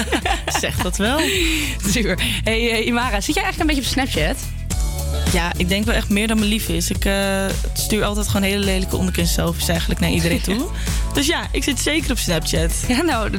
zeg 0.60 0.76
dat 0.76 0.96
wel. 0.96 1.18
Super. 1.94 2.18
Hey 2.44 2.70
eh, 2.70 2.86
Imara, 2.86 3.20
zit 3.20 3.34
jij 3.34 3.44
eigenlijk 3.44 3.58
een 3.60 3.66
beetje 3.66 3.82
op 3.82 4.12
Snapchat? 4.12 4.36
Ja, 5.32 5.52
ik 5.56 5.68
denk 5.68 5.84
wel 5.84 5.94
echt 5.94 6.08
meer 6.08 6.26
dan 6.26 6.38
me 6.38 6.44
lief 6.44 6.68
is. 6.68 6.90
Ik 6.90 7.04
eh, 7.04 7.44
stuur 7.72 8.04
altijd 8.04 8.26
gewoon 8.26 8.42
hele 8.42 8.64
lelijke 8.64 8.96
onderkin 8.96 9.26
selfies 9.26 9.68
eigenlijk 9.68 10.00
naar 10.00 10.10
iedereen 10.10 10.40
toe. 10.40 10.66
dus 11.14 11.26
ja, 11.26 11.46
ik 11.52 11.64
zit 11.64 11.80
zeker 11.80 12.10
op 12.10 12.18
Snapchat. 12.18 12.72
Ja, 12.88 13.02
nou, 13.02 13.30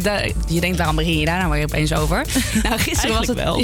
je 0.47 0.59
denkt 0.59 0.77
waarom 0.77 0.95
begin 0.95 1.19
je 1.19 1.25
daar 1.25 1.39
nou 1.39 1.51
weer 1.51 1.63
opeens 1.63 1.93
over? 1.93 2.25
Nou, 2.63 2.79
gisteren 2.79 3.15
was 3.17 3.27
het 3.27 3.37
wel. 3.37 3.63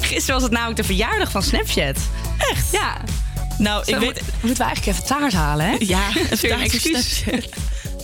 gisteren 0.00 0.34
was 0.34 0.42
het 0.42 0.52
namelijk 0.52 0.76
de 0.76 0.84
verjaardag 0.84 1.30
van 1.30 1.42
Snapchat. 1.42 1.96
Echt? 2.50 2.72
Ja. 2.72 2.96
Nou, 3.58 3.82
ik 3.86 3.96
weet... 3.96 4.20
Moeten 4.40 4.64
we 4.64 4.64
eigenlijk 4.64 4.86
even 4.86 5.04
taart 5.04 5.32
halen, 5.32 5.66
hè? 5.66 5.76
Ja, 5.78 6.08
een 6.42 6.60
excuus. 6.60 7.24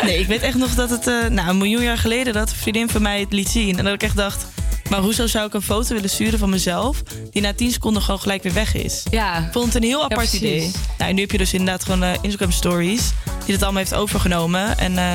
Nee, 0.03 0.19
ik 0.19 0.27
weet 0.27 0.43
echt 0.43 0.57
nog 0.57 0.75
dat 0.75 0.91
het 0.91 1.07
eh, 1.07 1.27
nou, 1.27 1.49
een 1.49 1.59
miljoen 1.59 1.83
jaar 1.83 1.99
geleden 1.99 2.33
dat 2.33 2.51
een 2.51 2.57
vriendin 2.57 2.89
van 2.89 3.03
mij 3.03 3.21
het 3.21 3.33
liet 3.33 3.49
zien. 3.49 3.79
En 3.79 3.85
dat 3.85 3.95
ik 3.95 4.03
echt 4.03 4.17
dacht, 4.17 4.47
maar 4.91 5.01
hoezo 5.01 5.27
zou 5.27 5.47
ik 5.47 5.55
een 5.55 5.63
foto 5.63 5.95
willen 5.95 6.11
sturen 6.11 6.39
van 6.39 6.51
mezelf 6.51 7.03
die 7.31 7.43
na 7.43 7.53
10 7.53 7.71
seconden 7.71 8.03
gewoon 8.03 8.21
gelijk 8.21 8.43
weer 8.43 8.53
weg 8.53 8.75
is? 8.75 9.03
Ja. 9.11 9.39
Ik 9.47 9.53
vond 9.53 9.65
het 9.65 9.75
een 9.75 9.83
heel 9.83 10.05
apart 10.05 10.33
idee. 10.33 10.71
Nou, 10.99 11.11
en 11.11 11.15
nu 11.15 11.21
heb 11.21 11.31
je 11.31 11.39
dus 11.39 11.53
inderdaad 11.53 11.85
gewoon 11.85 12.03
eh, 12.03 12.13
Instagram 12.21 12.53
stories 12.53 13.11
die 13.45 13.55
dat 13.55 13.63
allemaal 13.63 13.83
heeft 13.83 13.95
overgenomen. 13.95 14.79
En 14.79 14.99
eh, 14.99 15.15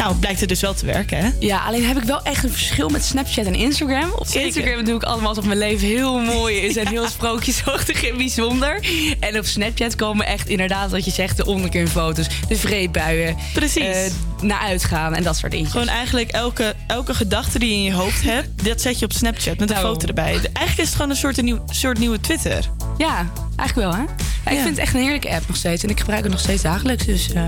nou, 0.00 0.14
blijkt 0.16 0.40
het 0.40 0.48
dus 0.48 0.60
wel 0.60 0.74
te 0.74 0.86
werken, 0.86 1.18
hè? 1.18 1.30
Ja, 1.38 1.58
alleen 1.58 1.84
heb 1.86 1.96
ik 1.96 2.02
wel 2.02 2.22
echt 2.22 2.44
een 2.44 2.50
verschil 2.50 2.88
met 2.88 3.04
Snapchat 3.04 3.46
en 3.46 3.54
Instagram. 3.54 4.10
Op 4.16 4.26
Zeker. 4.26 4.46
Instagram 4.46 4.84
doe 4.84 4.94
ik 4.94 5.02
allemaal 5.02 5.28
alsof 5.28 5.44
mijn 5.44 5.58
leven 5.58 5.88
heel 5.88 6.18
mooi 6.18 6.56
is 6.56 6.76
en 6.76 6.88
heel 6.96 7.08
sprookjesachtig 7.08 8.04
en 8.04 8.16
bijzonder. 8.16 8.84
En 9.20 9.38
op 9.38 9.44
Snapchat 9.44 9.94
komen 9.94 10.26
echt 10.26 10.48
inderdaad, 10.48 10.90
wat 10.90 11.04
je 11.04 11.10
zegt, 11.10 11.36
de 11.36 11.44
onderkunfoto's, 11.46 12.26
de 12.48 12.56
vreedbuien. 12.56 13.36
Precies. 13.52 13.82
eh, 13.84 14.12
naar 14.42 14.60
uitgaan 14.60 15.14
en 15.14 15.22
dat 15.22 15.36
soort 15.36 15.52
dingen. 15.52 15.70
Gewoon 15.70 15.88
eigenlijk 15.88 16.30
elke, 16.30 16.74
elke 16.86 17.14
gedachte 17.14 17.58
die 17.58 17.68
je 17.68 17.74
in 17.74 17.82
je 17.82 17.92
hoofd 17.92 18.22
hebt, 18.22 18.64
dat 18.64 18.80
zet 18.80 18.98
je 18.98 19.04
op 19.04 19.12
Snapchat 19.12 19.58
met 19.58 19.60
een 19.60 19.66
Daarom. 19.66 19.92
foto 19.92 20.06
erbij. 20.06 20.24
Eigenlijk 20.32 20.78
is 20.78 20.84
het 20.86 20.94
gewoon 20.94 21.10
een 21.10 21.16
soort, 21.16 21.38
een 21.38 21.44
nieuw, 21.44 21.64
soort 21.70 21.98
nieuwe 21.98 22.20
Twitter. 22.20 22.70
Ja, 22.98 23.30
eigenlijk 23.56 23.90
wel, 23.90 24.00
hè? 24.00 24.04
Ja, 24.44 24.50
ik 24.56 24.62
vind 24.62 24.68
het 24.68 24.78
echt 24.78 24.94
een 24.94 25.00
heerlijke 25.00 25.30
app 25.30 25.48
nog 25.48 25.56
steeds. 25.56 25.82
En 25.82 25.88
ik 25.90 25.98
gebruik 26.00 26.22
het 26.22 26.30
nog 26.32 26.40
steeds 26.40 26.62
dagelijks. 26.62 27.04
Dus 27.04 27.32
eh, 27.32 27.42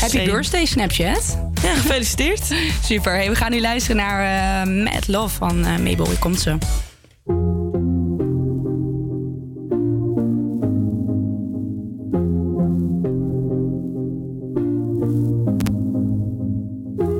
happy 0.00 0.18
Same. 0.18 0.30
birthday, 0.30 0.64
Snapchat. 0.66 1.38
Ja, 1.62 1.74
gefeliciteerd. 1.74 2.42
Super. 2.84 3.12
Hey, 3.14 3.28
we 3.28 3.34
gaan 3.34 3.50
nu 3.50 3.60
luisteren 3.60 3.96
naar 3.96 4.62
eh, 4.66 4.72
Mad 4.84 5.08
Love 5.08 5.36
van 5.36 5.64
eh, 5.64 5.76
Mabel. 5.78 6.06
Hier 6.06 6.18
komt 6.18 6.40
ze. 6.40 6.56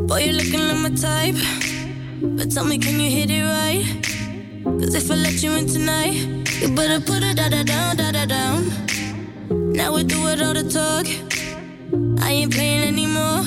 Boy, 0.07 0.21
you're 0.23 0.33
looking 0.33 0.61
like 0.61 0.79
my 0.79 0.91
type. 0.91 1.37
But 2.37 2.51
tell 2.53 2.65
me, 2.65 2.79
can 2.79 3.01
you 3.01 3.11
hit 3.11 3.31
it 3.31 3.43
right? 3.43 3.85
Cause 4.81 4.95
if 4.95 5.11
I 5.11 5.15
let 5.15 5.43
you 5.43 5.53
in 5.57 5.67
tonight, 5.67 6.15
you 6.61 6.69
better 6.75 7.01
put 7.01 7.23
it 7.23 7.37
da 7.37 7.49
da 7.49 7.63
down, 7.63 7.97
da 7.97 8.11
da 8.13 8.25
down. 8.27 8.71
Now 9.73 9.95
we 9.95 10.05
do 10.05 10.29
it 10.29 10.41
all 10.43 10.55
the 10.55 10.65
talk. 10.69 11.07
I 12.21 12.31
ain't 12.31 12.53
playing 12.53 12.83
anymore. 12.83 13.43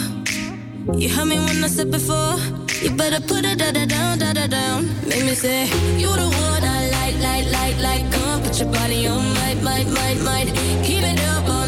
You 0.98 1.10
heard 1.10 1.26
me 1.28 1.38
when 1.40 1.64
I 1.64 1.68
said 1.68 1.92
before. 1.92 2.38
You 2.82 2.92
better 2.96 3.22
put 3.22 3.44
it 3.46 3.58
da 3.60 3.72
da 3.72 3.86
down, 3.86 4.20
da 4.20 4.34
da 4.34 4.48
down. 4.48 4.88
Make 5.08 5.26
me 5.26 5.36
say, 5.36 5.66
You 5.98 6.08
the 6.08 6.28
one 6.48 6.64
I 6.64 6.90
like, 6.90 7.18
like, 7.20 7.52
like, 7.52 7.78
like. 7.82 8.12
Come 8.12 8.24
on, 8.30 8.40
uh, 8.40 8.44
put 8.48 8.60
your 8.60 8.72
body 8.72 9.08
on, 9.08 9.34
might, 9.36 9.62
might, 9.62 9.88
might, 9.88 10.20
might. 10.22 10.48
Keep 10.84 11.04
it 11.04 11.20
up 11.22 11.50
uh. 11.50 11.59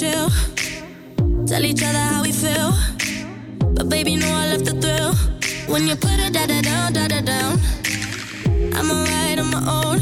Chill. 0.00 0.28
Tell 1.46 1.64
each 1.64 1.82
other 1.82 2.04
how 2.10 2.22
we 2.22 2.32
feel. 2.32 2.72
But 3.76 3.88
baby, 3.88 4.16
know 4.16 4.32
I 4.42 4.52
love 4.52 4.64
the 4.64 4.74
thrill. 4.82 5.14
When 5.72 5.86
you 5.86 5.94
put 5.94 6.18
it 6.18 6.32
da 6.32 6.46
da 6.46 6.60
down, 6.60 6.92
da 6.92 7.06
da 7.06 7.20
down. 7.20 7.60
I'm 8.76 8.90
alright 8.90 9.38
on 9.38 9.50
my 9.56 9.62
own. 9.78 9.98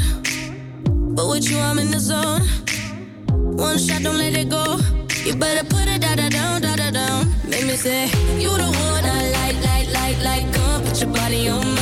But 1.15 1.29
with 1.29 1.51
you, 1.51 1.59
I'm 1.59 1.79
in 1.79 1.91
the 1.91 2.01
zone. 2.01 2.41
One 3.67 3.77
shot, 3.77 4.03
don't 4.03 4.17
let 4.17 4.35
it 4.35 4.49
go. 4.49 4.79
You 5.27 5.37
better 5.37 5.65
put 5.65 5.87
it 5.95 6.01
da 6.01 6.15
da 6.15 6.29
down, 6.31 6.63
da 6.63 6.75
da 6.75 6.91
down. 6.91 7.27
Make 7.47 7.67
me 7.67 7.77
say, 7.77 8.07
You 8.39 8.51
the 8.63 8.69
one 8.89 9.05
I 9.05 9.21
like, 9.39 9.59
like, 9.69 9.89
like, 9.99 10.19
like. 10.25 10.55
Come 10.55 10.83
put 10.85 11.01
your 11.03 11.11
body 11.11 11.49
on, 11.49 11.67
might, 11.75 11.82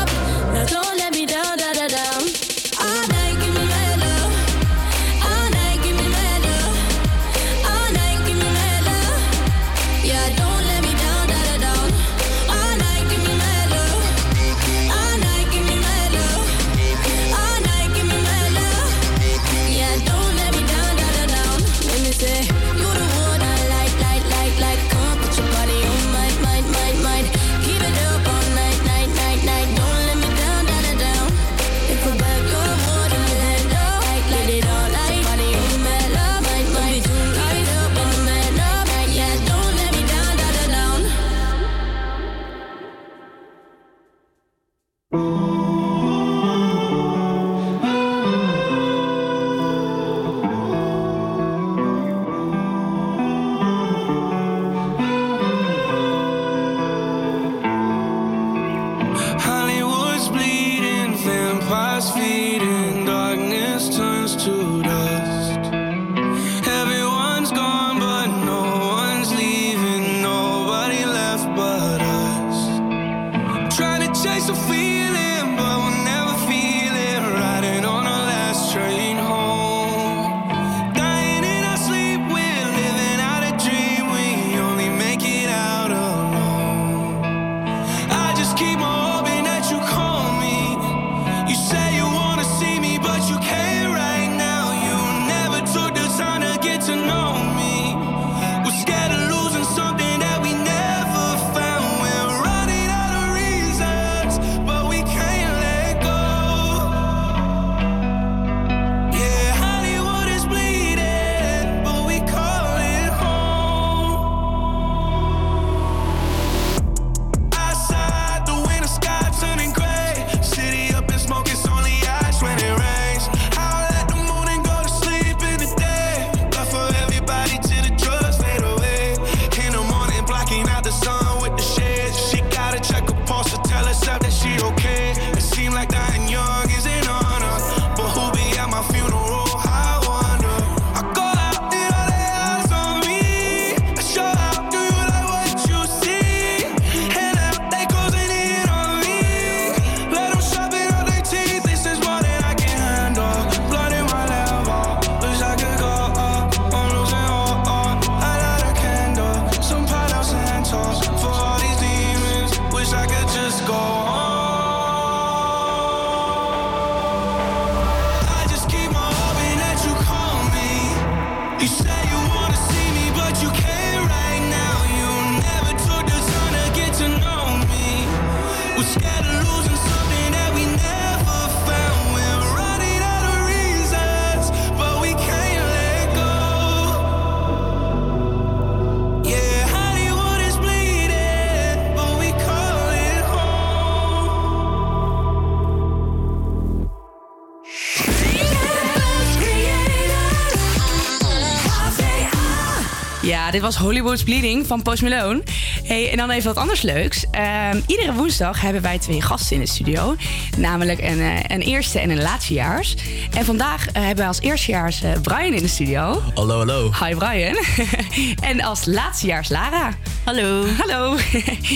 Ja, 203.51 203.57
dit 203.57 203.65
was 203.65 203.75
Hollywood's 203.75 204.23
Bleeding 204.23 204.67
van 204.67 204.81
Post 204.81 205.01
Malone. 205.01 205.43
Hey, 205.83 206.11
en 206.11 206.17
dan 206.17 206.29
even 206.29 206.53
wat 206.53 206.63
anders 206.63 206.81
leuks. 206.81 207.25
Ehm, 207.31 207.79
iedere 207.85 208.13
woensdag 208.13 208.61
hebben 208.61 208.81
wij 208.81 208.99
twee 208.99 209.21
gasten 209.21 209.55
in 209.55 209.61
de 209.61 209.67
studio. 209.67 210.15
Namelijk 210.57 211.01
een, 211.01 211.19
eh, 211.19 211.39
een 211.47 211.61
eerste 211.61 211.99
en 211.99 212.09
een 212.09 212.21
laatstejaars. 212.21 212.95
En 213.33 213.45
vandaag 213.45 213.87
eh, 213.87 213.93
hebben 213.93 214.15
wij 214.17 214.27
als 214.27 214.39
eerstejaars 214.39 215.03
eh, 215.03 215.11
Brian 215.21 215.53
in 215.53 215.61
de 215.61 215.67
studio. 215.67 216.21
Hallo, 216.33 216.57
hallo. 216.57 216.91
Hi 217.05 217.15
Brian. 217.15 217.57
en 218.49 218.61
als 218.61 218.85
laatstejaars 218.85 219.49
Lara. 219.49 219.93
Hallo. 220.23 220.65
Hallo. 220.77 221.15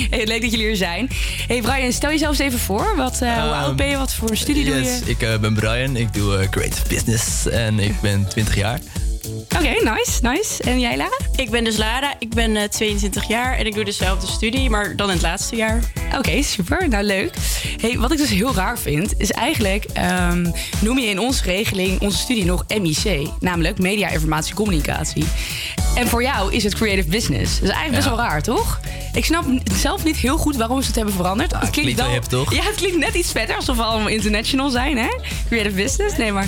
Hey, 0.09 0.25
leuk 0.25 0.41
dat 0.41 0.51
jullie 0.51 0.69
er 0.69 0.75
zijn. 0.75 1.09
Hey 1.47 1.61
Brian, 1.61 1.91
stel 1.91 2.09
jezelf 2.09 2.31
eens 2.31 2.39
even 2.39 2.59
voor. 2.59 2.95
Wat, 2.95 3.21
eh, 3.21 3.33
hoe 3.33 3.51
Ehm, 3.51 3.63
oud 3.63 3.75
ben 3.75 3.87
je? 3.87 3.97
Wat 3.97 4.13
voor 4.13 4.37
studie 4.37 4.65
doe 4.65 4.75
je? 4.75 5.01
ik 5.05 5.21
eh, 5.21 5.37
ben 5.37 5.53
Brian, 5.53 5.95
ik 5.95 6.13
doe 6.13 6.37
eh, 6.37 6.49
creative 6.49 6.87
business 6.87 7.47
en 7.47 7.79
ik 7.79 8.01
ben 8.01 8.27
20 8.29 8.55
jaar. 8.55 8.79
Oké, 9.55 9.69
nice, 9.69 10.19
nice. 10.21 10.63
En 10.63 10.79
jij 10.79 10.97
Lara? 10.97 11.17
Ik 11.35 11.49
ben 11.49 11.63
dus 11.63 11.77
Lara, 11.77 12.13
ik 12.19 12.29
ben 12.29 12.55
eh, 12.57 12.63
22 12.63 13.27
jaar 13.27 13.57
en 13.57 13.65
ik 13.65 13.73
doe 13.73 13.83
dezelfde 13.83 14.27
studie, 14.27 14.69
maar 14.69 14.95
dan 14.95 15.07
in 15.07 15.13
het 15.13 15.21
laatste 15.21 15.55
jaar. 15.55 15.79
Oké, 16.17 16.41
super. 16.41 16.87
Nou, 16.89 17.03
leuk. 17.03 17.33
Hey, 17.81 17.97
wat 17.97 18.11
ik 18.11 18.17
dus 18.17 18.29
heel 18.29 18.53
raar 18.55 18.79
vind, 18.79 19.13
is 19.17 19.31
eigenlijk 19.31 19.85
ehm, 19.93 20.51
noem 20.79 20.99
je 20.99 21.05
in 21.07 21.19
onze 21.19 21.43
regeling 21.43 22.01
onze 22.01 22.17
studie 22.17 22.45
nog 22.45 22.65
MIC, 22.81 23.27
namelijk 23.39 23.79
Media 23.79 24.09
Informatie 24.09 24.53
Communicatie. 24.55 25.25
En 25.95 26.07
voor 26.07 26.21
jou 26.23 26.53
is 26.53 26.63
het 26.63 26.75
Creative 26.75 27.07
Business. 27.09 27.53
Dat 27.59 27.69
is 27.69 27.75
eigenlijk 27.75 27.95
best 27.95 28.05
Ja. 28.07 28.15
wel 28.15 28.25
raar, 28.25 28.41
toch? 28.43 28.79
Ik 29.13 29.25
snap 29.25 29.45
zelf 29.73 30.03
niet 30.03 30.15
heel 30.17 30.37
goed 30.37 30.55
waarom 30.55 30.81
ze 30.81 30.87
het 30.87 30.95
hebben 30.95 31.13
veranderd. 31.13 31.51
het 31.59 31.69
klinkt 31.69 31.95
wel 31.99 32.09
hip, 32.09 32.23
toch? 32.23 32.53
Ja, 32.53 32.63
het 32.63 32.75
klinkt 32.75 32.97
net 32.97 33.13
iets 33.13 33.31
vetter, 33.31 33.55
alsof 33.55 33.77
we 33.77 33.83
allemaal 33.83 34.07
international 34.07 34.69
zijn, 34.69 34.97
hè? 34.97 35.07
Creative 35.49 35.75
Business, 35.75 36.17
nee 36.17 36.31
maar. 36.31 36.47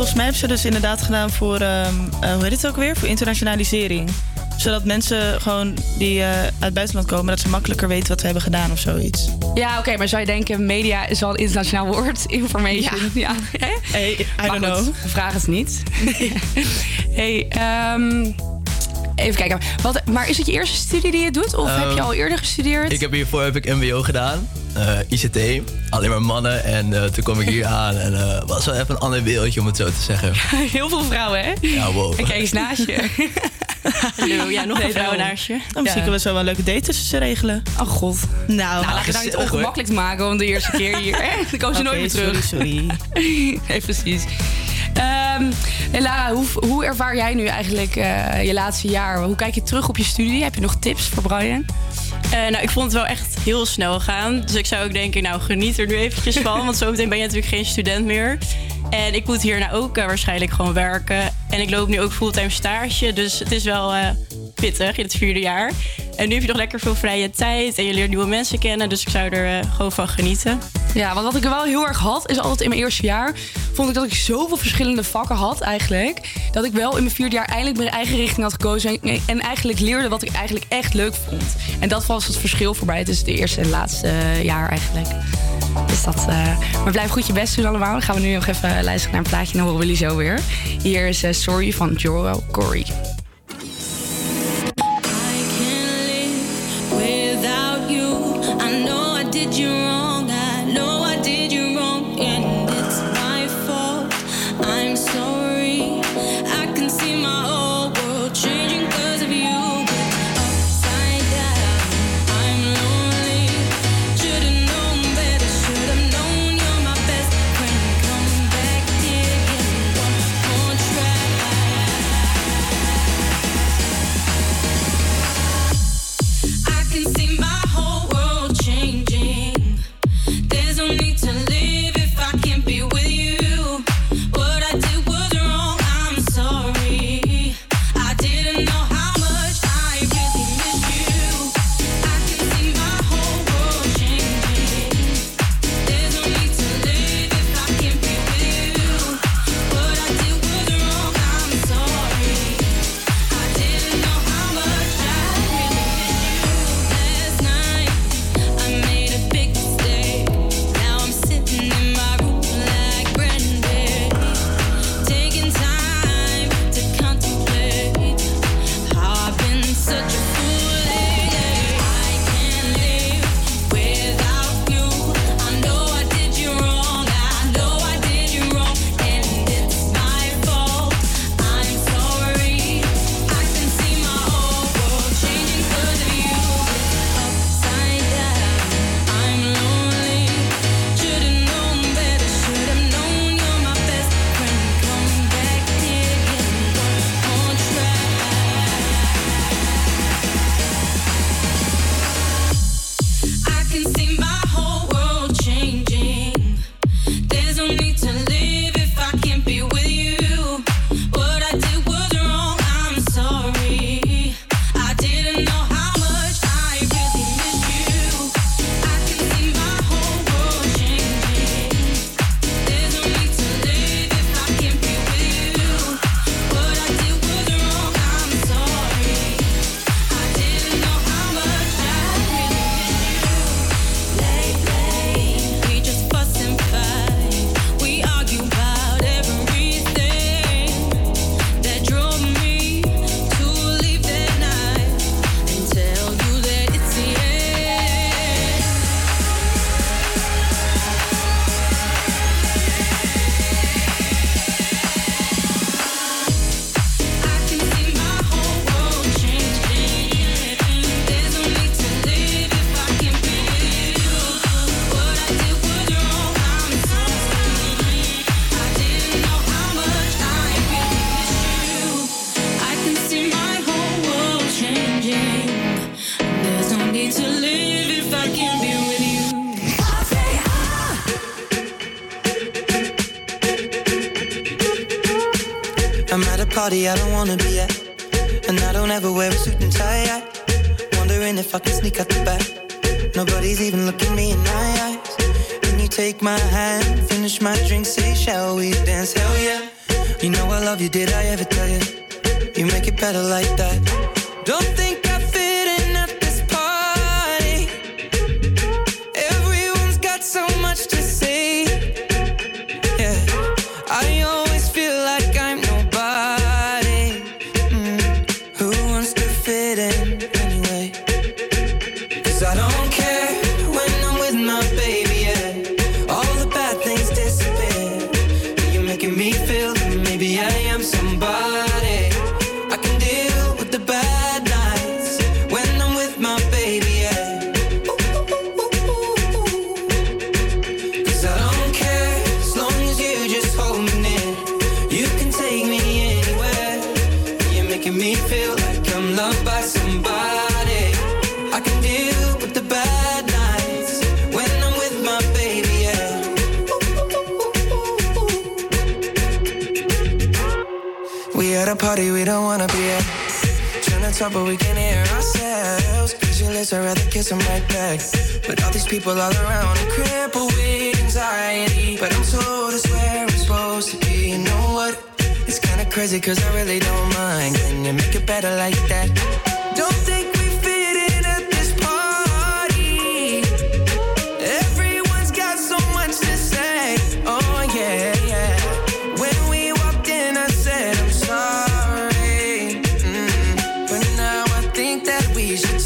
Volgens 0.00 0.20
mij 0.20 0.30
hebben 0.30 0.48
ze 0.48 0.54
dus 0.54 0.64
inderdaad 0.64 1.02
gedaan 1.02 1.30
voor, 1.30 1.60
ehm, 1.60 1.94
eh, 2.20 2.34
hoe 2.34 2.42
heet 2.42 2.52
het 2.52 2.66
ook 2.66 2.76
weer? 2.76 2.96
Voor 2.96 3.08
internationalisering. 3.08 4.10
Zodat 4.56 4.84
mensen 4.84 5.40
gewoon 5.40 5.76
die 5.98 6.20
eh, 6.20 6.42
uit 6.42 6.52
het 6.58 6.74
buitenland 6.74 7.06
komen, 7.08 7.26
dat 7.26 7.40
ze 7.40 7.48
makkelijker 7.48 7.88
weten 7.88 8.08
wat 8.08 8.18
we 8.18 8.24
hebben 8.24 8.42
gedaan 8.42 8.70
of 8.70 8.78
zoiets. 8.78 9.28
Ja, 9.54 9.78
oké, 9.78 9.96
maar 9.96 10.08
zou 10.08 10.20
je 10.20 10.26
denken, 10.26 10.66
media 10.66 11.06
is 11.06 11.20
wel 11.20 11.30
een 11.30 11.36
internationaal 11.36 11.86
woord? 11.86 12.24
Information, 12.42 13.10
ja. 13.14 13.34
Hey, 13.92 14.10
I 14.20 14.26
Maar 14.36 14.60
don't 14.60 14.76
goed, 14.76 14.82
know. 14.82 15.10
vragen 15.10 15.34
het 15.38 15.46
niet. 15.46 15.82
hey, 17.20 17.46
ehm, 17.48 18.24
even 19.14 19.34
kijken. 19.34 19.58
Wat, 19.82 20.06
maar 20.06 20.28
is 20.28 20.36
het 20.38 20.46
je 20.46 20.52
eerste 20.52 20.76
studie 20.76 21.10
die 21.10 21.20
je 21.24 21.30
doet? 21.30 21.54
Of 21.54 21.68
heb 21.76 21.88
je 21.90 21.96
Ehm, 21.96 22.04
al 22.04 22.14
eerder 22.14 22.38
gestudeerd? 22.38 22.92
Ik 22.92 23.00
heb 23.00 23.12
hiervoor 23.12 23.42
heb 23.42 23.56
ik 23.56 23.74
MBO 23.74 24.02
gedaan, 24.02 24.48
eh, 24.72 24.98
ICT, 25.08 25.62
alleen 25.90 26.10
maar 26.10 26.22
mannen. 26.22 26.64
En 26.64 27.02
eh, 27.02 27.04
toen 27.04 27.24
kwam 27.24 27.40
ik 27.40 27.48
hier 27.48 27.66
aan 27.82 27.96
en 27.96 28.14
eh 28.14 28.42
was 28.46 28.64
wel 28.64 28.74
even 28.74 28.94
een 28.94 29.00
ander 29.00 29.22
wereldje 29.22 29.60
om 29.60 29.66
het 29.66 29.76
zo 29.76 29.86
te 29.86 30.02
zeggen. 30.02 30.32
Heel 30.76 30.88
veel 30.88 31.04
vrouwen, 31.04 31.44
hè? 31.44 31.52
Ja, 31.60 31.92
wow. 31.92 32.14
En 32.18 32.24
kijk 32.24 32.40
eens 32.40 32.52
naast 32.52 32.86
je. 32.86 33.08
Hallo, 34.16 34.50
ja, 34.50 34.64
nog 34.64 34.78
Nee, 34.78 34.86
een 34.86 34.92
vrouw 34.92 35.16
naast 35.16 35.46
je. 35.46 35.58
Dan 35.72 35.82
misschien 35.82 36.02
kunnen 36.02 36.20
we 36.20 36.26
zo 36.26 36.30
wel 36.30 36.38
een 36.38 36.44
leuke 36.44 36.62
date 36.62 36.80
tussen 36.80 37.06
ze 37.06 37.18
regelen. 37.18 37.62
Oh 37.80 37.86
god. 37.86 38.18
Nou, 38.46 38.56
Nou, 38.56 38.94
laat 38.94 39.04
je 39.04 39.12
nou 39.12 39.24
niet 39.24 39.36
ongemakkelijk 39.36 39.88
te 39.88 39.94
maken, 39.94 40.24
want 40.24 40.38
de 40.38 40.46
eerste 40.46 40.70
keer 40.70 40.96
hier, 40.96 41.16
hè? 41.22 41.30
Dan 41.50 41.58
komen 41.58 41.76
ze 41.76 41.82
nooit 41.82 42.00
meer 42.00 42.10
terug. 42.10 42.44
sorry, 42.44 42.86
nee, 43.68 43.80
precies. 43.80 44.24
Ehm 44.94 45.50
hey 45.90 46.00
Lara, 46.00 46.32
hoe, 46.32 46.46
hoe 46.68 46.84
ervaar 46.84 47.16
jij 47.16 47.34
nu 47.34 47.46
eigenlijk 47.46 47.96
eh, 47.96 48.44
je 48.44 48.52
laatste 48.52 48.88
jaar? 48.88 49.22
Hoe 49.22 49.36
kijk 49.36 49.54
je 49.54 49.62
terug 49.62 49.88
op 49.88 49.96
je 49.96 50.04
studie? 50.04 50.42
Heb 50.42 50.54
je 50.54 50.60
nog 50.60 50.76
tips 50.78 51.08
voor 51.08 51.22
Brian? 51.22 51.64
Eh, 52.30 52.48
nou, 52.48 52.62
ik 52.62 52.70
vond 52.70 52.84
het 52.84 52.94
wel 52.94 53.06
echt 53.06 53.38
heel 53.38 53.66
snel 53.66 54.00
gaan. 54.00 54.40
Dus 54.40 54.54
ik 54.54 54.66
zou 54.66 54.84
ook 54.84 54.92
denken, 54.92 55.22
nou, 55.22 55.40
geniet 55.40 55.78
er 55.78 55.86
nu 55.86 55.94
eventjes 55.94 56.36
van. 56.36 56.64
want 56.64 56.76
zometeen 56.76 57.08
ben 57.08 57.18
je 57.18 57.24
natuurlijk 57.24 57.54
geen 57.54 57.64
student 57.64 58.06
meer. 58.06 58.38
En 58.90 59.14
ik 59.14 59.26
moet 59.26 59.42
hierna 59.42 59.72
ook 59.72 59.96
eh, 59.96 60.06
waarschijnlijk 60.06 60.50
gewoon 60.50 60.72
werken. 60.72 61.34
En 61.48 61.60
ik 61.60 61.70
loop 61.70 61.88
nu 61.88 62.00
ook 62.00 62.12
fulltime 62.12 62.50
stage. 62.50 63.12
Dus 63.12 63.38
het 63.38 63.52
is 63.52 63.64
wel 63.64 63.94
eh, 63.94 64.08
pittig 64.54 64.96
in 64.96 65.04
het 65.04 65.14
vierde 65.14 65.40
jaar. 65.40 65.72
En 66.16 66.28
nu 66.28 66.34
heb 66.34 66.42
je 66.42 66.48
nog 66.48 66.56
lekker 66.56 66.80
veel 66.80 66.94
vrije 66.94 67.30
tijd. 67.30 67.78
En 67.78 67.84
je 67.84 67.94
leert 67.94 68.08
nieuwe 68.08 68.26
mensen 68.26 68.58
kennen. 68.58 68.88
Dus 68.88 69.02
ik 69.02 69.08
zou 69.08 69.28
er 69.28 69.58
eh, 69.58 69.72
gewoon 69.74 69.92
van 69.92 70.08
genieten. 70.08 70.58
Ja, 70.94 71.14
want 71.14 71.26
wat 71.26 71.36
ik 71.36 71.42
wel 71.42 71.64
heel 71.64 71.86
erg 71.86 71.98
had, 71.98 72.30
is 72.30 72.38
altijd 72.38 72.60
in 72.60 72.68
mijn 72.68 72.80
eerste 72.80 73.02
jaar... 73.02 73.34
vond 73.72 73.88
ik 73.88 73.94
dat 73.94 74.04
ik 74.04 74.14
zoveel 74.14 74.56
verschillende 74.56 75.04
vakken 75.04 75.36
had 75.36 75.60
eigenlijk... 75.60 76.20
dat 76.52 76.64
ik 76.64 76.72
wel 76.72 76.96
in 76.96 77.02
mijn 77.02 77.14
vierde 77.14 77.34
jaar 77.34 77.44
eindelijk 77.44 77.76
mijn 77.76 77.90
eigen 77.90 78.16
richting 78.16 78.42
had 78.42 78.52
gekozen... 78.52 79.00
en, 79.02 79.20
en 79.26 79.40
eigenlijk 79.40 79.78
leerde 79.78 80.08
wat 80.08 80.22
ik 80.22 80.32
eigenlijk 80.32 80.66
echt 80.68 80.94
leuk 80.94 81.14
vond. 81.28 81.56
En 81.80 81.88
dat 81.88 82.06
was 82.06 82.26
het 82.26 82.36
verschil 82.36 82.74
voor 82.74 82.86
mij 82.86 83.04
tussen 83.04 83.26
het 83.26 83.36
eerste 83.38 83.60
en 83.60 83.70
laatste 83.70 84.06
eh, 84.06 84.44
jaar 84.44 84.68
eigenlijk. 84.68 85.08
Dus 85.86 86.04
dat... 86.04 86.26
eh, 86.28 86.58
maar 86.82 86.92
blijf 86.92 87.10
goed 87.10 87.26
je 87.26 87.32
best 87.32 87.56
doen 87.56 87.66
allemaal. 87.66 87.92
Dan 87.92 88.02
gaan 88.02 88.14
we 88.14 88.20
nu 88.20 88.34
nog 88.34 88.46
even 88.46 88.84
luisteren 88.84 89.16
naar 89.16 89.24
een 89.24 89.30
plaatje 89.30 89.52
en 89.52 89.58
dan 89.58 89.66
horen 89.66 89.80
we 89.80 89.86
jullie 89.86 90.08
zo 90.08 90.16
weer. 90.16 90.40
Hier 90.82 91.06
is 91.06 91.24
Sorry 91.30 91.72
van 91.72 91.92
Joel 91.92 92.42
Corey. 92.50 92.86
Did 99.50 99.58
you 99.58 99.68
wrong. 99.68 100.09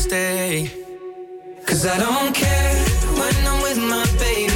Stay. 0.05 0.71
Cause 1.67 1.87
I 1.87 1.97
don't 1.99 2.35
care 2.35 2.75
when 3.19 3.37
I'm 3.51 3.59
with 3.67 3.81
my 3.95 4.07
baby, 4.19 4.54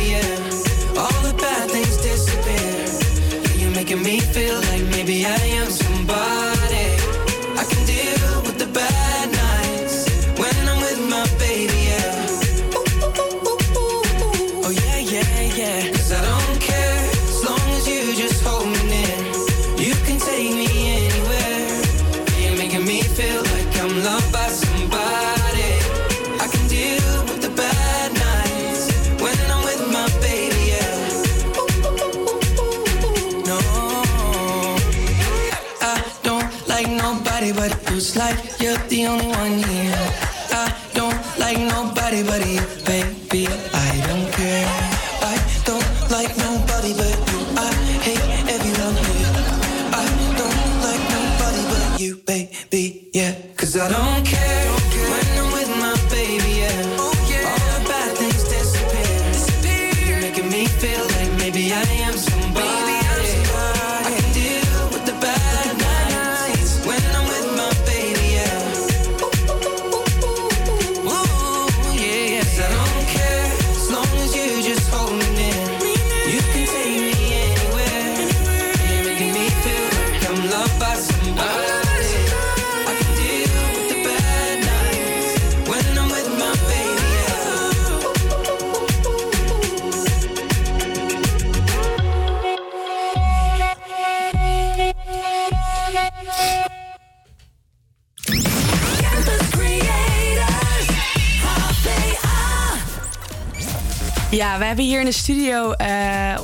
hebben 104.69 104.86
hier 104.86 105.01
in 105.01 105.07
de 105.07 105.12
studio 105.12 105.73
eh, 105.73 105.89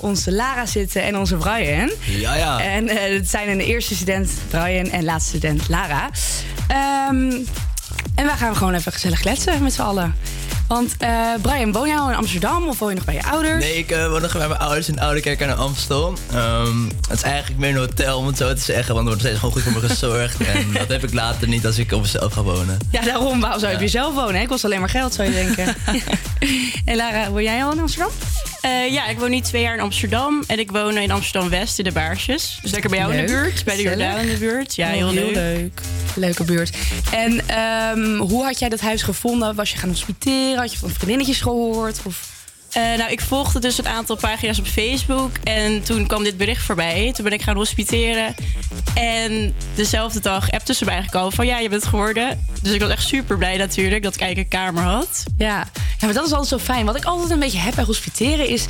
onze 0.00 0.32
Lara 0.32 0.66
zitten 0.66 1.02
en 1.02 1.18
onze 1.18 1.36
Brian. 1.36 1.90
Ja, 2.04 2.34
ja. 2.34 2.60
En 2.60 2.88
eh, 2.88 3.14
het 3.16 3.30
zijn 3.30 3.48
een 3.48 3.60
eerste 3.60 3.94
student 3.94 4.30
Brian 4.48 4.90
en 4.90 5.04
laatste 5.04 5.28
student 5.28 5.68
Lara. 5.68 6.10
Ehm, 6.68 7.30
en 8.14 8.26
wij 8.26 8.36
gaan 8.36 8.56
gewoon 8.56 8.74
even 8.74 8.92
gezellig 8.92 9.20
kletsen 9.20 9.62
met 9.62 9.72
z'n 9.72 9.80
allen. 9.80 10.14
Want 10.68 10.94
eh, 10.98 11.10
Brian, 11.42 11.72
woon 11.72 11.88
jij 11.88 11.96
al 11.96 12.10
in 12.10 12.16
Amsterdam 12.16 12.68
of 12.68 12.78
woon 12.78 12.88
je 12.88 12.94
nog 12.94 13.04
bij 13.04 13.14
je 13.14 13.24
ouders? 13.24 13.64
Nee, 13.64 13.76
ik 13.76 13.90
woon 13.90 14.22
nog 14.22 14.32
bij 14.32 14.48
mijn 14.48 14.60
ouders 14.60 14.88
in 14.88 15.00
Oudekerk 15.00 15.42
aan 15.42 15.48
de 15.48 15.54
Amstel. 15.54 16.14
Ehm, 16.32 16.84
het 17.08 17.16
is 17.16 17.22
eigenlijk 17.22 17.60
meer 17.60 17.70
een 17.70 17.76
hotel, 17.76 18.18
om 18.18 18.26
het 18.26 18.36
zo 18.36 18.54
te 18.54 18.60
zeggen. 18.60 18.94
Want 18.94 18.98
er 18.98 19.04
wordt 19.04 19.20
steeds 19.20 19.38
gewoon 19.38 19.54
goed 19.54 19.62
voor 19.62 19.72
me 19.72 19.80
gezorgd. 19.88 20.36
en 20.36 20.72
dat 20.72 20.88
heb 20.88 21.04
ik 21.04 21.12
later 21.12 21.48
niet 21.48 21.66
als 21.66 21.78
ik 21.78 21.92
op 21.92 22.00
mezelf 22.00 22.32
ga 22.32 22.42
wonen. 22.42 22.78
Ja, 22.90 23.00
daarom. 23.00 23.40
Waarom 23.40 23.58
zou 23.60 23.70
je 23.70 23.76
op 23.76 23.82
jezelf 23.82 24.14
wonen? 24.14 24.40
hè? 24.40 24.46
Kost 24.46 24.64
alleen 24.64 24.80
maar 24.80 24.88
geld, 24.88 25.14
zou 25.14 25.28
je 25.28 25.34
denken. 25.34 25.76
en 26.84 26.96
Lara, 26.96 27.30
woon 27.30 27.42
jij 27.42 27.64
al 27.64 27.72
in 27.72 27.78
Amsterdam? 27.78 28.10
Eh, 28.60 28.92
ja, 28.92 29.06
ik 29.06 29.18
woon 29.18 29.30
nu 29.30 29.40
twee 29.40 29.62
jaar 29.62 29.74
in 29.74 29.80
Amsterdam. 29.80 30.44
En 30.46 30.58
ik 30.58 30.70
woon 30.70 30.96
in 30.96 31.10
Amsterdam-West 31.10 31.78
in 31.78 31.84
de 31.84 31.92
Baarsjes. 31.92 32.58
Dus 32.62 32.70
lekker 32.70 32.90
bij 32.90 32.98
jou 32.98 33.14
in 33.14 33.26
de 33.26 33.32
buurt. 33.32 33.64
Bij 33.64 33.76
de. 33.76 33.82
Jordaan 33.82 34.18
in 34.18 34.28
de 34.28 34.36
buurt. 34.36 34.74
Ja, 34.74 34.88
heel, 34.88 35.10
heel 35.10 35.24
leuk. 35.24 35.34
leuk. 35.34 35.80
Leuke 36.14 36.44
buurt. 36.44 36.76
En 37.12 37.48
ehm, 37.48 38.16
hoe 38.16 38.44
had 38.44 38.58
jij 38.58 38.68
dat 38.68 38.80
huis 38.80 39.02
gevonden? 39.02 39.54
Was 39.54 39.70
je 39.70 39.78
gaan 39.78 39.88
hospiteren? 39.88 40.58
Had 40.58 40.72
je 40.72 40.78
van 40.78 40.90
vriendinnetjes 40.90 41.40
gehoord? 41.40 42.00
Of... 42.04 42.33
Eh, 42.74 42.98
nou, 42.98 43.10
ik 43.10 43.20
volgde 43.20 43.58
dus 43.58 43.78
een 43.78 43.88
aantal 43.88 44.16
pagina's 44.16 44.58
op 44.58 44.66
Facebook. 44.66 45.30
En 45.44 45.82
toen 45.82 46.06
kwam 46.06 46.22
dit 46.22 46.36
bericht 46.36 46.62
voorbij. 46.62 47.12
Toen 47.12 47.24
ben 47.24 47.32
ik 47.32 47.42
gaan 47.42 47.56
hospiteren. 47.56 48.34
En 48.94 49.54
dezelfde 49.74 50.20
dag 50.20 50.50
appte 50.50 50.74
ze 50.74 50.84
mij 50.84 50.94
eigenlijk 50.94 51.24
al 51.24 51.30
van... 51.30 51.46
ja, 51.46 51.58
je 51.58 51.68
bent 51.68 51.84
geworden. 51.84 52.46
Dus 52.62 52.72
ik 52.72 52.80
was 52.80 52.90
echt 52.90 53.06
super 53.06 53.38
blij 53.38 53.56
natuurlijk 53.56 54.02
dat 54.02 54.14
ik 54.14 54.20
eigenlijk 54.20 54.52
een 54.52 54.60
kamer 54.60 54.82
had. 54.82 55.24
Ja. 55.38 55.46
ja, 55.74 56.06
maar 56.06 56.14
dat 56.14 56.26
is 56.26 56.32
altijd 56.32 56.48
zo 56.48 56.72
fijn. 56.72 56.86
Wat 56.86 56.96
ik 56.96 57.04
altijd 57.04 57.30
een 57.30 57.38
beetje 57.38 57.58
heb 57.58 57.74
bij 57.74 57.84
hospiteren 57.84 58.48
is... 58.48 58.66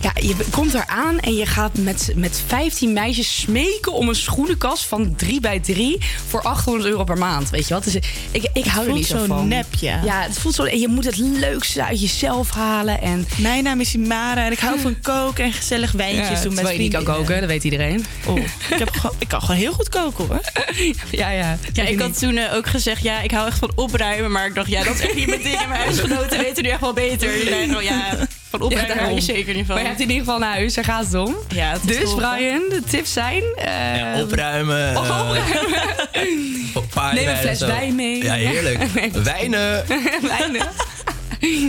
Ja, 0.00 0.12
je 0.14 0.36
komt 0.50 0.72
daar 0.72 0.86
aan 0.86 1.20
en 1.20 1.34
je 1.34 1.46
gaat 1.46 1.78
met, 1.78 2.12
met 2.14 2.42
15 2.46 2.92
meisjes 2.92 3.40
smeken 3.40 3.92
om 3.92 4.08
een 4.08 4.14
schoenenkast 4.14 4.84
van 4.84 5.14
3 5.16 5.40
bij 5.40 5.60
3 5.60 5.98
voor 6.28 6.42
800 6.42 6.84
euro 6.84 7.04
per 7.04 7.18
maand. 7.18 7.50
Weet 7.50 7.68
je 7.68 7.74
wat? 7.74 7.84
Dus 7.84 7.94
ik, 8.30 8.48
ik 8.52 8.64
hou 8.64 8.78
er 8.78 8.84
voelt 8.84 8.96
niet 8.96 9.06
zo 9.06 9.18
zo 9.18 9.24
van. 9.24 9.48
nep, 9.48 9.66
ja. 9.80 10.00
Ja, 10.04 10.22
het 10.22 10.38
voelt 10.38 10.54
zo. 10.54 10.64
En 10.64 10.78
je 10.78 10.88
moet 10.88 11.04
het 11.04 11.16
leukste 11.16 11.84
uit 11.84 12.00
jezelf 12.00 12.50
halen. 12.50 13.00
En... 13.00 13.26
Mijn 13.36 13.47
naam 13.56 13.80
is 13.80 13.94
Imara 13.94 14.44
en 14.46 14.52
ik 14.52 14.58
hou 14.58 14.80
van 14.80 15.00
koken 15.12 15.44
en 15.44 15.52
gezellig 15.52 15.92
wijntjes 15.92 16.28
Ja, 16.38 16.42
doen 16.44 16.54
met 16.54 16.68
je 16.72 16.78
niet 16.78 16.92
kan 16.92 17.04
koken, 17.04 17.40
dat 17.40 17.48
weet 17.48 17.64
iedereen. 17.64 18.04
Oh, 18.26 18.38
ik, 18.38 18.78
heb 18.78 18.90
gewoon, 18.90 19.16
ik 19.18 19.28
kan 19.28 19.40
gewoon 19.40 19.56
heel 19.56 19.72
goed 19.72 19.88
koken 19.88 20.26
hoor. 20.26 20.40
Ja, 21.10 21.30
ja. 21.30 21.58
Ja, 21.72 21.84
ik 21.84 22.00
had 22.00 22.18
toen 22.18 22.36
eh, 22.36 22.54
ook 22.54 22.66
gezegd, 22.66 23.02
ja, 23.02 23.20
ik 23.20 23.30
hou 23.30 23.46
echt 23.46 23.58
van 23.58 23.70
opruimen. 23.74 24.30
Maar 24.32 24.46
ik 24.46 24.54
dacht, 24.54 24.68
ja, 24.68 24.84
dat 24.84 24.94
is 24.94 25.00
echt 25.00 25.14
niet 25.14 25.26
mijn 25.26 25.42
ding. 25.42 25.66
Mijn 25.68 25.80
huisgenoten 25.80 26.38
weten 26.38 26.62
nu 26.62 26.68
echt 26.68 26.80
wel 26.80 26.92
beter. 26.92 27.32
Die 27.32 27.48
zijn 27.48 27.68
gewoon, 27.68 27.84
ja, 27.84 28.16
van 28.50 28.60
opruimen 28.60 28.98
hou 28.98 29.14
je 29.14 29.20
zeker 29.20 29.54
niet 29.54 29.66
van. 29.66 29.74
Maar 29.74 29.82
je 29.84 29.88
hebt 29.88 30.00
in 30.00 30.08
ieder 30.10 30.24
geval 30.24 30.38
naar 30.38 30.52
huis, 30.54 30.74
daar 30.74 30.84
gaat 30.84 31.04
het 31.04 31.14
om. 31.14 31.36
Ja, 31.54 31.72
het 31.72 31.86
dus. 31.86 32.14
Brian, 32.14 32.62
de 32.68 32.82
tips 32.90 33.12
zijn... 33.12 33.42
eh, 33.56 34.20
Opruimen. 34.22 34.96
Oh, 34.96 35.30
opruimen. 36.74 37.14
Neem 37.24 37.28
een 37.28 37.34
en 37.34 37.38
fles 37.40 37.60
wijn 37.60 37.94
mee. 37.94 38.22
Ja, 38.22 38.34
heerlijk. 38.34 38.78
Wijnen. 39.22 39.84
Wijnen. 40.38 40.66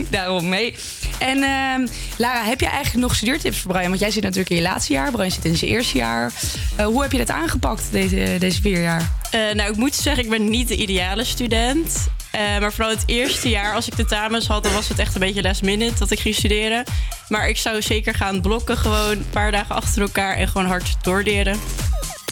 Daarom 0.10 0.49
mee. 0.49 0.76
En 1.20 1.44
ehm, 1.44 1.88
Lara, 2.18 2.44
heb 2.44 2.60
je 2.60 2.66
eigenlijk 2.68 3.06
nog 3.06 3.16
studeertips 3.16 3.58
voor 3.58 3.72
Brian? 3.72 3.88
Want 3.88 4.00
jij 4.00 4.12
zit 4.12 4.24
natuurlijk 4.24 4.50
in 4.50 4.56
je 4.56 4.62
laatste 4.62 4.94
jaar. 4.94 5.12
Brian 5.12 5.32
zit 5.32 5.46
in 5.46 5.58
zijn 5.58 5.72
eerste 5.72 5.98
jaar. 5.98 6.32
Eh, 6.76 6.86
hoe 6.86 7.02
heb 7.02 7.12
je 7.12 7.18
dat 7.18 7.30
aangepakt, 7.30 7.84
deze, 7.91 8.36
deze 8.40 8.62
vier 8.62 8.82
jaar? 8.82 9.12
Eh, 9.32 9.40
nou, 9.54 9.72
ik 9.72 9.76
moet 9.76 9.96
zeggen, 9.96 10.24
ik 10.24 10.30
ben 10.30 10.50
niet 10.50 10.68
de 10.68 10.76
ideale 10.76 11.24
student. 11.24 12.08
Eh, 12.32 12.60
maar 12.60 12.74
vooral 12.74 12.91
het 12.91 13.04
eerste 13.06 13.50
jaar, 13.50 13.74
als 13.74 13.88
ik 13.88 13.94
tentamens 13.94 14.48
had, 14.48 14.64
dan 14.64 14.74
was 14.74 14.88
het 14.88 15.00
echt 15.00 15.14
een 15.14 15.20
beetje 15.20 15.41
last 15.41 15.62
minute 15.62 16.00
dat 16.00 16.12
ik 16.12 16.20
ging 16.20 16.36
studeren. 16.36 16.84
Maar 17.28 17.50
ik 17.50 17.58
zou 17.58 17.82
zeker 17.82 18.14
gaan 18.14 18.41
blokken, 18.41 18.78
gewoon 18.78 19.12
een 19.12 19.30
paar 19.30 19.52
dagen 19.52 19.76
achter 19.76 20.02
elkaar 20.02 20.36
en 20.36 20.48
gewoon 20.48 20.68
hard 20.68 20.96
doorleren. 21.02 21.60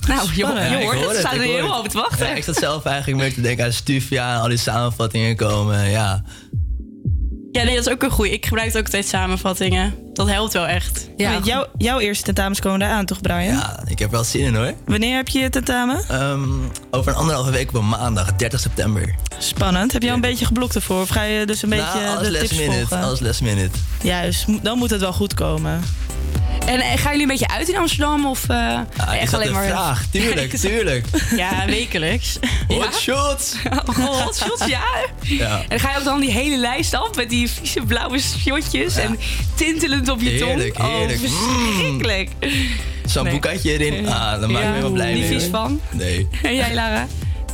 Nou, 0.07 0.29
je, 0.33 0.39
Ja, 0.39 0.81
hoort 0.81 0.83
hoor 0.83 0.93
het. 0.93 1.09
het, 1.09 1.17
Staat 1.17 1.33
er 1.33 1.41
heel 1.41 1.77
op 1.79 1.87
te 1.87 1.97
wachten. 1.97 2.27
Ja, 2.27 2.33
ik 2.33 2.43
zat 2.43 2.55
zelf 2.55 2.85
eigenlijk 2.85 3.21
meer 3.21 3.33
te 3.33 3.41
denken 3.41 3.65
aan 3.65 3.71
Stufia 3.71 4.33
en 4.33 4.41
al 4.41 4.47
die 4.47 4.57
samenvattingen 4.57 5.35
komen. 5.35 5.89
Ja, 5.89 6.23
Ja, 7.57 7.63
nee, 7.63 7.75
dat 7.75 7.87
is 7.87 7.93
ook 7.93 8.03
een 8.03 8.11
goeie. 8.11 8.31
Ik 8.31 8.45
gebruik 8.45 8.75
ook 8.75 8.85
altijd 8.85 9.07
samenvattingen. 9.07 9.93
Dat 10.13 10.27
helpt 10.29 10.53
wel 10.53 10.67
echt. 10.67 11.09
Ja, 11.17 11.39
jouw, 11.43 11.65
jouw 11.77 11.99
eerste 11.99 12.23
tentamens 12.23 12.59
komen 12.59 12.81
eraan, 12.81 13.05
toch 13.05 13.21
Brian? 13.21 13.43
ja, 13.43 13.79
ik 13.85 13.99
heb 13.99 14.11
wel 14.11 14.23
zin 14.23 14.41
in 14.41 14.55
hoor. 14.55 14.73
Wanneer 14.85 15.15
heb 15.15 15.27
je 15.27 15.39
je 15.39 15.49
tentamen? 15.49 16.03
Ehm, 16.09 16.49
over 16.91 17.11
een 17.11 17.17
anderhalve 17.17 17.51
week 17.51 17.69
op 17.69 17.75
een 17.75 17.87
maandag, 17.89 18.35
30 18.35 18.59
september. 18.59 19.15
Spannend. 19.37 19.91
Heb 19.93 20.01
je 20.01 20.07
al 20.09 20.15
een 20.15 20.21
beetje 20.21 20.45
geblokt 20.45 20.75
ervoor? 20.75 21.01
Of 21.01 21.09
ga 21.09 21.23
je 21.23 21.45
dus 21.45 21.61
een 21.61 21.69
beetje 21.69 21.99
nou, 21.99 22.07
alles 22.07 22.27
de 22.27 22.31
last 22.31 22.47
tips 22.47 22.59
minute. 22.59 22.87
volgen? 22.87 23.05
Alles 23.05 23.19
last 23.19 23.41
minute. 23.41 23.77
Juist, 24.01 24.45
dan 24.63 24.77
moet 24.77 24.89
het 24.89 25.01
wel 25.01 25.13
goed 25.13 25.33
komen. 25.33 25.81
En 26.67 26.79
eh, 26.79 26.89
gaan 26.97 27.11
jullie 27.11 27.21
een 27.21 27.27
beetje 27.27 27.47
uit 27.47 27.69
in 27.69 27.77
Amsterdam? 27.77 28.25
Of 28.25 28.49
eh, 28.49 28.57
Ah, 28.97 29.21
is 29.21 29.29
dat 29.29 29.41
een 29.45 29.53
vraag? 29.53 30.05
Tuurlijk, 30.11 30.55
tuurlijk. 30.57 31.05
Ja, 31.35 31.65
wekelijks. 31.65 32.39
Hot 32.67 32.95
shots! 32.95 33.55
Oh, 33.85 33.95
hot 34.23 34.35
shots, 34.37 34.65
ja. 34.65 34.81
Ja. 35.21 35.61
En 35.67 35.79
ga 35.79 35.91
je 35.91 35.97
ook 35.97 36.03
dan 36.03 36.19
die 36.19 36.31
hele 36.31 36.57
lijst 36.57 36.93
af 36.93 37.15
met 37.15 37.29
die 37.29 37.49
vieze 37.49 37.81
blauwe 37.81 38.19
shotjes 38.19 38.95
en 38.95 39.19
tintelend 39.55 40.09
op 40.09 40.21
je 40.21 40.29
Heerlijk, 40.29 40.73
tong. 40.73 40.87
heerlijk. 40.89 41.19
Oh, 41.23 41.29
verschrikkelijk. 41.29 42.29
Zo'n 43.05 43.23
Nee. 43.23 43.31
boekatje 43.33 43.71
erin. 43.77 44.07
Ah, 44.07 44.39
daar 44.39 44.49
maak 44.49 44.61
ik 44.61 44.67
Ja, 44.67 44.73
me 44.73 44.81
wel 44.81 44.91
blij 44.91 45.13
niet 45.13 45.19
mee. 45.19 45.27
vies 45.31 45.41
hoor. 45.41 45.51
van? 45.51 45.79
Nee. 45.91 46.27
En 46.43 46.55
jij, 46.55 46.73
Lara? 46.73 47.07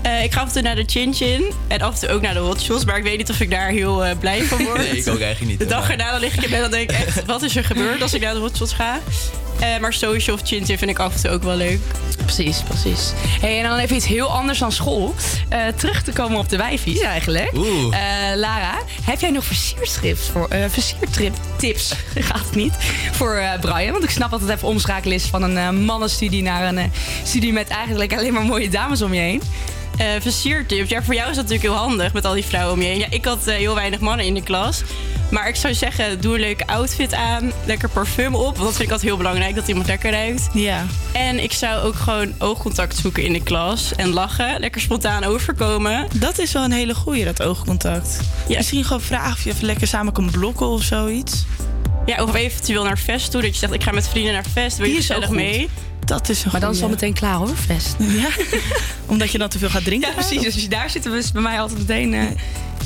Eh, 0.03 0.23
ik 0.23 0.34
ga 0.34 0.39
af 0.41 0.47
en 0.47 0.53
toe 0.53 0.61
naar 0.61 0.75
de 0.75 0.84
Chin 0.88 1.13
Chin 1.13 1.51
en 1.67 1.81
af 1.81 1.93
en 1.93 1.99
toe 1.99 2.09
ook 2.15 2.21
naar 2.21 2.34
de 2.34 2.39
Hot 2.39 2.61
Shots. 2.61 2.85
Maar 2.85 2.97
ik 2.97 3.03
weet 3.03 3.17
niet 3.17 3.30
of 3.30 3.39
ik 3.39 3.49
daar 3.49 3.69
heel 3.69 4.05
eh, 4.05 4.17
blij 4.19 4.43
van 4.43 4.63
word. 4.65 4.77
Nee, 4.77 4.97
ik 4.97 5.07
ook 5.07 5.19
eigenlijk 5.19 5.51
niet. 5.51 5.59
De 5.59 5.65
dag 5.65 5.89
erna 5.89 6.11
dan 6.11 6.19
lig 6.19 6.35
ik 6.35 6.43
in 6.43 6.49
bed 6.49 6.63
en 6.63 6.71
denk 6.71 6.91
ik 6.91 6.97
echt, 6.97 7.25
wat 7.25 7.41
is 7.41 7.55
er 7.55 7.63
gebeurd 7.63 8.01
als 8.01 8.13
ik 8.13 8.21
naar 8.21 8.34
de 8.34 8.39
Hot 8.39 8.57
Shots 8.57 8.73
ga? 8.73 8.99
Eh, 9.59 9.77
maar 9.80 9.93
Social 9.93 10.35
of 10.35 10.41
Chin 10.43 10.65
Chin 10.65 10.77
vind 10.77 10.91
ik 10.91 10.99
af 10.99 11.13
en 11.15 11.21
toe 11.21 11.30
ook 11.31 11.43
wel 11.43 11.55
leuk. 11.55 11.80
Precies, 12.25 12.61
precies. 12.61 13.11
Hey, 13.41 13.57
en 13.57 13.69
dan 13.69 13.77
even 13.77 13.95
iets 13.95 14.05
heel 14.05 14.27
anders 14.31 14.59
dan 14.59 14.71
school. 14.71 15.15
Eh, 15.49 15.59
terug 15.75 16.03
te 16.03 16.11
komen 16.11 16.38
op 16.39 16.49
de 16.49 16.57
wijfies 16.57 16.99
eigenlijk. 16.99 17.51
Oeh. 17.55 17.95
Eh, 17.95 18.38
Lara, 18.38 18.77
heb 19.03 19.19
jij 19.19 19.30
nog 19.31 19.43
versiertrips 19.43 20.30
voor 20.30 20.47
eh 20.47 20.59
versiertrip 20.69 21.34
tips? 21.57 21.93
Gaat 22.30 22.45
het 22.45 22.55
niet 22.55 22.73
voor 23.11 23.35
eh, 23.35 23.59
Brian? 23.59 23.91
Want 23.91 24.03
ik 24.03 24.09
snap 24.09 24.31
dat 24.31 24.41
het 24.41 24.49
even 24.49 24.67
omschakelen 24.67 25.15
is 25.15 25.25
van 25.25 25.43
een 25.43 25.57
eh, 25.57 25.69
mannenstudie 25.69 26.41
naar 26.41 26.67
een 26.73 26.91
studie 27.23 27.53
met 27.53 27.67
eigenlijk 27.67 28.13
alleen 28.17 28.34
maar 28.34 28.45
mooie 28.45 28.69
dames 28.69 29.01
om 29.01 29.13
je 29.13 29.19
heen. 29.21 29.41
Eh 29.97 30.05
versiertips. 30.19 30.89
Ja, 30.89 31.03
voor 31.03 31.13
jou 31.13 31.29
is 31.29 31.35
dat 31.35 31.45
natuurlijk 31.45 31.73
heel 31.73 31.83
handig 31.87 32.13
met 32.13 32.25
al 32.25 32.33
die 32.33 32.45
vrouwen 32.45 32.73
om 32.73 32.81
je 32.81 32.87
heen. 32.87 32.99
Ja, 32.99 33.07
ik 33.09 33.25
had 33.25 33.47
eh, 33.47 33.55
heel 33.55 33.75
weinig 33.75 33.99
mannen 33.99 34.25
in 34.25 34.33
de 34.33 34.43
klas. 34.43 34.83
Maar 35.31 35.47
ik 35.47 35.55
zou 35.55 35.73
zeggen, 35.73 36.21
doe 36.21 36.33
een 36.33 36.39
leuke 36.39 36.67
outfit 36.67 37.13
aan. 37.13 37.51
Lekker 37.65 37.89
parfum 37.89 38.35
op. 38.35 38.41
Want 38.43 38.57
dat 38.57 38.67
vind 38.67 38.79
ik 38.79 38.91
altijd 38.91 39.01
heel 39.09 39.17
belangrijk, 39.17 39.55
dat 39.55 39.67
iemand 39.67 39.87
lekker 39.87 40.11
ruikt. 40.11 40.49
Ja. 40.53 40.85
En 41.11 41.43
ik 41.43 41.51
zou 41.51 41.83
ook 41.83 41.95
gewoon 41.95 42.33
oogcontact 42.37 42.95
zoeken 42.95 43.23
in 43.23 43.33
de 43.33 43.43
klas. 43.43 43.95
En 43.95 44.09
lachen. 44.09 44.59
Lekker 44.59 44.81
spontaan 44.81 45.23
overkomen. 45.23 46.07
Dat 46.13 46.39
is 46.39 46.51
wel 46.51 46.63
een 46.63 46.71
hele 46.71 46.95
goeie, 46.95 47.25
dat 47.25 47.41
oogcontact. 47.41 48.19
Misschien 48.47 48.83
gewoon 48.83 49.01
vragen 49.01 49.31
of 49.33 49.43
je 49.43 49.49
even 49.49 49.65
lekker 49.65 49.87
samen 49.87 50.13
kan 50.13 50.31
blokken 50.31 50.67
of 50.67 50.83
zoiets. 50.83 51.45
Ja, 52.05 52.23
of 52.23 52.33
eventueel 52.33 52.83
naar 52.83 52.97
fest 52.97 53.31
toe. 53.31 53.41
Dat 53.41 53.53
je 53.53 53.59
zegt, 53.59 53.73
ik 53.73 53.83
ga 53.83 53.91
met 53.91 54.07
vrienden 54.07 54.33
naar 54.33 54.45
fest. 54.53 54.77
Wil 54.77 54.87
je 54.87 54.95
gezellig 54.95 55.29
mee? 55.29 55.69
Dat 56.05 56.30
is 56.30 56.43
een 56.43 56.49
Maar 56.51 56.61
dan 56.61 56.69
is 56.69 56.75
het 56.75 56.85
al 56.85 56.91
meteen 56.91 57.13
klaar 57.13 57.35
hoor, 57.35 57.55
fest. 57.55 57.95
Ja, 57.99 58.30
omdat 59.13 59.31
je 59.31 59.38
dan 59.38 59.49
te 59.49 59.59
veel 59.59 59.69
gaat 59.69 59.84
drinken. 59.84 60.07
Ja, 60.09 60.13
precies. 60.13 60.41
Dus 60.41 60.53
als 60.53 60.63
je 60.63 60.69
daar 60.69 60.89
zit, 60.89 61.03
dan 61.03 61.13
is 61.13 61.23
het 61.23 61.34
bij 61.34 61.41
mij 61.41 61.59
altijd 61.59 61.80
meteen 61.80 62.13
eh 62.13 62.25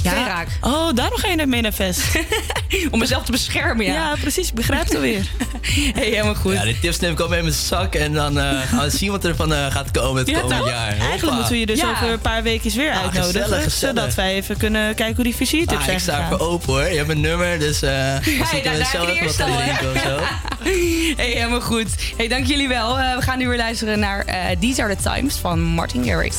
Ja. 0.04 0.26
raak. 0.28 0.48
Oh, 0.62 0.94
daarom 0.94 1.18
ga 1.18 1.28
je 1.28 1.36
net 1.36 1.48
mee 1.48 1.62
naar 1.62 1.72
fest. 1.72 2.02
Om 2.92 3.00
mezelf 3.00 3.24
te 3.26 3.32
beschermen, 3.32 3.86
ja. 3.86 3.94
Ja, 3.94 4.16
precies. 4.22 4.48
Ik 4.50 4.54
begrijp 4.54 4.84
het 4.84 4.96
alweer. 4.96 5.26
Hey, 5.94 6.04
helemaal 6.06 6.36
goed. 6.36 6.54
Ja, 6.54 6.64
die 6.64 6.80
tips 6.80 7.00
neem 7.00 7.12
ik 7.12 7.20
al 7.20 7.28
mee 7.28 7.38
in 7.38 7.44
mijn 7.46 7.58
zak 7.58 7.96
en 7.96 8.14
dan 8.14 8.40
eh, 8.40 8.62
gaan 8.70 8.84
we 8.84 8.90
zien 8.90 9.12
wat 9.12 9.26
er 9.26 9.36
van 9.36 9.54
eh, 9.54 9.72
gaat 9.72 9.92
komen 9.92 10.18
het 10.20 10.28
Ja, 10.30 10.40
komend 10.40 10.60
toch? 10.60 10.70
jaar. 10.70 10.98
Eigenlijk 10.98 11.32
moeten 11.34 11.52
we 11.52 11.60
je 11.60 11.66
dus 11.66 11.80
Ja. 11.80 11.90
over 11.92 12.10
een 12.10 12.20
paar 12.20 12.44
weken 12.44 12.72
weer 12.76 12.92
Ah, 12.92 12.96
uitnodigen. 13.02 13.24
gezellig, 13.42 13.64
gezellig. 13.64 13.96
Zodat 13.96 14.14
wij 14.16 14.34
even 14.36 14.58
kunnen 14.58 14.96
kijken 14.96 15.16
hoe 15.16 15.24
die 15.24 15.36
visiertips 15.36 15.78
Ah, 15.78 15.84
zijn 15.84 15.96
ik 15.96 16.02
sta 16.02 16.20
ervoor 16.20 16.40
open 16.40 16.74
hoor. 16.74 16.82
Je 16.90 16.96
hebt 16.96 17.08
mijn 17.08 17.22
nummer, 17.22 17.60
dus 17.60 17.82
eh 17.82 17.92
als 18.16 18.26
Hey, 18.50 18.58
ik 18.58 18.64
daar- 18.64 18.74
er 18.74 18.80
daar 18.80 18.88
zelf 18.88 19.20
wat 19.20 19.42
al, 19.42 19.48
hè? 19.48 19.64
drinken 19.78 19.92
of 19.96 20.02
zo. 20.02 20.20
Hey, 21.18 21.32
helemaal 21.32 21.62
goed. 21.62 21.88
Hey, 22.18 22.28
dank 22.28 22.46
jullie 22.46 22.68
wel. 22.68 23.00
Eh, 23.00 23.16
we 23.16 23.22
gaan 23.22 23.38
nu 23.38 23.48
weer 23.48 23.58
luisteren 23.58 24.00
naar 24.00 24.26
eh, 24.26 24.58
These 24.60 24.84
Are 24.84 24.96
The 24.96 25.04
Times 25.14 25.36
van 25.36 25.62
Martin 25.62 26.04
Garrix. 26.06 26.36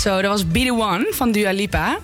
Zo, 0.00 0.22
dat 0.22 0.30
was 0.30 0.46
Be 0.46 0.64
The 0.64 0.72
One 0.72 1.06
van 1.10 1.32
Dua 1.32 1.50
Lipa. 1.52 1.98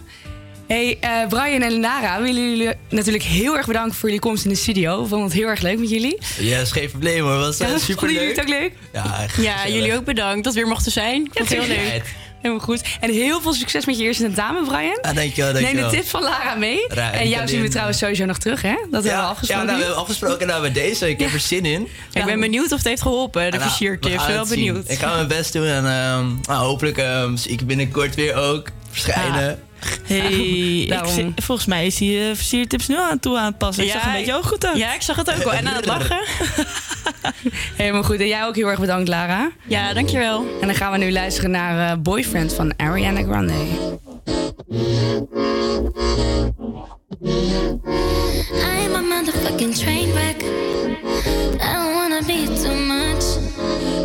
Hey, 0.67 0.99
eh, 1.01 1.29
Brian 1.29 1.63
en 1.63 1.81
Lara, 1.81 2.23
willen 2.23 2.51
jullie 2.51 2.75
natuurlijk 2.89 3.25
heel 3.25 3.57
erg 3.57 3.67
bedanken 3.67 3.95
voor 3.95 4.09
jullie 4.09 4.25
komst 4.25 4.45
in 4.45 4.51
de 4.51 4.57
studio. 4.57 5.03
We 5.03 5.09
vonden 5.09 5.27
het 5.27 5.37
heel 5.37 5.49
erg 5.49 5.61
leuk 5.61 5.79
met 5.79 5.91
jullie. 5.91 6.19
Ja, 6.39 6.65
geen 6.65 6.91
probleem 6.91 7.25
hoor. 7.25 7.39
Was 7.39 7.59
eh, 7.59 7.69
ja, 7.69 7.79
super. 7.79 7.95
Vonden 7.95 8.13
jullie 8.13 8.29
het 8.29 8.41
ook 8.41 8.49
leuk? 8.49 8.73
Ja, 8.93 9.23
echt. 9.23 9.37
Ja, 9.37 9.69
jullie 9.69 9.95
ook 9.95 10.05
bedankt 10.05 10.45
dat 10.45 10.55
we 10.55 10.61
weer 10.61 10.69
mochten 10.69 10.93
zijn. 10.93 11.31
Vond 11.33 11.49
ja, 11.49 11.57
het 11.57 11.67
heel 11.67 11.77
leuk. 11.77 12.15
Helemaal 12.41 12.65
goed. 12.65 12.83
En 13.01 13.11
heel 13.11 13.41
veel 13.41 13.53
succes 13.53 13.87
met 13.87 13.99
je 13.99 14.05
eerste 14.05 14.23
tentamen, 14.23 14.65
Brian. 14.65 14.99
Ah, 15.01 15.15
dankjewel, 15.15 15.53
dankjewel. 15.53 15.83
Neem 15.83 15.91
de 15.91 15.97
tip 15.97 16.09
van 16.09 16.23
Lara 16.23 16.55
mee. 16.55 16.87
En 16.89 17.29
jou 17.29 17.49
zien 17.49 17.63
we 17.63 17.69
trouwens 17.69 17.97
eh, 17.97 18.03
sowieso 18.03 18.25
nog 18.25 18.39
terug, 18.39 18.63
hè? 18.63 18.75
Dat 18.91 19.05
hebben 19.05 19.23
we 19.23 19.29
afgesproken. 19.29 19.65
Ja, 19.65 19.71
nou, 19.71 19.79
we 19.79 19.85
hebben 19.85 20.03
afgesproken 20.03 20.47
nou, 20.47 20.61
bij 20.61 20.73
deze. 20.73 21.09
Ik 21.09 21.19
heb 21.19 21.33
er 21.33 21.41
zin 21.41 21.65
in. 21.65 21.89
Ik 22.13 22.25
ben 22.25 22.41
benieuwd 22.41 22.73
of 22.73 22.79
het 22.79 22.87
heeft 22.87 23.03
geholpen, 23.03 23.51
de 23.51 23.57
nou, 23.57 23.63
versiertip. 23.63 24.13
Ik 24.13 24.19
ben 24.27 24.35
wel 24.35 24.47
benieuwd. 24.47 24.91
Ik 24.91 24.99
ga 24.99 25.15
mijn 25.15 25.29
best 25.29 25.53
doen 25.53 25.67
en 25.67 25.87
ehm, 25.87 26.27
nou, 26.43 26.67
hopelijk 26.67 26.99
ehm, 26.99 27.37
zie 27.37 27.51
ik 27.51 27.67
binnenkort 27.67 28.15
weer 28.15 28.35
ook 28.35 28.69
verschijnen. 28.91 29.51
Ah. 29.51 29.66
Hey, 30.07 31.03
volgens 31.37 31.67
mij 31.67 31.87
is 31.87 31.99
hier 31.99 32.21
uh, 32.21 32.31
eh, 32.31 32.37
versiertips 32.37 32.87
nu 32.87 32.97
aan 32.97 33.19
toe 33.19 33.39
aanpassen. 33.39 33.85
Ja, 33.85 33.95
ik 33.95 34.01
zag 34.01 34.07
een 34.07 34.19
beetje 34.19 34.35
ook 34.35 34.45
goed 34.45 34.67
uit. 34.67 34.77
Ja, 34.77 34.95
ik 34.95 35.03
zag 35.03 35.17
het 35.17 35.31
ook 35.31 35.43
wel. 35.43 35.53
En 35.53 35.69
aan 35.69 35.75
het 35.75 35.87
lachen. 35.87 36.21
Helemaal 37.77 38.03
goed. 38.03 38.21
En 38.21 38.29
jij 38.29 38.45
ook 38.45 38.57
heel 38.57 38.69
erg 38.69 38.81
bedankt, 38.81 39.09
Lara. 39.09 39.51
Ja, 39.67 39.93
dankjewel. 39.93 40.47
En 40.61 40.67
dan 40.67 40.77
gaan 40.77 40.93
we 40.93 40.99
nu 40.99 41.13
luisteren 41.13 41.51
naar 41.51 41.91
uh, 41.91 42.03
Boyfriend 42.03 42.53
van 42.53 42.77
Ariana 42.77 43.23
Grande. 43.23 43.55
I'm 48.53 48.95
a 48.95 49.01
motherfucking 49.01 49.75
train 49.75 50.13
wreck. 50.13 50.43
I 51.61 51.73
don't 51.73 51.95
wanna 51.95 52.23
be 52.27 52.47
too 52.63 52.75
much, 52.75 53.25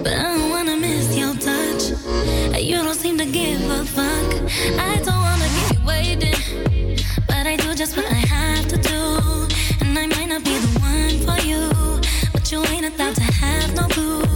but 0.04 0.14
I 0.14 0.36
don't 0.36 0.50
wanna 0.50 0.76
miss 0.76 1.18
your 1.18 1.38
touch. 1.38 1.94
You 2.60 2.84
don't 2.84 3.00
seem 3.00 3.18
to 3.18 3.26
give 3.26 3.70
a 3.70 3.86
fuck. 3.86 4.34
I 4.80 5.02
don't 5.04 5.22
wanna. 5.22 5.61
but 7.28 7.48
I 7.48 7.56
do 7.56 7.74
just 7.74 7.96
what 7.96 8.06
I 8.06 8.22
have 8.36 8.68
to 8.68 8.78
do. 8.78 9.48
And 9.82 9.98
I 9.98 10.08
might 10.08 10.28
not 10.28 10.44
be 10.44 10.58
the 10.58 10.80
one 10.80 11.18
for 11.26 11.42
you, 11.48 11.70
but 12.34 12.52
you 12.52 12.64
ain't 12.66 12.84
to 13.16 13.22
have 13.22 13.74
no 13.76 13.88
clue. 13.88 14.31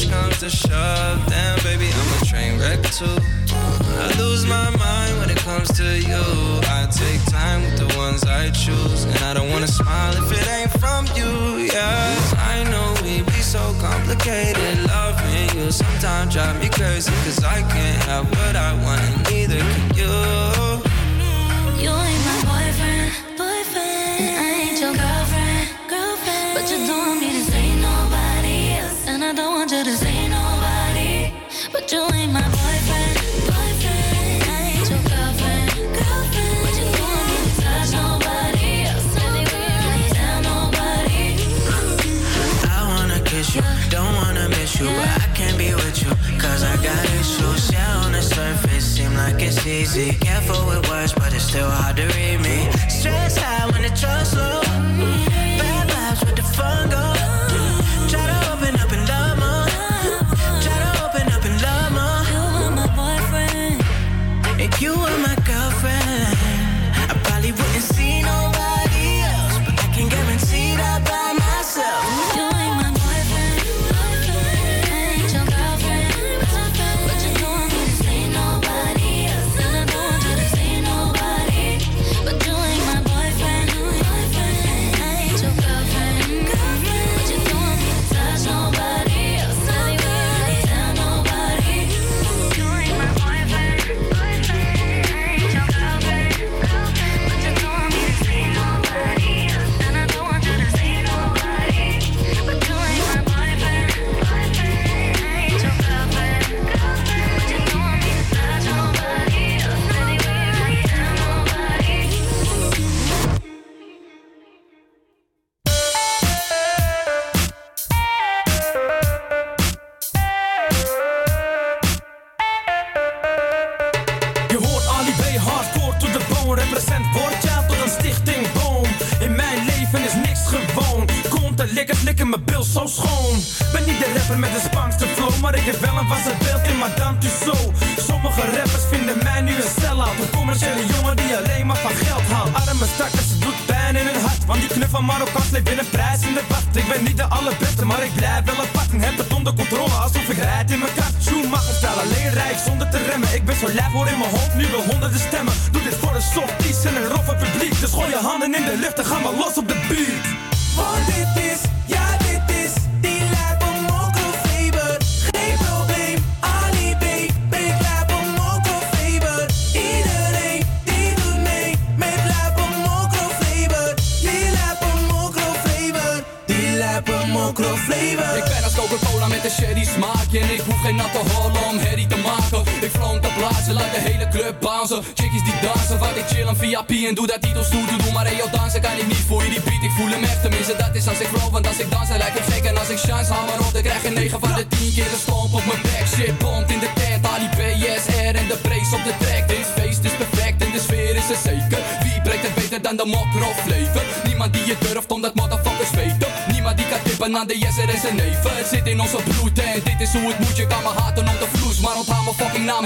push 0.00 0.10
comes 0.10 0.38
to 0.40 0.50
shove, 0.50 1.26
damn 1.26 1.58
baby, 1.62 1.90
I'm 1.92 2.22
a 2.22 2.26
train 2.26 2.58
wreck 2.58 2.82
too. 2.92 3.18
I 3.52 4.14
lose 4.18 4.46
my 4.46 4.70
mind 4.70 5.18
when 5.18 5.30
it 5.30 5.38
comes 5.38 5.70
to 5.72 5.98
you. 5.98 6.22
I 6.68 6.88
take 6.90 7.24
time 7.26 7.62
with 7.62 7.78
the 7.78 7.98
ones 7.98 8.24
I 8.24 8.50
choose, 8.50 9.04
and 9.04 9.18
I 9.24 9.34
don't 9.34 9.50
wanna 9.50 9.68
smile 9.68 10.14
if 10.16 10.32
it 10.32 10.48
ain't 10.48 10.70
from 10.80 11.06
you. 11.16 11.66
Yeah, 11.72 12.16
I 12.38 12.64
know 12.70 12.94
we 13.02 13.22
be 13.22 13.42
so 13.42 13.74
complicated. 13.80 14.86
Loving 14.86 15.58
you 15.58 15.70
sometimes 15.70 16.34
drive 16.34 16.60
me 16.60 16.68
crazy, 16.68 17.12
cause 17.24 17.44
I 17.44 17.60
can't 17.62 18.02
have 18.04 18.28
what 18.30 18.56
I 18.56 18.72
want, 18.84 19.00
and 19.02 19.30
neither 19.30 19.58
can 19.58 19.96
you. 19.96 20.59
easy. 49.80 50.12
Careful 50.20 50.66
with 50.66 50.88
words, 50.88 51.12
but 51.14 51.32
it's 51.32 51.44
still 51.44 51.68
hard 51.68 51.96
to 51.96 52.06
read. 52.06 52.19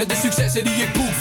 De 0.07 0.15
successen 0.15 0.63
die 0.63 0.73
ik 0.73 0.93
boek 0.93 1.13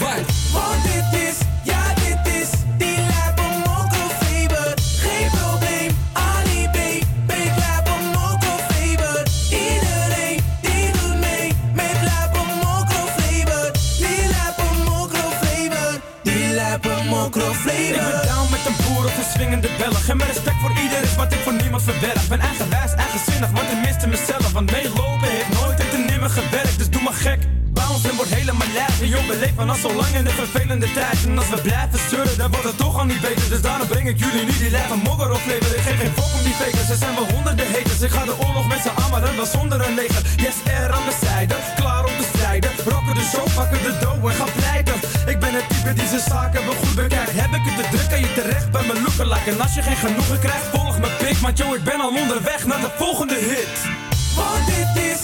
Dus 33.04 33.60
daarom 33.60 33.88
breng 33.88 34.08
ik 34.08 34.18
jullie 34.18 34.44
nu 34.44 34.58
die 34.58 34.70
lijve 34.70 34.96
mogger 34.96 35.30
op 35.30 35.40
flavor 35.40 35.76
Ik 35.76 35.82
geef 35.86 35.98
geen 35.98 36.12
fok 36.16 36.32
om 36.38 36.42
die 36.42 36.52
fakers, 36.52 36.90
er 36.90 36.96
zijn 36.96 37.14
wel 37.14 37.26
honderden 37.34 37.66
haters. 37.72 38.00
Ik 38.00 38.10
ga 38.10 38.24
de 38.24 38.36
oorlog 38.46 38.66
met 38.68 38.80
z'n 38.82 39.02
ammeren, 39.04 39.36
wel 39.36 39.46
zonder 39.46 39.86
een 39.86 39.94
leger. 39.94 40.22
Yes, 40.36 40.56
er 40.64 40.90
aan 40.92 41.04
mijn 41.04 41.16
zijde, 41.22 41.54
klaar 41.76 42.04
om 42.04 42.16
te 42.20 42.26
strijden. 42.32 42.70
Rocken 42.84 43.14
de 43.14 43.26
show, 43.32 43.46
pakken 43.54 43.82
de 43.82 43.96
dough 44.00 44.24
en 44.30 44.34
gaan 44.40 44.52
pleiten. 44.58 44.94
Ik 45.26 45.38
ben 45.38 45.54
het 45.54 45.68
type 45.68 45.92
die 45.92 46.08
zijn 46.08 46.20
zaken 46.20 46.64
wel 46.64 46.74
goed 46.74 46.94
bekijkt. 46.94 47.32
Heb 47.42 47.52
ik 47.58 47.64
het 47.68 47.76
te 47.78 47.84
druk, 47.96 48.08
kan 48.08 48.20
je 48.20 48.32
terecht 48.32 48.70
bij 48.70 48.84
mijn 48.88 49.02
lookalike 49.04 49.50
En 49.50 49.60
als 49.60 49.74
je 49.74 49.82
geen 49.82 49.96
genoegen 49.96 50.38
krijgt, 50.38 50.66
volg 50.72 50.98
me 50.98 51.08
pik 51.18 51.36
Want 51.36 51.58
yo, 51.58 51.74
ik 51.74 51.84
ben 51.84 52.00
al 52.00 52.12
onderweg 52.22 52.66
naar 52.66 52.80
de 52.80 52.90
volgende 52.98 53.38
hit. 53.50 53.76
Want 54.36 54.66
dit 54.72 54.92
is, 55.10 55.20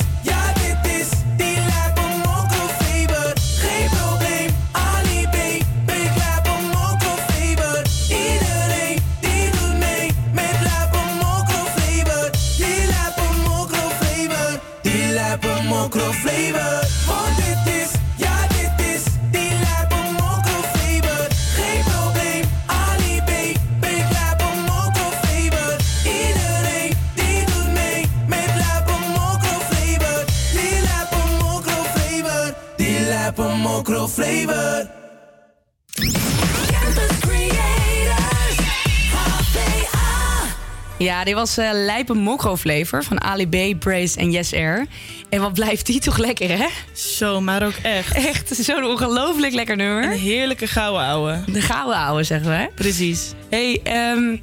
Ja, 41.04 41.24
dit 41.24 41.34
was 41.34 41.56
eh 41.56 41.70
Lijpe 41.72 42.14
Mokro 42.14 42.56
Flavor 42.56 43.04
van 43.04 43.20
Ali 43.20 43.48
B, 43.48 43.78
Brace 43.78 44.18
en 44.18 44.30
Yes 44.30 44.54
Air. 44.54 44.86
En 45.28 45.40
wat 45.40 45.52
blijft 45.52 45.86
die 45.86 46.00
toch 46.00 46.18
lekker, 46.18 46.58
hè? 46.58 46.66
Zo, 46.92 47.40
maar 47.40 47.66
ook 47.66 47.74
echt. 47.82 48.14
Echt, 48.14 48.56
zo'n 48.56 48.84
ongelooflijk 48.84 49.52
lekker 49.52 49.76
nummer. 49.76 50.04
Een 50.04 50.18
heerlijke 50.18 50.66
gouden 50.66 51.02
ouwe. 51.02 51.40
De 51.46 51.60
gouden 51.60 51.96
ouwe, 51.96 52.22
zeggen 52.22 52.48
we, 52.48 52.54
hè? 52.54 52.66
Precies. 52.74 53.32
hey, 53.50 53.80
ehm, 53.82 54.36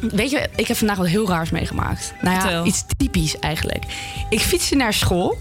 weet 0.00 0.30
je, 0.30 0.48
ik 0.56 0.66
heb 0.68 0.76
vandaag 0.76 0.96
wat 0.96 1.06
heel 1.06 1.28
raars 1.28 1.50
meegemaakt. 1.50 2.14
Nou 2.20 2.34
ja, 2.34 2.40
Vertel. 2.40 2.66
iets 2.66 2.84
typisch 2.96 3.38
eigenlijk. 3.38 3.84
Ik 4.28 4.40
fietste 4.40 4.74
naar 4.76 4.92
school 4.92 5.38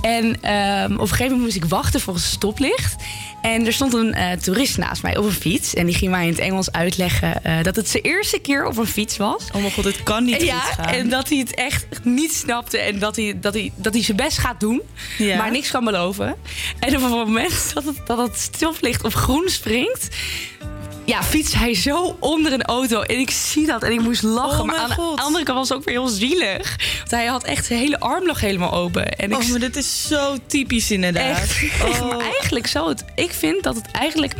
en 0.00 0.42
ehm, 0.42 0.92
op 0.92 1.00
een 1.00 1.08
gegeven 1.08 1.24
moment 1.24 1.42
moest 1.42 1.56
ik 1.56 1.64
wachten 1.64 2.00
voor 2.00 2.14
een 2.14 2.20
stoplicht. 2.20 2.96
En 3.42 3.66
er 3.66 3.72
stond 3.72 3.94
een 3.94 4.14
eh, 4.14 4.32
toerist 4.32 4.78
naast 4.78 5.02
mij 5.02 5.16
op 5.16 5.24
een 5.24 5.32
fiets. 5.32 5.74
En 5.74 5.86
die 5.86 5.94
ging 5.94 6.10
mij 6.10 6.22
in 6.24 6.30
het 6.30 6.38
Engels 6.38 6.72
uitleggen 6.72 7.44
eh, 7.44 7.62
dat 7.62 7.76
het 7.76 7.88
zijn 7.88 8.02
eerste 8.02 8.38
keer 8.38 8.66
op 8.66 8.76
een 8.76 8.86
fiets 8.86 9.16
was. 9.16 9.44
Oh 9.46 9.60
mijn 9.60 9.72
god, 9.72 9.84
het 9.84 10.02
kan 10.02 10.24
niet 10.24 10.42
ja, 10.42 10.60
goed 10.60 10.74
gaan. 10.74 10.94
En 10.94 11.08
dat 11.08 11.28
hij 11.28 11.38
het 11.38 11.54
echt 11.54 11.86
niet 12.02 12.32
snapte. 12.32 12.78
En 12.78 12.98
dat 12.98 13.16
hij, 13.16 13.38
dat 13.40 13.54
hij, 13.54 13.72
dat 13.76 13.92
hij 13.92 14.02
zijn 14.02 14.16
best 14.16 14.38
gaat 14.38 14.60
doen. 14.60 14.82
Ja. 15.18 15.36
Maar 15.36 15.50
niks 15.50 15.70
kan 15.70 15.84
beloven. 15.84 16.36
En 16.78 16.96
op 16.96 17.02
het 17.02 17.10
moment 17.10 17.70
dat 17.74 17.84
het, 17.84 17.96
dat 18.06 18.18
het 18.18 18.38
stoplicht 18.38 19.04
op 19.04 19.14
groen 19.14 19.48
springt. 19.48 20.08
Ja, 21.08 21.22
fietst 21.22 21.54
hij 21.54 21.74
zo 21.74 22.16
onder 22.20 22.52
een 22.52 22.62
auto. 22.62 23.00
En 23.02 23.18
ik 23.18 23.30
zie 23.30 23.66
dat 23.66 23.82
en 23.82 23.92
ik 23.92 24.00
moest 24.00 24.22
lachen. 24.22 24.60
Oh 24.60 24.66
maar 24.66 24.76
aan 24.76 24.90
God. 24.90 25.16
de 25.16 25.22
andere 25.22 25.44
kant 25.44 25.58
was 25.58 25.68
het 25.68 25.78
ook 25.78 25.84
weer 25.84 25.94
heel 25.94 26.08
zielig. 26.08 26.76
Want 26.98 27.10
hij 27.10 27.26
had 27.26 27.44
echt 27.44 27.66
zijn 27.66 27.78
hele 27.78 28.00
arm 28.00 28.26
nog 28.26 28.40
helemaal 28.40 28.72
open. 28.72 29.08
En 29.16 29.30
ik 29.30 29.36
Oh, 29.38 29.48
maar 29.48 29.58
dit 29.58 29.76
is 29.76 30.06
zo 30.08 30.36
typisch 30.46 30.90
inderdaad. 30.90 31.38
Echt, 31.38 31.62
Oh. 31.84 32.08
maar 32.08 32.18
eigenlijk 32.20 32.66
zo. 32.66 32.88
Het, 32.88 33.04
ik 33.14 33.32
vind 33.32 33.62
dat 33.62 33.74
het 33.76 33.90
eigenlijk... 33.92 34.32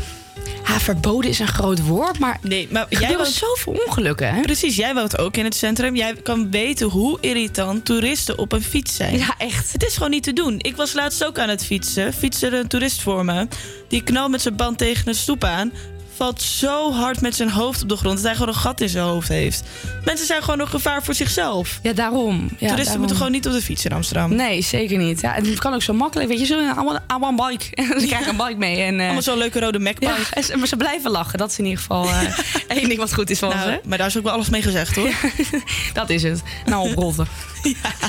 Ja, 0.66 0.80
verboden 0.80 1.30
is 1.30 1.38
een 1.38 1.48
groot 1.48 1.86
woord, 1.86 2.18
maar... 2.18 2.38
Nee, 2.42 2.68
maar 2.70 2.86
jij 2.88 3.16
woont- 3.16 3.28
zoveel 3.28 3.72
ongelukken, 3.86 4.34
hè? 4.34 4.40
Precies, 4.40 4.76
jij 4.76 4.94
woont 4.94 5.18
ook 5.18 5.36
in 5.36 5.44
het 5.44 5.54
centrum. 5.54 5.96
Jij 5.96 6.14
kan 6.22 6.50
weten 6.50 6.86
hoe 6.88 7.18
irritant 7.20 7.84
toeristen 7.84 8.38
op 8.38 8.52
een 8.52 8.62
fiets 8.62 8.96
zijn. 8.96 9.18
Ja, 9.18 9.34
echt. 9.38 9.72
Het 9.72 9.84
is 9.84 9.94
gewoon 9.94 10.10
niet 10.10 10.22
te 10.22 10.32
doen. 10.32 10.54
Ik 10.58 10.76
was 10.76 10.92
laatst 10.92 11.24
ook 11.24 11.38
aan 11.38 11.48
het 11.48 11.64
fietsen. 11.64 12.12
Fietste 12.12 12.46
er 12.46 12.54
een 12.54 12.68
toerist 12.68 13.00
voor 13.02 13.24
me. 13.24 13.48
Die 13.88 14.02
knalt 14.02 14.30
met 14.30 14.42
zijn 14.42 14.56
band 14.56 14.78
tegen 14.78 15.08
een 15.08 15.14
stoep 15.14 15.44
aan. 15.44 15.72
Valt 16.18 16.42
zo 16.42 16.92
hard 16.92 17.20
met 17.20 17.36
zijn 17.36 17.50
hoofd 17.50 17.82
op 17.82 17.88
de 17.88 17.96
grond 17.96 18.14
dat 18.16 18.24
hij 18.24 18.32
gewoon 18.32 18.48
een 18.48 18.54
gat 18.60 18.80
in 18.80 18.88
zijn 18.88 19.04
hoofd 19.04 19.28
heeft. 19.28 19.62
Mensen 20.04 20.26
zijn 20.26 20.42
gewoon 20.42 20.60
een 20.60 20.68
gevaar 20.68 21.02
voor 21.02 21.14
zichzelf. 21.14 21.78
Ja, 21.82 21.92
daarom. 21.92 22.34
Ja, 22.34 22.38
Toeristen 22.48 22.76
daarom. 22.76 22.98
moeten 22.98 23.16
gewoon 23.16 23.32
niet 23.32 23.46
op 23.46 23.52
de 23.52 23.62
fiets 23.62 23.84
in 23.84 23.92
Amsterdam. 23.92 24.34
Nee, 24.34 24.62
zeker 24.62 24.98
niet. 24.98 25.20
Ja, 25.20 25.32
het 25.34 25.58
kan 25.58 25.74
ook 25.74 25.82
zo 25.82 25.92
makkelijk. 25.92 26.28
Weet 26.28 26.38
je, 26.38 26.44
zo 26.46 26.58
allemaal, 26.70 26.98
allemaal 27.06 27.30
een 27.30 27.48
bike. 27.58 27.74
En 27.74 28.00
ze 28.00 28.06
krijgen 28.06 28.28
een 28.28 28.36
bike 28.46 28.56
mee. 28.58 28.76
En, 28.82 28.94
eh, 28.98 29.04
Allemaal 29.04 29.22
zo'n 29.22 29.38
leuke 29.38 29.60
rode 29.60 29.78
Macbike. 29.78 30.12
ja, 30.12 30.16
en 30.30 30.44
ze- 30.44 30.56
maar 30.56 30.66
ze 30.66 30.76
blijven 30.76 31.10
lachen. 31.10 31.38
Dat 31.38 31.50
is 31.50 31.58
in 31.58 31.64
ieder 31.64 31.80
geval 31.80 32.08
eh, 32.08 32.22
één 32.76 32.88
ding 32.88 32.98
wat 33.00 33.14
goed 33.14 33.30
is 33.30 33.38
van 33.38 33.48
Nou, 33.48 33.70
ze. 33.70 33.80
maar 33.84 33.98
daar 33.98 34.06
is 34.06 34.16
ook 34.16 34.22
wel 34.24 34.32
alles 34.32 34.48
mee 34.48 34.62
gezegd, 34.62 34.96
hoor. 34.96 35.10
Dat 35.92 36.10
is 36.10 36.22
het. 36.22 36.42
Nou, 36.66 36.88
oprotten. 36.90 37.26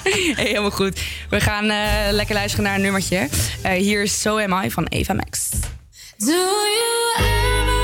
Hey, 0.04 0.34
helemaal 0.36 0.72
goed. 0.72 1.00
We 1.30 1.40
gaan 1.42 1.70
eh, 1.70 2.12
lekker 2.12 2.36
luisteren 2.36 2.66
naar 2.66 2.76
een 2.76 2.82
nummertje. 2.82 3.30
Eh, 3.62 3.72
hier 3.72 4.02
is 4.04 4.22
So 4.22 4.38
Am 4.40 4.64
I 4.64 4.72
van 4.72 4.86
Eva 4.86 5.14
Max. 5.14 5.50
Do 6.18 6.26
you 6.32 7.16
ever 7.18 7.79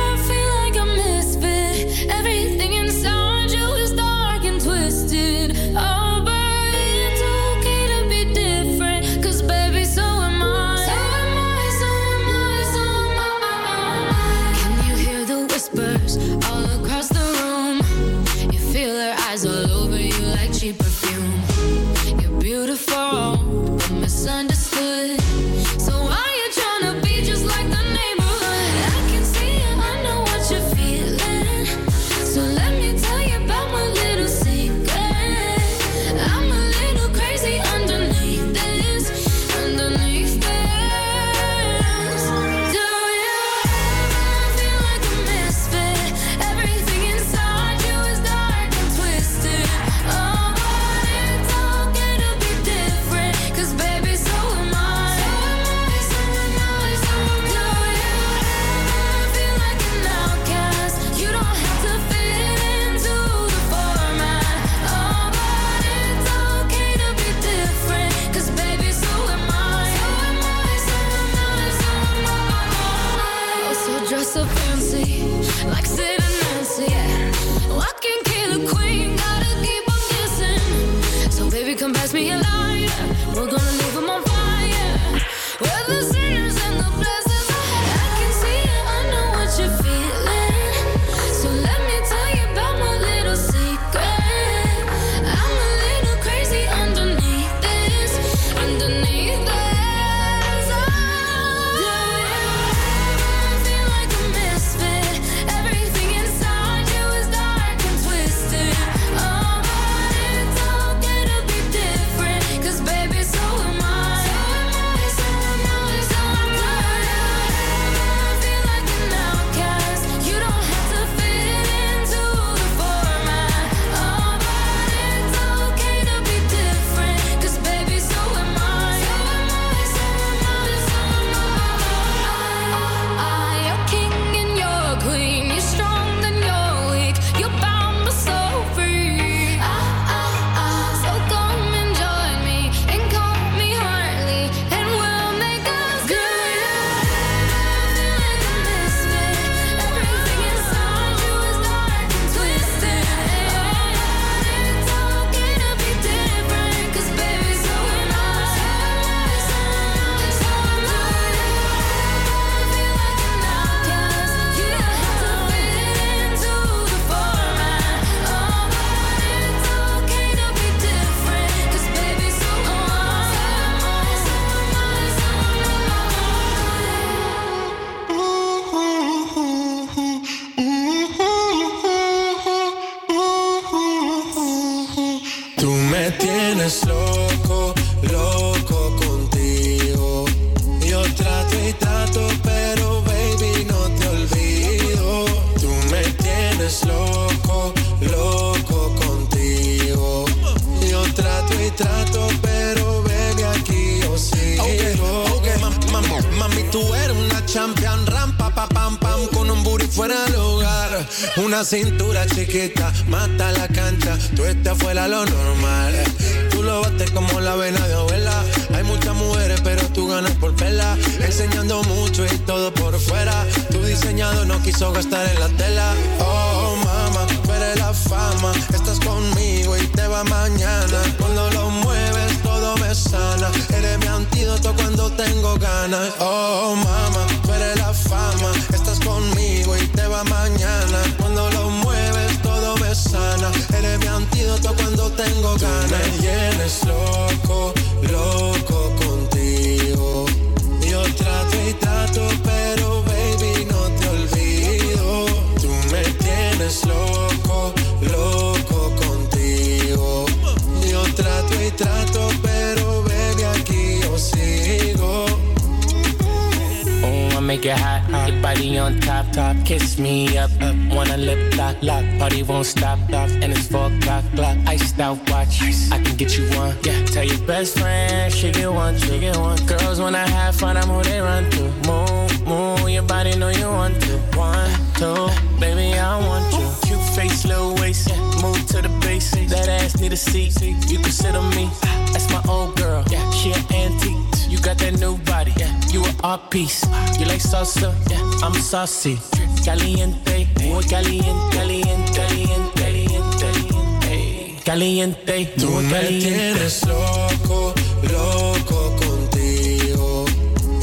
need 290.06 290.14
a 290.14 290.18
seat. 290.18 290.54
You 290.88 291.00
can 291.00 291.12
sit 291.12 291.36
on 291.36 291.50
me. 291.56 291.68
Ah, 291.84 292.10
that's 292.14 292.30
my 292.32 292.42
old 292.48 292.76
girl. 292.76 293.04
Yeah, 293.10 293.28
she 293.32 293.52
an 293.54 293.64
antique. 293.74 294.18
You 294.52 294.60
got 294.60 294.78
that 294.78 295.00
new 295.00 295.18
body, 295.30 295.52
yeah. 295.58 295.74
You 295.90 296.06
an 296.06 296.16
art 296.24 296.52
piece. 296.52 296.84
You 297.20 297.26
like 297.26 297.42
salsa, 297.42 297.90
yeah. 298.12 298.46
I'm 298.46 298.54
saucy. 298.54 299.18
Caliente, 299.66 300.48
muy 300.62 300.84
caliente, 300.84 301.58
caliente, 301.58 302.12
caliente, 302.14 302.76
caliente, 302.76 304.62
caliente, 304.64 305.54
Tú 305.58 305.70
muy 305.72 305.84
me 305.86 305.92
caliente. 305.92 306.30
tienes 306.30 306.86
loco, 306.86 307.74
loco 308.14 308.96
contigo. 309.04 310.26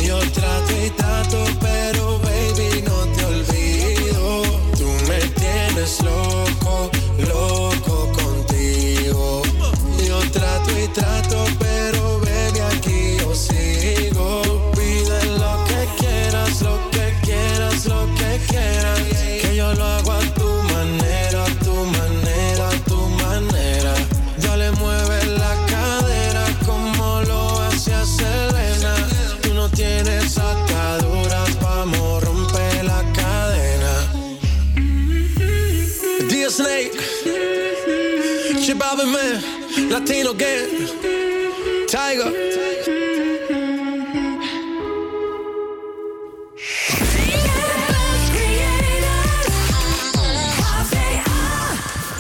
Yo 0.05 0.19
trato 0.37 0.73
y 0.85 0.91
trato, 0.91 1.45
pero 1.61 2.19
baby, 2.19 2.83
no 2.89 2.99
te 3.15 3.25
olvido. 3.25 4.43
Tú 4.79 4.89
me 5.09 5.21
tienes 5.39 6.03
loco 6.03 6.52
Latino 39.93 40.33
Gang, 40.37 40.89
Tiger. 41.87 42.33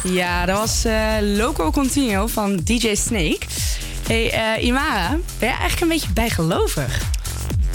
Ja, 0.02 0.46
dat 0.46 0.58
was 0.58 0.84
eh, 0.84 1.16
Loco 1.20 1.70
Continuo 1.70 2.26
van 2.26 2.56
DJ 2.56 2.94
Snake. 2.94 3.38
Hey, 4.06 4.30
eh, 4.30 4.64
Imara, 4.64 5.08
ben 5.08 5.48
jij 5.48 5.48
eigenlijk 5.48 5.80
een 5.80 5.88
beetje 5.88 6.12
bijgelovig? 6.12 7.10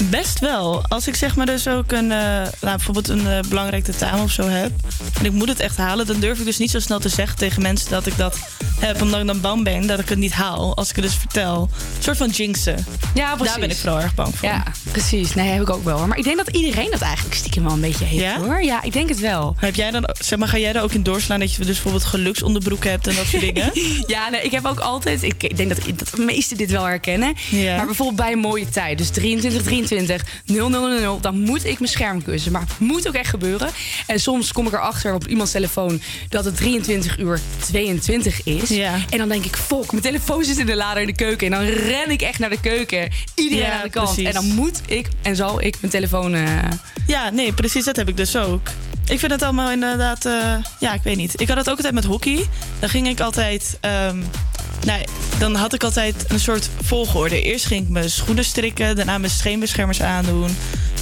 Best 0.10 0.40
wel. 0.40 0.86
Als 0.88 1.07
ik 1.07 1.15
zeg 1.15 1.36
maar 1.36 1.45
dus 1.45 1.68
ook 1.68 1.91
een, 1.91 2.11
eh, 2.11 2.18
nou, 2.18 2.52
bijvoorbeeld 2.61 3.07
een 3.07 3.28
eh, 3.28 3.40
belangrijk 3.49 3.84
tentamen 3.84 4.24
of 4.24 4.32
zo 4.32 4.48
heb. 4.48 4.72
En 5.19 5.26
ik 5.26 5.32
moet 5.32 5.48
het 5.48 5.60
echt 5.60 5.78
halen. 5.78 6.06
Dan 6.06 6.19
durf 6.19 6.40
ik 6.40 6.45
dus 6.45 6.57
niet 6.57 6.72
zo 6.72 6.80
snel 6.80 6.99
te 6.99 7.10
zeggen 7.10 7.38
tegen 7.38 7.61
mensen 7.61 7.90
dat 7.90 8.06
ik 8.06 8.18
dat 8.18 8.38
heb. 8.79 9.01
Omdat 9.01 9.19
ik 9.19 9.27
dan 9.27 9.41
bang 9.41 9.63
ben 9.63 9.87
dat 9.87 9.99
ik 9.99 10.09
het 10.09 10.17
niet 10.17 10.33
haal. 10.33 10.75
Als 10.77 10.89
ik 10.89 10.95
het 10.95 11.05
dus 11.05 11.15
vertel. 11.15 11.69
Een 11.97 12.03
soort 12.03 12.17
van 12.17 12.29
jinxen. 12.29 12.85
Ja, 13.13 13.35
precies. 13.35 13.51
Daar 13.51 13.59
ben 13.59 13.69
ik 13.69 13.77
vooral 13.77 13.99
erg 13.99 14.15
bang 14.15 14.35
voor. 14.35 14.49
Ja, 14.49 14.63
precies. 14.91 15.33
Nee, 15.35 15.49
heb 15.49 15.61
ik 15.61 15.69
ook 15.69 15.83
wel. 15.83 15.97
hoor. 15.97 16.07
Maar 16.07 16.17
ik 16.17 16.23
denk 16.23 16.37
dat 16.37 16.47
iedereen 16.55 16.91
dat 16.91 17.01
eigenlijk 17.01 17.35
stiekem 17.35 17.63
wel 17.63 17.73
een 17.73 17.81
beetje 17.81 18.05
heeft 18.05 18.23
Ja? 18.23 18.39
hoor. 18.39 18.63
Ja, 18.63 18.83
ik 18.83 18.93
denk 18.93 19.09
het 19.09 19.19
wel. 19.19 19.55
Heb 19.57 19.75
jij 19.75 19.91
dan, 19.91 20.09
zeg 20.19 20.39
maar, 20.39 20.47
ga 20.47 20.57
jij 20.57 20.73
daar 20.73 20.83
ook 20.83 20.93
in 20.93 21.03
doorslaan 21.03 21.39
dat 21.39 21.51
je 21.51 21.57
dus 21.57 21.65
bijvoorbeeld 21.67 22.03
geluksonderbroeken 22.03 22.89
hebt 22.89 23.07
en 23.07 23.15
dat 23.15 23.25
soort 23.25 23.41
dingen? 23.53 23.71
ja, 24.07 24.29
nee, 24.29 24.41
ik 24.41 24.51
heb 24.51 24.65
ook 24.65 24.79
altijd. 24.79 25.23
Ik, 25.23 25.57
denk 25.57 25.69
dat, 25.69 25.79
dat 25.97 26.09
de 26.15 26.21
meesten 26.21 26.57
dit 26.57 26.71
wel 26.71 26.83
herkennen. 26.83 27.33
Maar 27.51 27.85
bijvoorbeeld 27.85 28.17
bij 28.17 28.31
een 28.31 28.39
mooie 28.39 28.69
tijd, 28.69 28.97
dus 28.97 29.09
23, 29.09 29.61
23, 29.63 30.25
0, 30.45 30.69
0, 30.69 30.87
0, 30.87 30.99
0, 30.99 31.19
dan 31.21 31.39
moet 31.39 31.65
ik 31.65 31.79
mijn 31.79 31.91
scherm 31.91 32.23
kussen. 32.23 32.51
Maar 32.51 32.61
het 32.61 32.79
moet 32.79 33.07
ook 33.07 33.13
echt 33.13 33.29
gebeuren. 33.29 33.69
En 34.05 34.19
soms 34.19 34.51
kom 34.51 34.67
ik 34.67 34.73
erachter 34.73 35.13
op 35.13 35.27
iemands 35.27 35.51
telefoon 35.51 36.01
dat 36.29 36.45
het 36.45 36.55
23 36.57 37.17
uur 37.17 37.39
22 37.59 38.43
is. 38.43 38.66
En 39.10 39.18
dan 39.18 39.30
denk 39.30 39.45
ik, 39.45 39.56
fuck, 39.56 39.91
mijn 39.91 40.03
telefoon 40.03 40.44
zit 40.44 40.57
in 40.57 40.65
de 40.65 40.76
lader 40.76 41.02
in 41.02 41.07
de 41.07 41.15
keuken. 41.15 41.53
En 41.53 41.60
dan 41.60 41.69
ren 41.73 42.10
ik 42.11 42.22
echt 42.22 42.39
naar 42.39 42.49
de 42.49 42.60
keuken. 42.60 43.10
Iedereen 43.35 43.65
Ja, 43.65 43.72
aan 43.77 43.84
de 43.84 43.89
kant. 43.89 44.06
precies. 44.14 44.26
En 44.27 44.34
dan 44.34 44.45
moet 44.56 44.81
ik 44.85 45.07
en 45.22 45.35
zal 45.35 45.61
ik 45.61 45.77
mijn 45.81 45.91
telefoon. 45.91 46.34
eh, 46.34 46.53
Ja, 47.07 47.30
nee, 47.30 47.53
precies, 47.53 47.85
dat 47.85 47.95
heb 47.95 48.07
ik 48.10 48.18
dus 48.18 48.35
ook. 48.35 48.68
Ik 49.07 49.19
vind 49.19 49.31
het 49.31 49.41
allemaal 49.41 49.72
inderdaad, 49.72 50.26
eh, 50.26 50.53
ja, 50.80 50.94
ik 50.94 51.02
weet 51.03 51.15
niet. 51.18 51.41
Ik 51.41 51.48
had 51.48 51.57
het 51.57 51.69
ook 51.69 51.76
altijd 51.76 51.94
met 51.94 52.03
hockey. 52.06 52.45
Dan 52.80 52.89
ging 52.89 53.07
ik 53.07 53.19
altijd, 53.19 53.77
ehm, 53.81 54.18
nou, 54.85 55.03
dan 55.39 55.56
had 55.56 55.73
ik 55.73 55.84
altijd 55.84 56.26
een 56.27 56.39
soort 56.39 56.69
volgorde. 56.84 57.41
Eerst 57.41 57.65
ging 57.65 57.84
ik 57.84 57.89
mijn 57.89 58.10
schoenen 58.10 58.44
strikken, 58.45 58.95
daarna 58.95 59.18
mijn 59.18 59.31
scheenbeschermers 59.31 60.02
aandoen. 60.02 60.57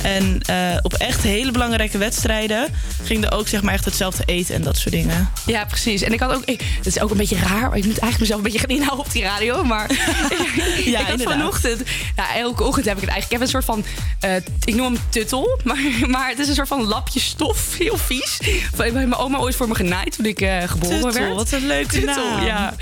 En 0.05 0.41
eh, 0.45 0.77
op 0.81 0.93
echt 0.93 1.21
hele 1.21 1.51
belangrijke 1.51 1.97
wedstrijden 1.97 2.67
ging 3.03 3.23
er 3.25 3.31
ook 3.31 3.47
zeg 3.47 3.61
maar 3.61 3.73
echt 3.73 3.85
hetzelfde 3.85 4.23
eten 4.25 4.55
en 4.55 4.61
dat 4.61 4.77
soort 4.77 4.93
dingen. 4.93 5.29
Ja, 5.45 5.65
precies. 5.65 6.01
En 6.01 6.13
ik 6.13 6.19
had 6.19 6.33
ook, 6.33 6.43
ik, 6.45 6.61
het 6.77 6.85
is 6.85 6.99
ook 6.99 7.11
een 7.11 7.17
beetje 7.17 7.37
raar, 7.37 7.69
maar 7.69 7.77
ik 7.77 7.85
moet 7.85 7.99
eigenlijk 7.99 8.19
mezelf 8.19 8.37
een 8.37 8.43
beetje 8.43 8.59
gaan 8.59 8.69
inhouden 8.69 9.05
op 9.05 9.11
die 9.11 9.23
radio. 9.23 9.63
Maar 9.63 9.89
ik 10.85 10.95
had 10.95 11.21
vanochtend, 11.21 11.81
nou, 12.15 12.29
elke 12.35 12.63
ochtend 12.63 12.85
heb 12.85 12.95
ik 12.95 13.01
het 13.01 13.11
eigenlijk. 13.11 13.23
Ik 13.25 13.31
heb 13.31 13.41
een 13.41 13.47
soort 13.47 13.65
van, 13.65 13.85
eh, 14.19 14.35
ik 14.63 14.75
noem 14.75 14.93
hem 14.93 15.01
tuttel, 15.09 15.59
maar, 15.63 15.77
maar 16.07 16.29
het 16.29 16.39
is 16.39 16.47
een 16.47 16.55
soort 16.55 16.67
van 16.67 16.83
lapje 16.83 17.19
stof, 17.19 17.77
heel 17.77 17.97
vies. 17.97 18.39
Van- 18.75 18.93
Mijn 18.93 19.15
oma 19.15 19.37
ooit 19.37 19.55
voor 19.55 19.67
me 19.67 19.75
genaaid 19.75 20.15
toen 20.15 20.25
ik 20.25 20.41
eh, 20.41 20.61
geboren 20.67 21.01
Tuttel, 21.01 21.21
werd. 21.21 21.33
wat 21.35 21.51
een 21.51 21.67
leuke 21.67 21.99
Tuttel, 21.99 22.29
naam. 22.29 22.45
Ja. 22.45 22.73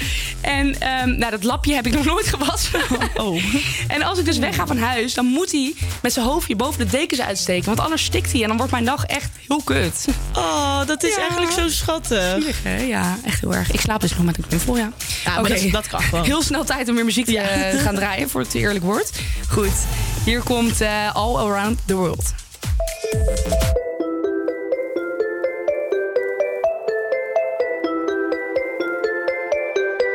En 0.41 0.79
ehm, 0.79 1.17
nou, 1.17 1.31
dat 1.31 1.43
lapje 1.43 1.73
heb 1.73 1.85
ik 1.85 1.93
nog 1.93 2.05
nooit 2.05 2.27
gewassen. 2.27 2.79
Oh. 3.15 3.43
En 3.87 4.01
als 4.03 4.19
ik 4.19 4.25
dus 4.25 4.37
wegga 4.37 4.67
van 4.67 4.77
huis, 4.77 5.13
dan 5.13 5.25
moet 5.25 5.51
hij 5.51 5.73
met 6.01 6.13
zijn 6.13 6.25
hoofdje 6.25 6.55
boven 6.55 6.79
de 6.79 6.89
dekens 7.13 7.27
uitsteken. 7.27 7.65
Want 7.65 7.79
anders 7.79 8.03
stikt 8.03 8.31
hij 8.31 8.41
en 8.41 8.47
dan 8.47 8.57
wordt 8.57 8.71
mijn 8.71 8.85
dag 8.85 9.05
echt 9.05 9.29
heel 9.47 9.61
kut. 9.63 10.05
Oh, 10.33 10.85
dat 10.85 11.03
is 11.03 11.15
eigenlijk 11.17 11.51
zo 11.51 11.69
schattig. 11.69 12.33
Zielig, 12.37 12.63
hè? 12.63 12.77
Ja, 12.81 13.17
echt 13.25 13.41
heel 13.41 13.55
erg. 13.55 13.71
Ik 13.71 13.79
slaap 13.79 14.01
dus 14.01 14.09
nog 14.15 14.23
met 14.23 14.37
een 14.37 14.47
knuffel, 14.47 14.77
ja. 14.77 14.91
Ja, 15.23 15.39
maar 15.41 15.49
dat- 15.49 15.71
dat 15.71 15.87
kan 15.87 16.01
gewoon. 16.01 16.25
Heel 16.25 16.41
snel 16.41 16.63
tijd 16.63 16.89
om 16.89 16.95
weer 16.95 17.05
muziek 17.05 17.25
te 17.25 17.37
eh, 17.39 17.81
gaan 17.81 17.95
draaien, 17.95 18.29
voor 18.29 18.41
het 18.41 18.53
eerlijk 18.53 18.83
wordt. 18.85 19.11
Goed, 19.49 19.71
hier 20.25 20.41
komt 20.41 20.81
eh, 20.81 21.15
All 21.15 21.35
Around 21.35 21.79
the 21.85 21.95
World. 21.95 22.33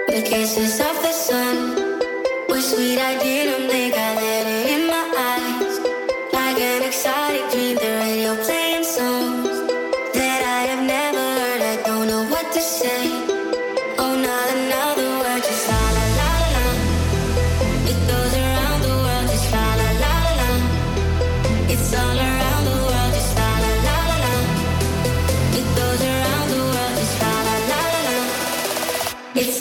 The 0.08 0.22
kisses 0.24 0.80
of 0.80 0.96
the 1.02 1.12
sun 1.12 1.74
were 2.48 2.60
sweet. 2.60 2.98
I 2.98 3.18
didn't 3.18 3.67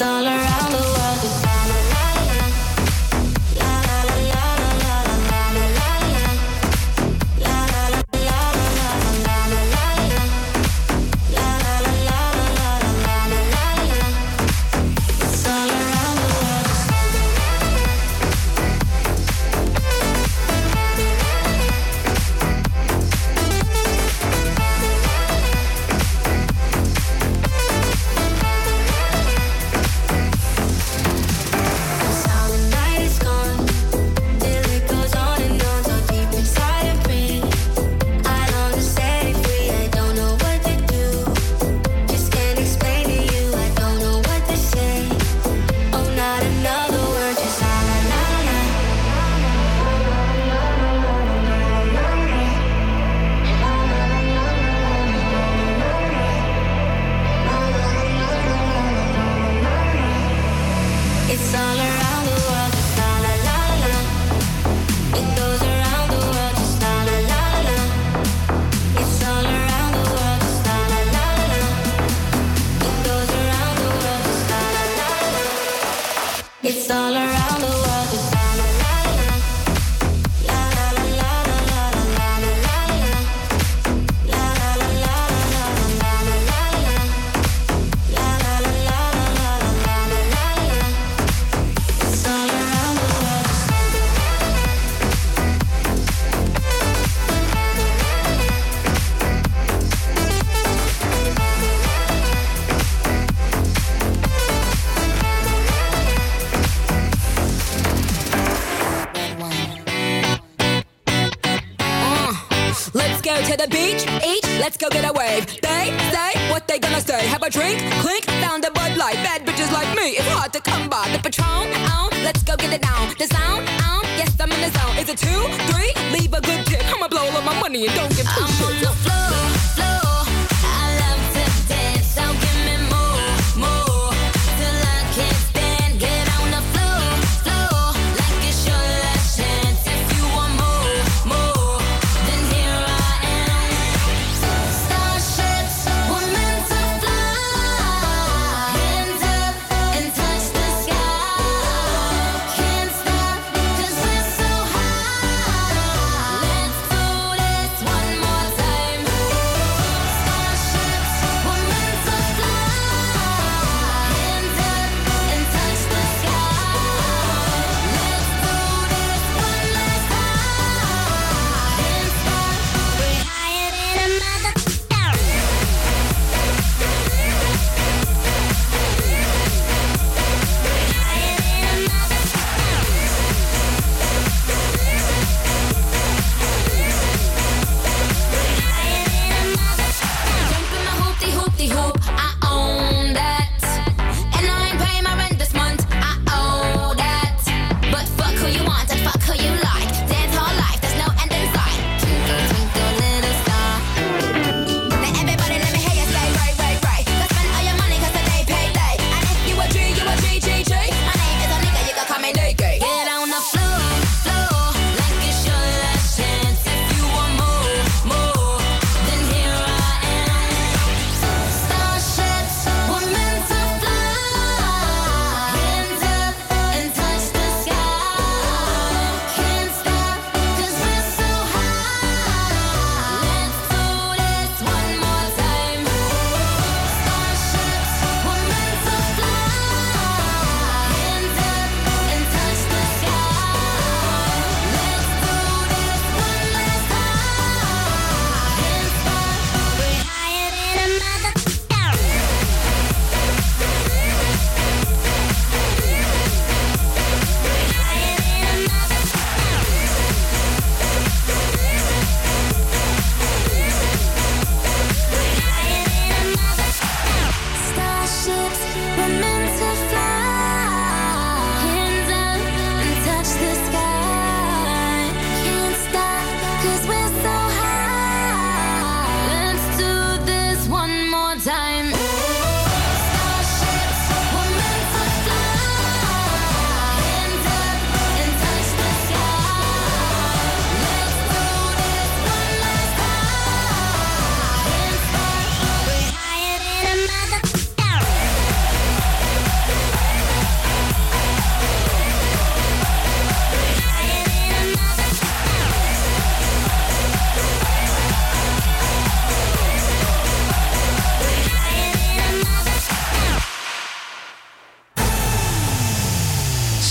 all 0.01 0.25
around. 0.25 0.36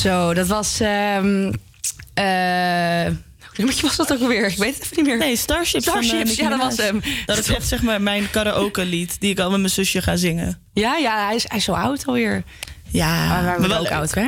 Zo, 0.07 0.35
dat 0.35 0.47
was. 0.47 0.81
Um, 0.81 1.53
was 3.83 3.97
dat 3.97 4.13
ook 4.13 4.29
weer? 4.29 4.47
Ik 4.47 4.57
weet 4.57 4.75
het 4.75 4.83
even 4.83 4.97
niet 4.97 5.07
meer. 5.07 5.19
Nee, 5.19 5.37
Starships. 5.37 5.85
Starships, 5.85 6.31
eh, 6.31 6.37
ja, 6.37 6.49
dat 6.49 6.59
was 6.59 6.77
hem. 6.77 7.03
Dat 7.27 7.39
is 7.39 7.49
echt 7.49 7.69
zeg 7.69 7.83
maar 7.83 8.03
mijn 8.03 8.31
karaoke 8.31 8.85
lied 8.85 9.21
die 9.21 9.31
ik 9.31 9.39
al 9.39 9.51
met 9.51 9.61
mijn 9.61 9.73
zusje 9.73 10.03
ga 10.03 10.17
zingen. 10.17 10.61
Ja, 10.73 10.97
ja, 10.97 11.27
hij 11.27 11.35
is, 11.35 11.45
hij 11.49 11.59
is 11.59 11.65
zo 11.65 11.73
oud 11.73 12.07
alweer. 12.07 12.43
Ja, 12.89 13.43
maar 13.43 13.61
we 13.61 13.69
wel 13.69 13.79
ook 13.79 13.91
oud. 13.91 14.15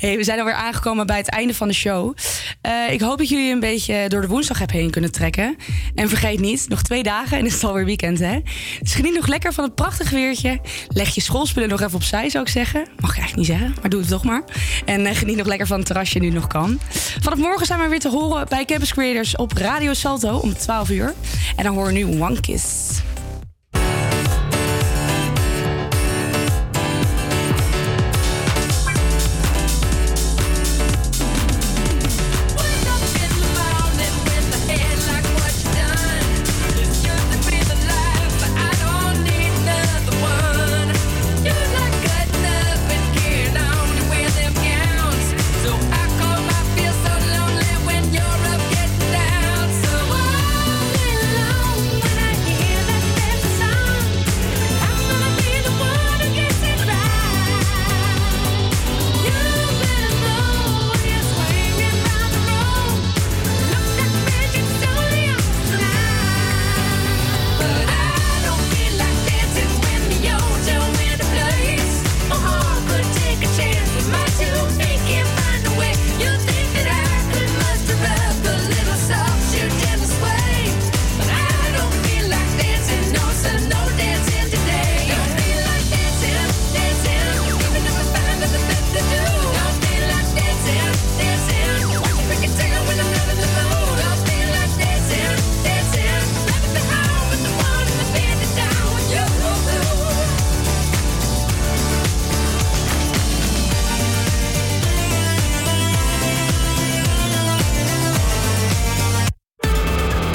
Hey, 0.00 0.16
we 0.16 0.24
zijn 0.24 0.38
alweer 0.38 0.54
aangekomen 0.54 1.06
bij 1.06 1.16
het 1.16 1.28
einde 1.28 1.54
van 1.54 1.68
de 1.68 1.74
show. 1.74 2.16
Eh, 2.60 2.72
ik 2.90 3.00
hoop 3.00 3.18
dat 3.18 3.28
jullie 3.28 3.52
een 3.52 3.60
beetje 3.60 4.08
door 4.08 4.20
de 4.20 4.26
woensdag 4.26 4.58
hebben 4.58 4.76
heen 4.76 4.90
kunnen 4.90 5.12
trekken. 5.12 5.56
En 5.94 6.08
vergeet 6.08 6.40
niet, 6.40 6.68
nog 6.68 6.82
twee 6.82 7.02
dagen 7.02 7.38
en 7.38 7.46
is 7.46 7.52
het 7.52 7.64
alweer 7.64 7.84
weekend, 7.84 8.18
hè? 8.18 8.40
Dus 8.80 8.94
geniet 8.94 9.14
nog 9.14 9.26
lekker 9.26 9.52
van 9.52 9.64
het 9.64 9.74
prachtige 9.74 10.14
weertje. 10.14 10.60
Leg 10.88 11.14
je 11.14 11.20
schoolspullen 11.20 11.68
nog 11.68 11.80
even 11.80 11.94
opzij, 11.94 12.28
zou 12.28 12.44
ik 12.44 12.50
zeggen. 12.50 12.80
Mag 12.80 13.10
ik 13.10 13.18
eigenlijk 13.18 13.36
niet 13.36 13.58
zeggen, 13.58 13.76
maar 13.80 13.90
doe 13.90 14.00
het 14.00 14.08
toch 14.08 14.24
maar. 14.24 14.42
En 14.84 15.06
eh, 15.06 15.16
geniet 15.16 15.36
nog 15.36 15.46
lekker 15.46 15.66
van 15.66 15.76
het 15.76 15.86
terrasje 15.86 16.18
nu 16.18 16.30
nog 16.30 16.46
kan. 16.46 16.80
Vanaf 17.20 17.38
morgen 17.38 17.66
zijn 17.66 17.80
we 17.80 17.88
weer 17.88 18.00
te 18.00 18.08
horen 18.08 18.46
bij 18.48 18.64
Campus 18.64 18.92
Creators 18.92 19.36
op 19.36 19.52
Radio 19.52 19.92
Salto 19.92 20.36
om 20.36 20.56
12 20.56 20.90
uur. 20.90 21.14
En 21.56 21.64
dan 21.64 21.74
horen 21.74 21.92
we 21.92 21.98
nu 21.98 22.20
One 22.20 22.40
Kiss. 22.40 23.00